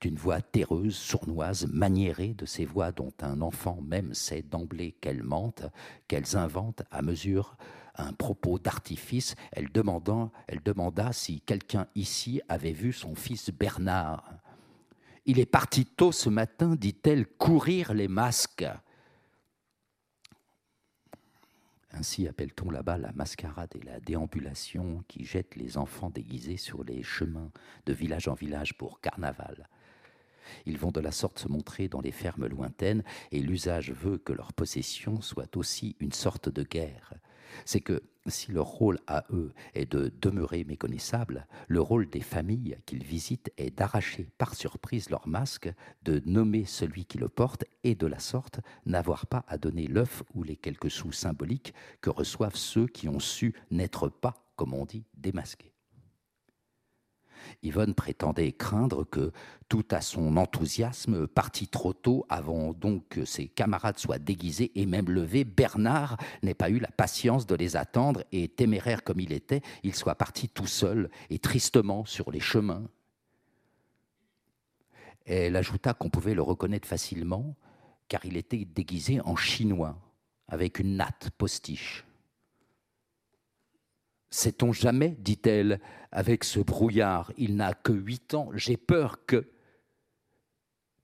d'une 0.00 0.16
voix 0.16 0.40
terreuse, 0.40 0.96
sournoise, 0.96 1.68
maniérée 1.68 2.34
de 2.34 2.46
ces 2.46 2.64
voix 2.64 2.90
dont 2.90 3.12
un 3.20 3.40
enfant 3.40 3.78
même 3.80 4.12
sait 4.12 4.42
d'emblée 4.42 4.90
qu'elles 5.00 5.22
mentent, 5.22 5.66
qu'elles 6.08 6.36
inventent 6.36 6.82
à 6.90 7.00
mesure 7.00 7.56
un 7.98 8.12
propos 8.12 8.58
d'artifice, 8.58 9.34
elle, 9.52 9.70
demanda 9.72 11.12
si 11.12 11.40
quelqu'un 11.40 11.86
ici 11.94 12.40
avait 12.48 12.72
vu 12.72 12.92
son 12.92 13.14
fils 13.14 13.50
Bernard. 13.50 14.34
Il 15.24 15.38
est 15.38 15.46
parti 15.46 15.86
tôt 15.86 16.12
ce 16.12 16.28
matin, 16.28 16.76
dit-elle, 16.76 17.26
courir 17.26 17.94
les 17.94 18.08
masques. 18.08 18.66
Ainsi 21.90 22.28
appelle-t-on 22.28 22.70
là-bas 22.70 22.98
la 22.98 23.12
mascarade 23.12 23.74
et 23.74 23.84
la 23.84 24.00
déambulation 24.00 25.02
qui 25.08 25.24
jette 25.24 25.56
les 25.56 25.78
enfants 25.78 26.10
déguisés 26.10 26.58
sur 26.58 26.84
les 26.84 27.02
chemins 27.02 27.50
de 27.86 27.92
village 27.92 28.28
en 28.28 28.34
village 28.34 28.76
pour 28.76 29.00
carnaval. 29.00 29.68
Ils 30.64 30.78
vont 30.78 30.92
de 30.92 31.00
la 31.00 31.10
sorte 31.10 31.38
se 31.38 31.48
montrer 31.48 31.88
dans 31.88 32.00
les 32.00 32.12
fermes 32.12 32.46
lointaines, 32.46 33.02
et 33.32 33.40
l'usage 33.40 33.90
veut 33.90 34.18
que 34.18 34.32
leur 34.32 34.52
possession 34.52 35.20
soit 35.22 35.56
aussi 35.56 35.96
une 35.98 36.12
sorte 36.12 36.48
de 36.48 36.62
guerre 36.62 37.14
c'est 37.64 37.80
que 37.80 38.02
si 38.26 38.52
leur 38.52 38.66
rôle 38.66 38.98
à 39.06 39.24
eux 39.30 39.52
est 39.74 39.90
de 39.90 40.12
demeurer 40.20 40.64
méconnaissables, 40.64 41.46
le 41.68 41.80
rôle 41.80 42.08
des 42.10 42.20
familles 42.20 42.78
qu'ils 42.86 43.04
visitent 43.04 43.52
est 43.56 43.76
d'arracher 43.76 44.28
par 44.38 44.54
surprise 44.54 45.10
leur 45.10 45.28
masque, 45.28 45.72
de 46.02 46.20
nommer 46.26 46.64
celui 46.64 47.04
qui 47.04 47.18
le 47.18 47.28
porte 47.28 47.64
et 47.84 47.94
de 47.94 48.06
la 48.06 48.18
sorte 48.18 48.60
n'avoir 48.84 49.26
pas 49.26 49.44
à 49.48 49.58
donner 49.58 49.86
l'œuf 49.86 50.22
ou 50.34 50.42
les 50.42 50.56
quelques 50.56 50.90
sous 50.90 51.12
symboliques 51.12 51.74
que 52.00 52.10
reçoivent 52.10 52.56
ceux 52.56 52.86
qui 52.86 53.08
ont 53.08 53.20
su 53.20 53.54
n'être 53.70 54.08
pas, 54.08 54.34
comme 54.56 54.74
on 54.74 54.84
dit, 54.84 55.04
démasqués. 55.16 55.75
Yvonne 57.62 57.94
prétendait 57.94 58.52
craindre 58.52 59.04
que, 59.04 59.32
tout 59.68 59.84
à 59.90 60.00
son 60.00 60.36
enthousiasme, 60.36 61.26
parti 61.26 61.68
trop 61.68 61.92
tôt 61.92 62.24
avant 62.28 62.72
donc 62.72 63.08
que 63.08 63.24
ses 63.24 63.48
camarades 63.48 63.98
soient 63.98 64.18
déguisés 64.18 64.72
et 64.74 64.86
même 64.86 65.10
levés, 65.10 65.44
Bernard 65.44 66.16
n'ait 66.42 66.54
pas 66.54 66.70
eu 66.70 66.78
la 66.78 66.90
patience 66.90 67.46
de 67.46 67.54
les 67.54 67.76
attendre 67.76 68.22
et, 68.32 68.48
téméraire 68.48 69.02
comme 69.02 69.20
il 69.20 69.32
était, 69.32 69.62
il 69.82 69.94
soit 69.94 70.14
parti 70.14 70.48
tout 70.48 70.66
seul 70.66 71.10
et 71.30 71.38
tristement 71.38 72.04
sur 72.04 72.30
les 72.30 72.40
chemins. 72.40 72.84
Elle 75.26 75.56
ajouta 75.56 75.92
qu'on 75.92 76.10
pouvait 76.10 76.34
le 76.34 76.42
reconnaître 76.42 76.86
facilement, 76.86 77.56
car 78.08 78.24
il 78.24 78.36
était 78.36 78.64
déguisé 78.64 79.20
en 79.22 79.34
chinois, 79.34 79.98
avec 80.46 80.78
une 80.78 80.96
natte 80.96 81.30
postiche. 81.36 82.05
Sait-on 84.30 84.72
jamais, 84.72 85.16
dit-elle, 85.18 85.80
avec 86.10 86.44
ce 86.44 86.60
brouillard, 86.60 87.32
il 87.36 87.56
n'a 87.56 87.74
que 87.74 87.92
huit 87.92 88.34
ans, 88.34 88.50
j'ai 88.54 88.76
peur 88.76 89.24
que... 89.24 89.50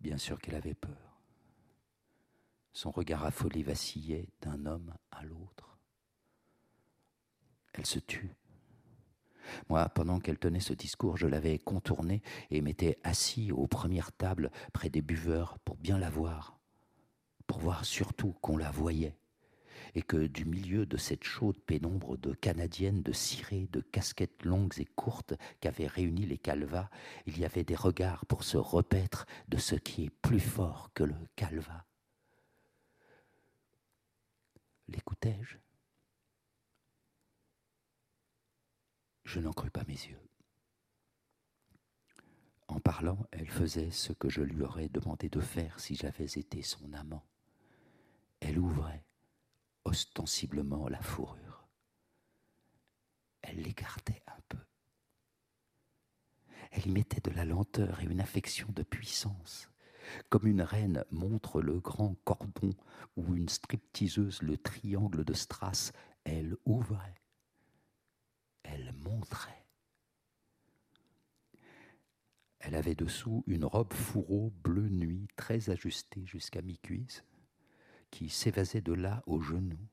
Bien 0.01 0.19
sûr 0.19 0.41
qu'elle 0.41 0.57
avait 0.57 0.75
peur. 0.75 1.21
Son 2.73 2.91
regard 2.91 3.25
affolé 3.25 3.63
vacillait 3.63 4.29
d'un 4.41 4.67
homme 4.67 4.95
à 5.11 5.23
l'autre. 5.23 5.79
Elle 7.75 7.87
se 7.87 8.01
tut. 8.01 8.35
Moi, 9.69 9.89
pendant 9.91 10.19
qu'elle 10.19 10.39
tenait 10.39 10.61
ce 10.61 10.73
discours, 10.73 11.17
je 11.17 11.27
l'avais 11.27 11.59
contournée 11.59 12.23
et 12.51 12.61
m'étais 12.61 12.99
assis 13.03 13.53
aux 13.53 13.67
premières 13.67 14.13
tables 14.13 14.51
près 14.73 14.89
des 14.89 15.03
buveurs 15.03 15.59
pour 15.61 15.77
bien 15.77 15.99
la 15.99 16.11
voir, 16.11 16.59
pour 17.47 17.59
voir 17.59 17.85
surtout 17.85 18.33
qu'on 18.41 18.57
la 18.57 18.71
voyait 18.71 19.17
et 19.95 20.03
que 20.03 20.27
du 20.27 20.45
milieu 20.45 20.87
de 20.87 20.97
cette 20.97 21.25
chaude 21.25 21.59
pénombre 21.61 22.17
de 22.17 22.33
canadiennes, 22.33 23.03
de 23.03 23.13
cirés, 23.13 23.69
de 23.73 23.81
casquettes 23.81 24.45
longues 24.45 24.79
et 24.79 24.85
courtes 24.85 25.35
qu'avaient 25.61 25.87
réunies 25.87 26.27
les 26.27 26.39
calvas, 26.39 26.89
il 27.27 27.39
y 27.39 27.45
avait 27.45 27.65
des 27.65 27.75
regards 27.75 28.27
pour 28.27 28.45
se 28.45 28.57
repaître 28.57 29.27
de 29.49 29.59
ce 29.59 29.75
qui 29.75 30.05
est 30.05 30.11
plus 30.11 30.41
fort 30.41 30.91
que 30.95 31.05
le 31.05 31.17
calva. 31.37 31.87
L'écoutais-je? 34.89 35.57
Je 39.25 39.41
n'en 39.41 39.53
crus 39.53 39.71
pas 39.71 39.85
mes 39.85 39.95
yeux. 39.95 40.21
En 42.69 42.81
parlant, 42.81 43.27
elle 43.33 43.51
faisait 43.51 43.91
ce 43.91 44.13
que 44.13 44.29
je 44.29 44.41
lui 44.41 44.63
aurais 44.63 44.89
demandé 44.89 45.29
de 45.29 45.41
faire 45.41 45.79
si 45.79 45.95
j'avais 45.95 46.25
été 46.25 46.63
son 46.63 46.93
amant. 46.95 47.25
Elle 48.41 48.59
ouvrait, 48.59 49.05
ostensiblement 49.85 50.89
la 50.89 51.01
fourrure. 51.01 51.69
Elle 53.43 53.63
l'écartait 53.63 54.23
un 54.27 54.41
peu. 54.49 54.59
Elle 56.71 56.87
y 56.87 56.91
mettait 56.91 57.21
de 57.21 57.35
la 57.35 57.45
lenteur 57.45 58.01
et 58.01 58.05
une 58.05 58.21
affection 58.21 58.69
de 58.71 58.83
puissance, 58.83 59.71
comme 60.29 60.47
une 60.47 60.63
reine 60.63 61.05
montre 61.11 61.61
le 61.61 61.81
grand 61.81 62.15
cordon 62.25 62.71
ou 63.17 63.35
une 63.35 63.49
stripteaseuse 63.49 64.43
le 64.43 64.57
triangle 64.57 65.25
de 65.25 65.35
strass. 65.35 65.93
Elle 66.25 66.57
ouvrait, 66.65 67.21
elle 68.63 68.93
montrait. 68.93 69.67
Elle 72.61 72.77
avait 72.77 72.95
dessous 72.95 73.43
une 73.49 73.65
robe 73.65 73.93
fourreau 73.93 74.51
bleu 74.63 74.89
nuit 74.89 75.27
très 75.37 75.69
ajustée 75.69 76.25
jusqu'à 76.25 76.63
mi-cuisse 76.63 77.25
qui 78.13 78.29
s'évasait 78.29 78.83
de 78.83 78.93
là 78.93 79.25
aux 79.27 79.41
genoux. 79.41 79.89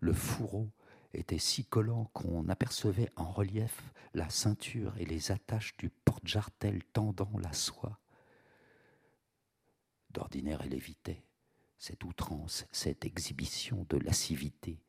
Le 0.00 0.14
fourreau 0.14 0.70
était 1.12 1.38
si 1.38 1.64
collant 1.64 2.10
qu'on 2.14 2.48
apercevait 2.48 3.10
en 3.16 3.30
relief 3.30 3.82
la 4.14 4.30
ceinture 4.30 4.96
et 4.98 5.04
les 5.04 5.30
attaches 5.30 5.76
du 5.76 5.90
porte-jartel 5.90 6.82
tendant 6.94 7.30
la 7.42 7.52
soie. 7.52 7.98
D'ordinaire, 10.10 10.62
elle 10.64 10.74
évitait 10.74 11.22
cette 11.76 12.04
outrance, 12.04 12.64
cette 12.72 13.04
exhibition 13.04 13.84
de 13.90 13.98
lascivité. 13.98 14.80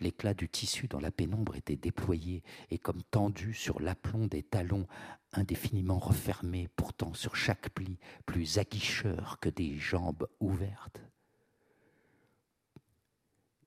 L'éclat 0.00 0.34
du 0.34 0.48
tissu 0.48 0.88
dans 0.88 1.00
la 1.00 1.12
pénombre 1.12 1.54
était 1.54 1.76
déployé 1.76 2.42
et 2.70 2.78
comme 2.78 3.02
tendu 3.04 3.54
sur 3.54 3.80
l'aplomb 3.80 4.26
des 4.26 4.42
talons 4.42 4.86
indéfiniment 5.32 5.98
refermés, 5.98 6.68
pourtant 6.76 7.14
sur 7.14 7.36
chaque 7.36 7.70
pli 7.70 7.98
plus 8.26 8.58
aguicheur 8.58 9.38
que 9.40 9.48
des 9.48 9.78
jambes 9.78 10.26
ouvertes. 10.40 11.00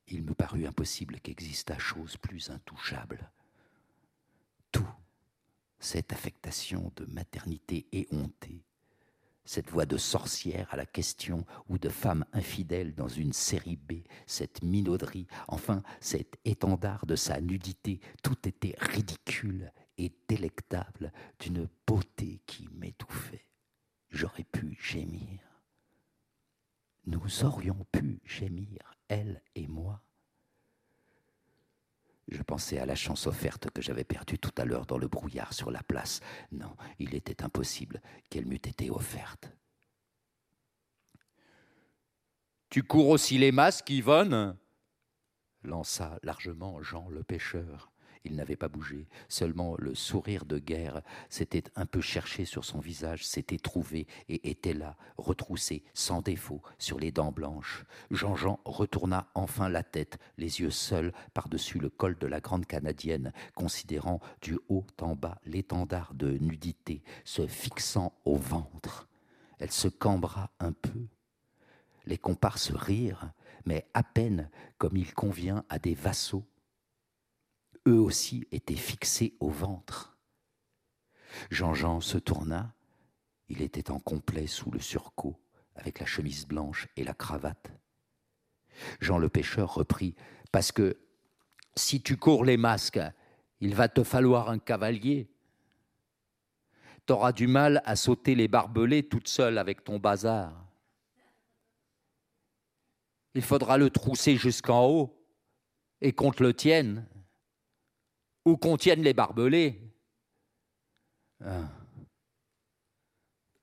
Il 0.07 0.23
me 0.23 0.33
parut 0.33 0.65
impossible 0.65 1.19
qu'existât 1.19 1.77
chose 1.77 2.17
plus 2.17 2.49
intouchable. 2.49 3.29
Tout, 4.71 4.87
cette 5.79 6.13
affectation 6.13 6.91
de 6.95 7.05
maternité 7.05 7.87
éhontée, 7.91 8.63
cette 9.47 9.69
voix 9.69 9.85
de 9.85 9.97
sorcière 9.97 10.67
à 10.71 10.77
la 10.77 10.85
question 10.85 11.45
ou 11.69 11.77
de 11.77 11.89
femme 11.89 12.25
infidèle 12.33 12.93
dans 12.93 13.07
une 13.07 13.33
série 13.33 13.77
B, 13.77 14.03
cette 14.25 14.61
minauderie, 14.61 15.27
enfin 15.47 15.83
cet 16.01 16.37
étendard 16.43 17.05
de 17.05 17.15
sa 17.15 17.39
nudité, 17.39 18.01
tout 18.23 18.47
était 18.47 18.75
ridicule 18.79 19.71
et 19.97 20.11
délectable 20.27 21.11
d'une 21.39 21.67
beauté 21.85 22.41
qui 22.45 22.67
m'étouffait. 22.73 23.45
J'aurais 24.09 24.43
pu 24.43 24.77
gémir. 24.81 25.39
Nous 27.05 27.45
aurions 27.45 27.85
pu 27.91 28.19
gémir, 28.25 28.96
elle 29.09 29.41
et 29.55 29.67
moi. 29.67 30.01
Je 32.27 32.41
pensais 32.41 32.77
à 32.77 32.85
la 32.85 32.95
chance 32.95 33.25
offerte 33.25 33.69
que 33.69 33.81
j'avais 33.81 34.03
perdue 34.03 34.37
tout 34.37 34.51
à 34.57 34.65
l'heure 34.65 34.85
dans 34.85 34.97
le 34.97 35.07
brouillard 35.07 35.53
sur 35.53 35.71
la 35.71 35.81
place. 35.81 36.19
Non, 36.51 36.75
il 36.99 37.15
était 37.15 37.41
impossible 37.43 38.01
qu'elle 38.29 38.45
m'eût 38.45 38.55
été 38.55 38.91
offerte. 38.91 39.49
Tu 42.69 42.83
cours 42.83 43.07
aussi 43.07 43.37
les 43.37 43.53
masques, 43.53 43.89
Yvonne 43.89 44.57
lança 45.63 46.17
largement 46.23 46.81
Jean 46.81 47.09
le 47.09 47.23
pêcheur. 47.23 47.91
Il 48.29 48.35
n'avait 48.35 48.57
pas 48.57 48.67
bougé, 48.67 49.07
seulement 49.29 49.75
le 49.79 49.95
sourire 49.95 50.43
de 50.43 50.59
guerre 50.59 51.01
s'était 51.29 51.63
un 51.77 51.85
peu 51.85 52.01
cherché 52.01 52.43
sur 52.43 52.65
son 52.65 52.79
visage, 52.79 53.25
s'était 53.25 53.57
trouvé 53.57 54.05
et 54.27 54.49
était 54.49 54.73
là, 54.73 54.97
retroussé, 55.17 55.85
sans 55.93 56.21
défaut, 56.21 56.61
sur 56.77 56.99
les 56.99 57.13
dents 57.13 57.31
blanches. 57.31 57.85
Jean-Jean 58.11 58.59
retourna 58.65 59.29
enfin 59.33 59.69
la 59.69 59.81
tête, 59.81 60.17
les 60.37 60.59
yeux 60.59 60.71
seuls 60.71 61.13
par-dessus 61.33 61.79
le 61.79 61.89
col 61.89 62.17
de 62.17 62.27
la 62.27 62.41
grande 62.41 62.65
canadienne, 62.65 63.31
considérant 63.55 64.19
du 64.41 64.59
haut 64.67 64.85
en 64.99 65.15
bas 65.15 65.39
l'étendard 65.45 66.13
de 66.13 66.31
nudité, 66.31 67.03
se 67.23 67.47
fixant 67.47 68.13
au 68.25 68.35
ventre. 68.35 69.07
Elle 69.57 69.71
se 69.71 69.87
cambra 69.87 70.51
un 70.59 70.73
peu. 70.73 71.07
Les 72.05 72.17
comparses 72.17 72.71
rirent, 72.71 73.31
mais 73.65 73.87
à 73.93 74.03
peine 74.03 74.49
comme 74.77 74.97
il 74.97 75.13
convient 75.13 75.63
à 75.69 75.79
des 75.79 75.95
vassaux 75.95 76.45
eux 77.87 77.99
aussi 77.99 78.47
étaient 78.51 78.75
fixés 78.75 79.35
au 79.39 79.49
ventre. 79.49 80.17
Jean-Jean 81.49 82.01
se 82.01 82.17
tourna, 82.17 82.73
il 83.47 83.61
était 83.61 83.91
en 83.91 83.99
complet 83.99 84.47
sous 84.47 84.71
le 84.71 84.79
surcot, 84.79 85.39
avec 85.75 85.99
la 85.99 86.05
chemise 86.05 86.45
blanche 86.45 86.87
et 86.97 87.03
la 87.03 87.13
cravate. 87.13 87.71
Jean 88.99 89.17
le 89.17 89.29
pêcheur 89.29 89.73
reprit, 89.73 90.15
parce 90.51 90.71
que 90.71 90.97
si 91.75 92.01
tu 92.01 92.17
cours 92.17 92.43
les 92.43 92.57
masques, 92.57 92.99
il 93.61 93.73
va 93.73 93.87
te 93.87 94.03
falloir 94.03 94.49
un 94.49 94.59
cavalier. 94.59 95.29
T'auras 97.05 97.31
du 97.31 97.47
mal 97.47 97.81
à 97.85 97.95
sauter 97.95 98.35
les 98.35 98.47
barbelés 98.47 99.07
toute 99.07 99.29
seule 99.29 99.57
avec 99.57 99.83
ton 99.83 99.97
bazar. 99.97 100.65
Il 103.33 103.43
faudra 103.43 103.77
le 103.77 103.89
trousser 103.89 104.35
jusqu'en 104.35 104.87
haut 104.87 105.25
et 106.01 106.11
qu'on 106.11 106.31
te 106.31 106.43
le 106.43 106.53
tienne 106.53 107.07
où 108.47 108.55
contiennent 108.55 109.03
les 109.03 109.13
barbelés. 109.13 109.77
Ah. 111.43 111.69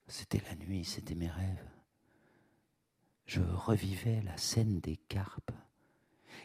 C'était 0.07 0.43
la 0.47 0.55
nuit, 0.57 0.85
c'était 0.85 1.15
mes 1.15 1.31
rêves. 1.31 1.71
Je 3.25 3.41
revivais 3.41 4.21
la 4.21 4.37
scène 4.37 4.81
des 4.81 4.97
carpes. 4.97 5.53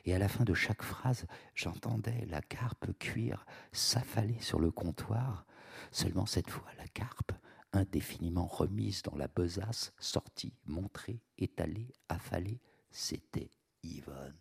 Et 0.06 0.16
à 0.16 0.20
la 0.20 0.30
fin 0.30 0.46
de 0.46 0.54
chaque 0.54 0.84
phrase, 0.84 1.26
j'entendais 1.54 2.26
la 2.28 2.42
carpe 2.42 2.98
cuire, 2.98 3.46
s'affaler 3.74 4.40
sur 4.40 4.62
le 4.62 4.72
comptoir. 4.72 5.46
Seulement 5.92 6.26
cette 6.26 6.50
fois, 6.50 6.72
la 6.78 6.88
carpe, 6.88 7.34
indéfiniment 7.74 8.48
remise 8.48 9.02
dans 9.02 9.18
la 9.18 9.28
besace, 9.28 9.92
sortie, 10.00 10.54
montrée, 10.66 11.20
étalée, 11.38 11.94
affalée, 12.08 12.62
c'était 12.90 13.52
Yvonne. 13.84 14.38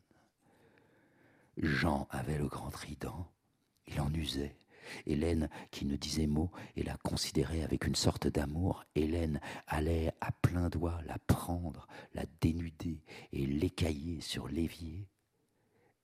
Jean 1.56 2.06
avait 2.12 2.38
le 2.38 2.46
grand 2.46 2.70
trident. 2.70 3.28
Il 3.88 4.00
en 4.00 4.12
usait. 4.14 4.56
Hélène, 5.06 5.48
qui 5.70 5.84
ne 5.84 5.96
disait 5.96 6.26
mot 6.26 6.50
et 6.76 6.82
la 6.82 6.96
considérait 6.98 7.62
avec 7.62 7.86
une 7.86 7.94
sorte 7.94 8.26
d'amour, 8.26 8.84
Hélène 8.94 9.40
allait 9.66 10.12
à 10.20 10.32
plein 10.32 10.68
doigt 10.68 11.00
la 11.06 11.18
prendre, 11.18 11.86
la 12.14 12.24
dénuder 12.40 13.02
et 13.32 13.46
l'écailler 13.46 14.20
sur 14.20 14.48
l'évier. 14.48 15.08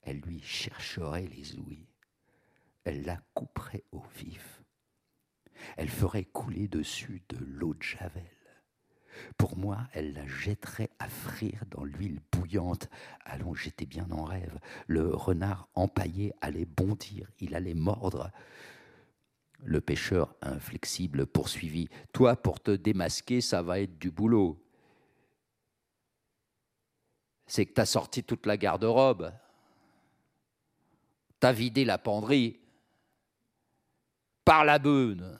Elle 0.03 0.21
lui 0.21 0.41
chercherait 0.43 1.29
les 1.29 1.57
ouïes. 1.57 1.89
Elle 2.85 3.05
la 3.05 3.17
couperait 3.33 3.85
au 3.93 4.03
vif. 4.19 4.63
Elle 5.77 5.89
ferait 5.89 6.25
couler 6.25 6.69
dessus 6.69 7.23
de 7.31 7.39
l'eau 7.39 7.75
de 7.75 7.83
javel. 7.83 8.34
Pour 9.39 9.57
moi, 9.57 9.79
elle 9.93 10.13
la 10.13 10.27
jetterait 10.27 10.91
à 10.99 11.09
frire 11.09 11.65
dans 11.71 11.85
l'huile 11.85 12.21
bouillante. 12.33 12.89
Allons, 13.25 13.55
j'étais 13.55 13.87
bien 13.87 14.07
en 14.11 14.25
rêve. 14.25 14.59
Le 14.87 15.15
renard 15.15 15.69
empaillé 15.75 16.33
allait 16.41 16.65
bondir, 16.65 17.31
il 17.41 17.55
allait 17.55 17.75
mordre. 17.75 18.31
Le 19.63 19.81
pêcheur 19.81 20.35
inflexible 20.43 21.27
poursuivit. 21.27 21.89
Toi, 22.13 22.37
pour 22.37 22.61
te 22.61 22.71
démasquer, 22.71 23.41
ça 23.41 23.63
va 23.63 23.81
être 23.81 23.99
du 23.99 24.11
boulot. 24.11 24.61
C'est 27.47 27.67
que 27.67 27.73
t'as 27.73 27.87
sorti 27.87 28.25
toute 28.25 28.47
la 28.47 28.57
garde-robe. 28.57 29.33
T'as 31.41 31.53
vidé 31.53 31.85
la 31.85 31.99
penderie. 31.99 32.59
Par 34.45 34.65
la 34.65 34.79
beune. 34.79 35.39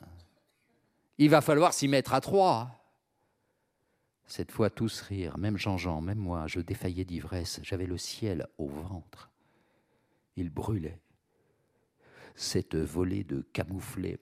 Il 1.19 1.31
va 1.31 1.41
falloir 1.41 1.73
s'y 1.73 1.89
mettre 1.89 2.15
à 2.15 2.21
trois. 2.21 2.84
Cette 4.27 4.53
fois, 4.53 4.71
tous 4.71 5.01
rirent, 5.03 5.39
même 5.39 5.59
Jean-Jean, 5.59 6.01
même 6.01 6.19
moi. 6.19 6.47
Je 6.47 6.61
défaillais 6.61 7.05
d'ivresse. 7.05 7.61
J'avais 7.63 7.87
le 7.87 7.99
ciel 7.99 8.47
au 8.59 8.67
ventre. 8.67 9.31
Il 10.37 10.51
brûlait. 10.51 10.99
Cette 12.35 12.75
volée 12.75 13.23
de 13.23 13.43
camouflés, 13.53 14.19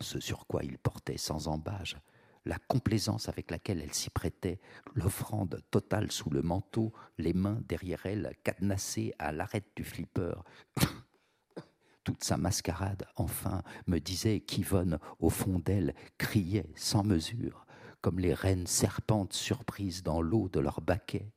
ce 0.00 0.18
sur 0.18 0.46
quoi 0.46 0.64
il 0.64 0.78
portait 0.78 1.18
sans 1.18 1.46
embâge, 1.46 1.96
la 2.44 2.58
complaisance 2.58 3.28
avec 3.28 3.50
laquelle 3.50 3.82
elle 3.82 3.92
s'y 3.92 4.10
prêtait, 4.10 4.58
l'offrande 4.94 5.62
totale 5.70 6.10
sous 6.10 6.30
le 6.30 6.42
manteau, 6.42 6.92
les 7.18 7.34
mains 7.34 7.60
derrière 7.68 8.06
elle 8.06 8.32
cadenassées 8.42 9.14
à 9.18 9.32
l'arête 9.32 9.70
du 9.76 9.84
flipper. 9.84 10.42
Toute 12.04 12.24
sa 12.24 12.38
mascarade, 12.38 13.06
enfin, 13.16 13.62
me 13.86 13.98
disait 13.98 14.40
qu'Yvonne, 14.40 14.98
au 15.20 15.28
fond 15.28 15.58
d'elle, 15.58 15.94
criait 16.16 16.72
sans 16.74 17.04
mesure 17.04 17.66
les 18.16 18.34
reines 18.34 18.66
serpentes 18.66 19.32
surprises 19.32 20.02
dans 20.02 20.22
l'eau 20.22 20.48
de 20.48 20.60
leur 20.60 20.80
baquet. 20.80 21.32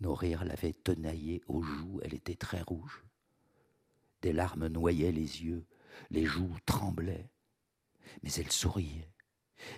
Nos 0.00 0.14
rires 0.14 0.44
l'avaient 0.44 0.72
tenaillée 0.72 1.42
aux 1.46 1.62
joues, 1.62 2.00
elle 2.02 2.14
était 2.14 2.34
très 2.34 2.62
rouge. 2.62 3.04
Des 4.22 4.32
larmes 4.32 4.68
noyaient 4.68 5.12
les 5.12 5.42
yeux, 5.42 5.66
les 6.10 6.24
joues 6.24 6.56
tremblaient, 6.66 7.30
mais 8.22 8.32
elle 8.32 8.52
souriait. 8.52 9.10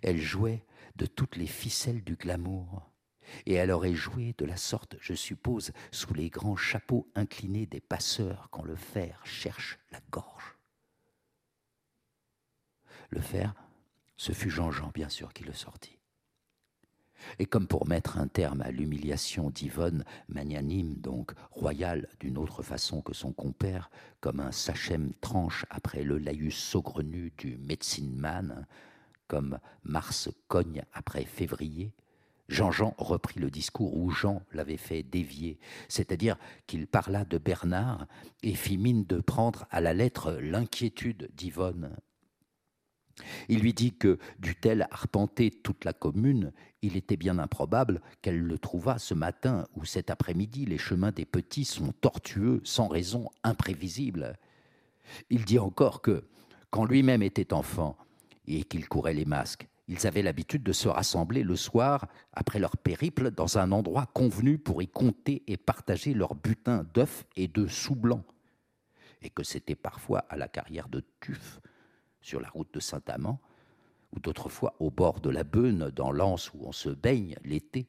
Elle 0.02 0.20
jouait 0.20 0.64
de 0.97 1.06
toutes 1.06 1.36
les 1.36 1.47
ficelles 1.47 2.02
du 2.02 2.16
glamour, 2.16 2.90
et 3.44 3.55
elle 3.55 3.70
aurait 3.70 3.94
joué 3.94 4.34
de 4.38 4.44
la 4.44 4.56
sorte, 4.56 4.97
je 5.01 5.14
suppose, 5.14 5.72
sous 5.90 6.14
les 6.14 6.30
grands 6.30 6.56
chapeaux 6.56 7.10
inclinés 7.14 7.66
des 7.66 7.80
passeurs 7.80 8.48
quand 8.51 8.64
le 8.64 8.76
fer 8.76 9.20
cherche 9.24 9.78
la 9.90 10.01
gorge. 10.10 10.56
Le 13.10 13.20
fer, 13.20 13.55
ce 14.16 14.32
fut 14.32 14.51
Jean-Jean, 14.51 14.90
bien 14.94 15.09
sûr, 15.09 15.32
qui 15.32 15.44
le 15.44 15.52
sortit. 15.52 15.98
Et 17.38 17.47
comme 17.47 17.66
pour 17.66 17.88
mettre 17.88 18.18
un 18.18 18.28
terme 18.28 18.60
à 18.60 18.70
l'humiliation 18.70 19.51
d'Yvonne, 19.51 20.05
magnanime 20.28 20.94
donc, 20.97 21.32
royale 21.51 22.09
d'une 22.20 22.38
autre 22.38 22.62
façon 22.62 23.02
que 23.02 23.14
son 23.14 23.32
compère, 23.32 23.90
comme 24.20 24.40
un 24.40 24.52
sachem 24.52 25.12
tranche 25.20 25.64
après 25.70 26.02
le 26.02 26.18
laïus 26.18 26.56
saugrenu 26.56 27.32
du 27.36 27.56
médecine 27.59 28.14
man, 28.14 28.66
comme 29.28 29.59
Mars 29.82 30.28
cogne 30.48 30.84
après 30.93 31.24
février, 31.24 31.93
Jean-Jean 32.48 32.94
reprit 32.98 33.40
le 33.40 33.51
discours 33.51 33.97
où 33.97 34.10
Jean 34.10 34.40
l'avait 34.52 34.76
fait 34.76 35.02
dévier, 35.02 35.59
c'est-à-dire 35.88 36.36
qu'il 36.68 36.86
parla 36.86 37.24
de 37.24 37.38
Bernard 37.38 38.06
et 38.44 38.55
fit 38.55 38.78
mine 38.78 39.05
de 39.05 39.18
prendre 39.18 39.66
à 39.70 39.80
la 39.80 39.94
lettre 39.94 40.32
l'inquiétude 40.40 41.28
d'Yvonne. 41.34 41.97
Il 43.48 43.60
lui 43.60 43.72
dit 43.72 43.97
que, 43.97 44.18
dût-elle 44.38 44.86
arpenter 44.90 45.51
toute 45.51 45.84
la 45.84 45.93
commune, 45.93 46.52
il 46.82 46.97
était 46.97 47.16
bien 47.16 47.38
improbable 47.38 48.01
qu'elle 48.22 48.40
le 48.40 48.59
trouvât 48.59 48.98
ce 48.98 49.14
matin 49.14 49.66
ou 49.74 49.84
cet 49.84 50.10
après-midi. 50.10 50.66
Les 50.66 50.78
chemins 50.78 51.12
des 51.12 51.24
petits 51.24 51.64
sont 51.64 51.93
tortueux, 51.93 52.60
sans 52.64 52.88
raison, 52.88 53.30
imprévisibles. 53.43 54.38
Il 55.30 55.44
dit 55.44 55.59
encore 55.59 56.02
que, 56.02 56.24
quand 56.70 56.84
lui-même 56.84 57.22
était 57.22 57.52
enfant 57.52 57.97
et 58.47 58.64
qu'il 58.64 58.88
courait 58.88 59.14
les 59.14 59.24
masques, 59.24 59.68
ils 59.88 60.06
avaient 60.06 60.22
l'habitude 60.22 60.64
de 60.64 60.72
se 60.72 60.88
rassembler 60.88 61.44
le 61.44 61.55
soir, 61.55 62.09
après 62.32 62.59
leur 62.59 62.76
périple, 62.76 63.30
dans 63.30 63.56
un 63.56 63.70
endroit 63.70 64.06
convenu 64.06 64.59
pour 64.59 64.82
y 64.82 64.88
compter 64.88 65.44
et 65.47 65.56
partager 65.56 66.12
leur 66.12 66.34
butin 66.34 66.84
d'œufs 66.93 67.24
et 67.36 67.47
de 67.47 67.68
sous 67.68 67.94
blancs, 67.94 68.24
et 69.22 69.30
que 69.30 69.44
c'était 69.44 69.76
parfois 69.76 70.20
à 70.28 70.36
la 70.36 70.48
carrière 70.48 70.88
de 70.88 71.05
Tuf, 71.20 71.60
sur 72.27 72.40
la 72.40 72.48
route 72.48 72.74
de 72.74 72.81
Saint-Amand, 72.81 73.39
ou 74.12 74.19
d'autres 74.19 74.48
fois 74.48 74.74
au 74.81 74.90
bord 74.90 75.20
de 75.20 75.31
la 75.31 75.44
Beune, 75.44 75.90
dans 75.94 76.11
l'anse 76.11 76.53
où 76.55 76.66
on 76.66 76.73
se 76.73 76.89
baigne 76.89 77.36
l'été, 77.44 77.86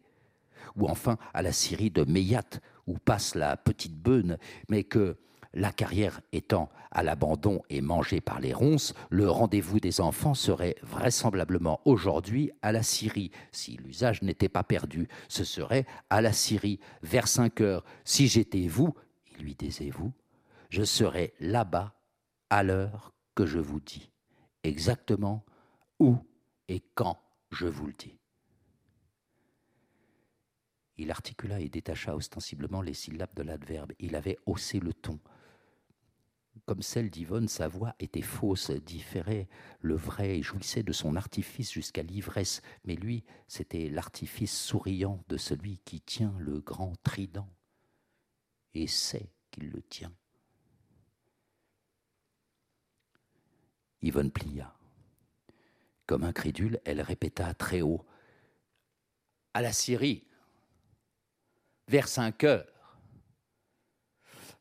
ou 0.76 0.88
enfin 0.88 1.18
à 1.34 1.42
la 1.42 1.52
scierie 1.52 1.90
de 1.90 2.04
Meillat, 2.04 2.44
où 2.86 3.00
passe 3.00 3.34
la 3.34 3.58
petite 3.58 3.98
Beune, 3.98 4.38
mais 4.70 4.84
que 4.84 5.18
la 5.54 5.72
carrière 5.72 6.22
étant 6.34 6.70
à 6.92 7.02
l'abandon 7.02 7.64
et 7.72 7.82
mangée 7.82 8.22
par 8.22 8.40
les 8.40 8.54
ronces, 8.54 8.94
le 9.10 9.28
rendez-vous 9.28 9.80
des 9.80 10.02
enfants 10.02 10.36
serait 10.36 10.76
vraisemblablement 10.84 11.82
aujourd'hui 11.86 12.52
à 12.62 12.72
la 12.72 12.84
Syrie. 12.84 13.32
Si 13.52 13.78
l'usage 13.78 14.22
n'était 14.22 14.50
pas 14.50 14.64
perdu, 14.64 15.08
ce 15.30 15.44
serait 15.44 15.88
à 16.12 16.22
la 16.22 16.32
Syrie, 16.32 16.80
vers 17.02 17.28
cinq 17.28 17.60
heures. 17.62 17.84
Si 18.04 18.28
j'étais 18.28 18.68
vous, 18.68 18.94
il 19.32 19.44
lui 19.44 19.56
disait 19.56 19.90
vous, 19.90 20.14
je 20.70 20.84
serais 20.84 21.34
là-bas 21.40 21.96
à 22.52 22.62
l'heure 22.62 23.14
que 23.34 23.46
je 23.48 23.60
vous 23.60 23.80
dis, 23.80 24.12
exactement 24.68 25.44
où 26.00 26.18
et 26.68 26.82
quand 26.96 27.20
je 27.52 27.66
vous 27.66 27.88
le 27.88 27.94
dis. 27.94 28.18
Il 30.98 31.12
articula 31.12 31.60
et 31.60 31.70
détacha 31.70 32.16
ostensiblement 32.16 32.82
les 32.82 32.94
syllabes 32.94 33.34
de 33.36 33.44
l'adverbe. 33.44 33.94
Il 34.00 34.16
avait 34.16 34.38
haussé 34.46 34.80
le 34.80 34.94
ton 34.94 35.20
comme 36.66 36.82
celle 36.82 37.10
d'Yvonne, 37.10 37.48
sa 37.48 37.68
voix 37.68 37.96
était 38.00 38.22
fausse, 38.22 38.72
différait 38.72 39.48
le 39.80 39.96
vrai 39.96 40.42
jouissait 40.42 40.84
de 40.84 40.92
son 40.92 41.16
artifice 41.16 41.72
jusqu'à 41.72 42.04
l'ivresse. 42.04 42.62
Mais 42.84 42.96
lui, 42.96 43.24
c'était 43.48 43.90
l'artifice 43.90 44.58
souriant 44.58 45.24
de 45.30 45.38
celui 45.38 45.80
qui 45.80 46.02
tient 46.02 46.36
le 46.40 46.60
grand 46.60 46.94
trident 47.04 47.50
et 48.74 48.88
sait 48.88 49.32
qu'il 49.52 49.70
le 49.70 49.82
tient. 49.82 50.14
Yvonne 54.02 54.32
plia. 54.32 54.74
Comme 56.06 56.24
incrédule, 56.24 56.80
elle 56.86 57.02
répéta 57.02 57.54
très 57.54 57.82
haut 57.82 58.06
À 59.54 59.62
la 59.62 59.74
Syrie, 59.74 60.24
vers 61.88 62.08
cinq 62.08 62.44
heures. 62.44 62.66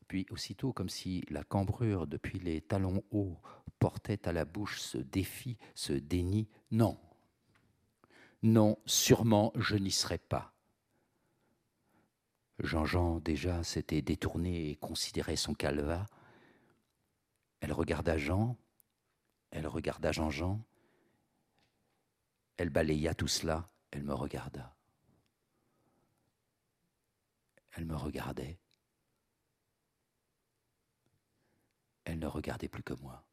Puis 0.07 0.25
aussitôt, 0.29 0.73
comme 0.73 0.89
si 0.89 1.23
la 1.29 1.43
cambrure 1.43 2.07
depuis 2.07 2.39
les 2.39 2.61
talons 2.61 3.03
hauts 3.11 3.37
portait 3.79 4.27
à 4.27 4.31
la 4.31 4.45
bouche 4.45 4.79
ce 4.79 4.97
défi, 4.97 5.57
ce 5.75 5.93
déni, 5.93 6.47
non. 6.71 6.97
Non, 8.43 8.77
sûrement 8.85 9.51
je 9.55 9.75
n'y 9.75 9.91
serai 9.91 10.17
pas. 10.17 10.53
Jean-Jean 12.59 13.19
déjà 13.19 13.63
s'était 13.63 14.01
détourné 14.01 14.69
et 14.69 14.75
considérait 14.75 15.35
son 15.35 15.53
calva. 15.53 16.07
Elle 17.59 17.73
regarda 17.73 18.17
Jean, 18.17 18.57
elle 19.51 19.67
regarda 19.67 20.11
Jean-Jean, 20.11 20.63
elle 22.57 22.69
balaya 22.69 23.13
tout 23.13 23.27
cela, 23.27 23.69
elle 23.91 24.03
me 24.03 24.13
regarda. 24.13 24.75
Elle 27.71 27.85
me 27.85 27.95
regardait. 27.95 28.59
Elle 32.05 32.19
ne 32.19 32.25
regardait 32.25 32.67
plus 32.67 32.83
que 32.83 32.93
moi. 32.95 33.27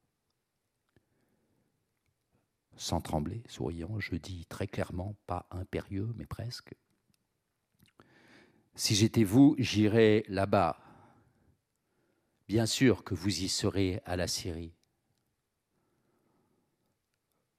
Sans 2.77 3.01
trembler, 3.01 3.43
souriant, 3.49 4.01
je 4.01 4.17
dis 4.17 4.47
très 4.47 4.67
clairement, 4.67 5.17
pas 5.27 5.47
impérieux, 5.51 6.13
mais 6.17 6.27
presque. 6.27 6.75
Si 8.75 8.95
j'étais 8.95 9.25
vous, 9.25 9.55
j'irais 9.59 10.25
là-bas. 10.29 10.79
Bien 12.49 12.67
sûr 12.67 13.05
que 13.05 13.15
vous 13.15 13.43
y 13.43 13.49
serez 13.49 14.03
à 14.05 14.17
la 14.17 14.27
Syrie. 14.27 14.75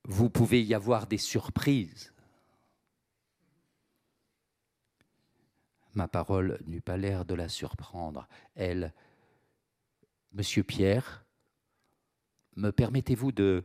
Vous 0.07 0.29
pouvez 0.29 0.63
y 0.63 0.75
avoir 0.75 1.07
des 1.07 1.17
surprises. 1.17 2.13
Ma 5.95 6.07
parole 6.07 6.59
n'eut 6.67 6.81
pas 6.81 6.95
l'air 6.95 7.25
de 7.25 7.33
la 7.33 7.49
surprendre. 7.49 8.27
Elle 8.53 8.93
Monsieur 10.33 10.63
Pierre, 10.63 11.25
me 12.55 12.69
permettez-vous 12.69 13.31
de... 13.31 13.63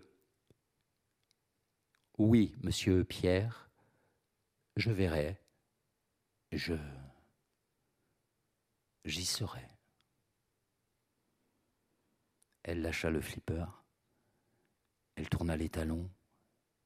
Oui, 2.17 2.55
monsieur 2.63 3.05
Pierre, 3.05 3.69
je 4.77 4.91
verrai, 4.91 5.39
je... 6.53 6.75
J'y 9.05 9.27
serai. 9.27 9.67
Elle 12.63 12.83
lâcha 12.83 13.11
le 13.11 13.21
flipper, 13.21 13.67
elle 15.17 15.29
tourna 15.29 15.57
les 15.57 15.71
talons 15.71 16.09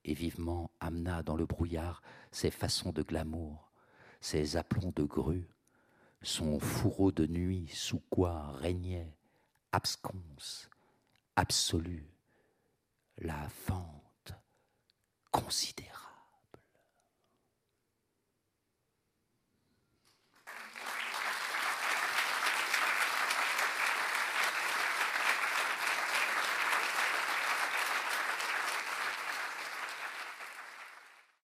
et 0.05 0.14
vivement 0.14 0.70
amena 0.81 1.22
dans 1.22 1.36
le 1.36 1.47
brouillard 1.47 2.02
ses 2.31 2.51
façons 2.51 2.93
de 2.93 3.02
glamour, 3.02 3.70
ses 4.20 4.56
aplombs 4.56 4.93
de 4.94 5.05
grue, 5.05 5.48
son 6.22 6.59
fourreau 6.59 7.12
de 7.12 7.26
nuit 7.26 7.68
sous 7.72 8.01
quoi 8.10 8.52
régnait 8.52 9.14
absconce, 9.72 10.70
absolue, 11.36 12.06
la 13.18 13.48
fente 13.48 14.35
considérable. 15.31 16.03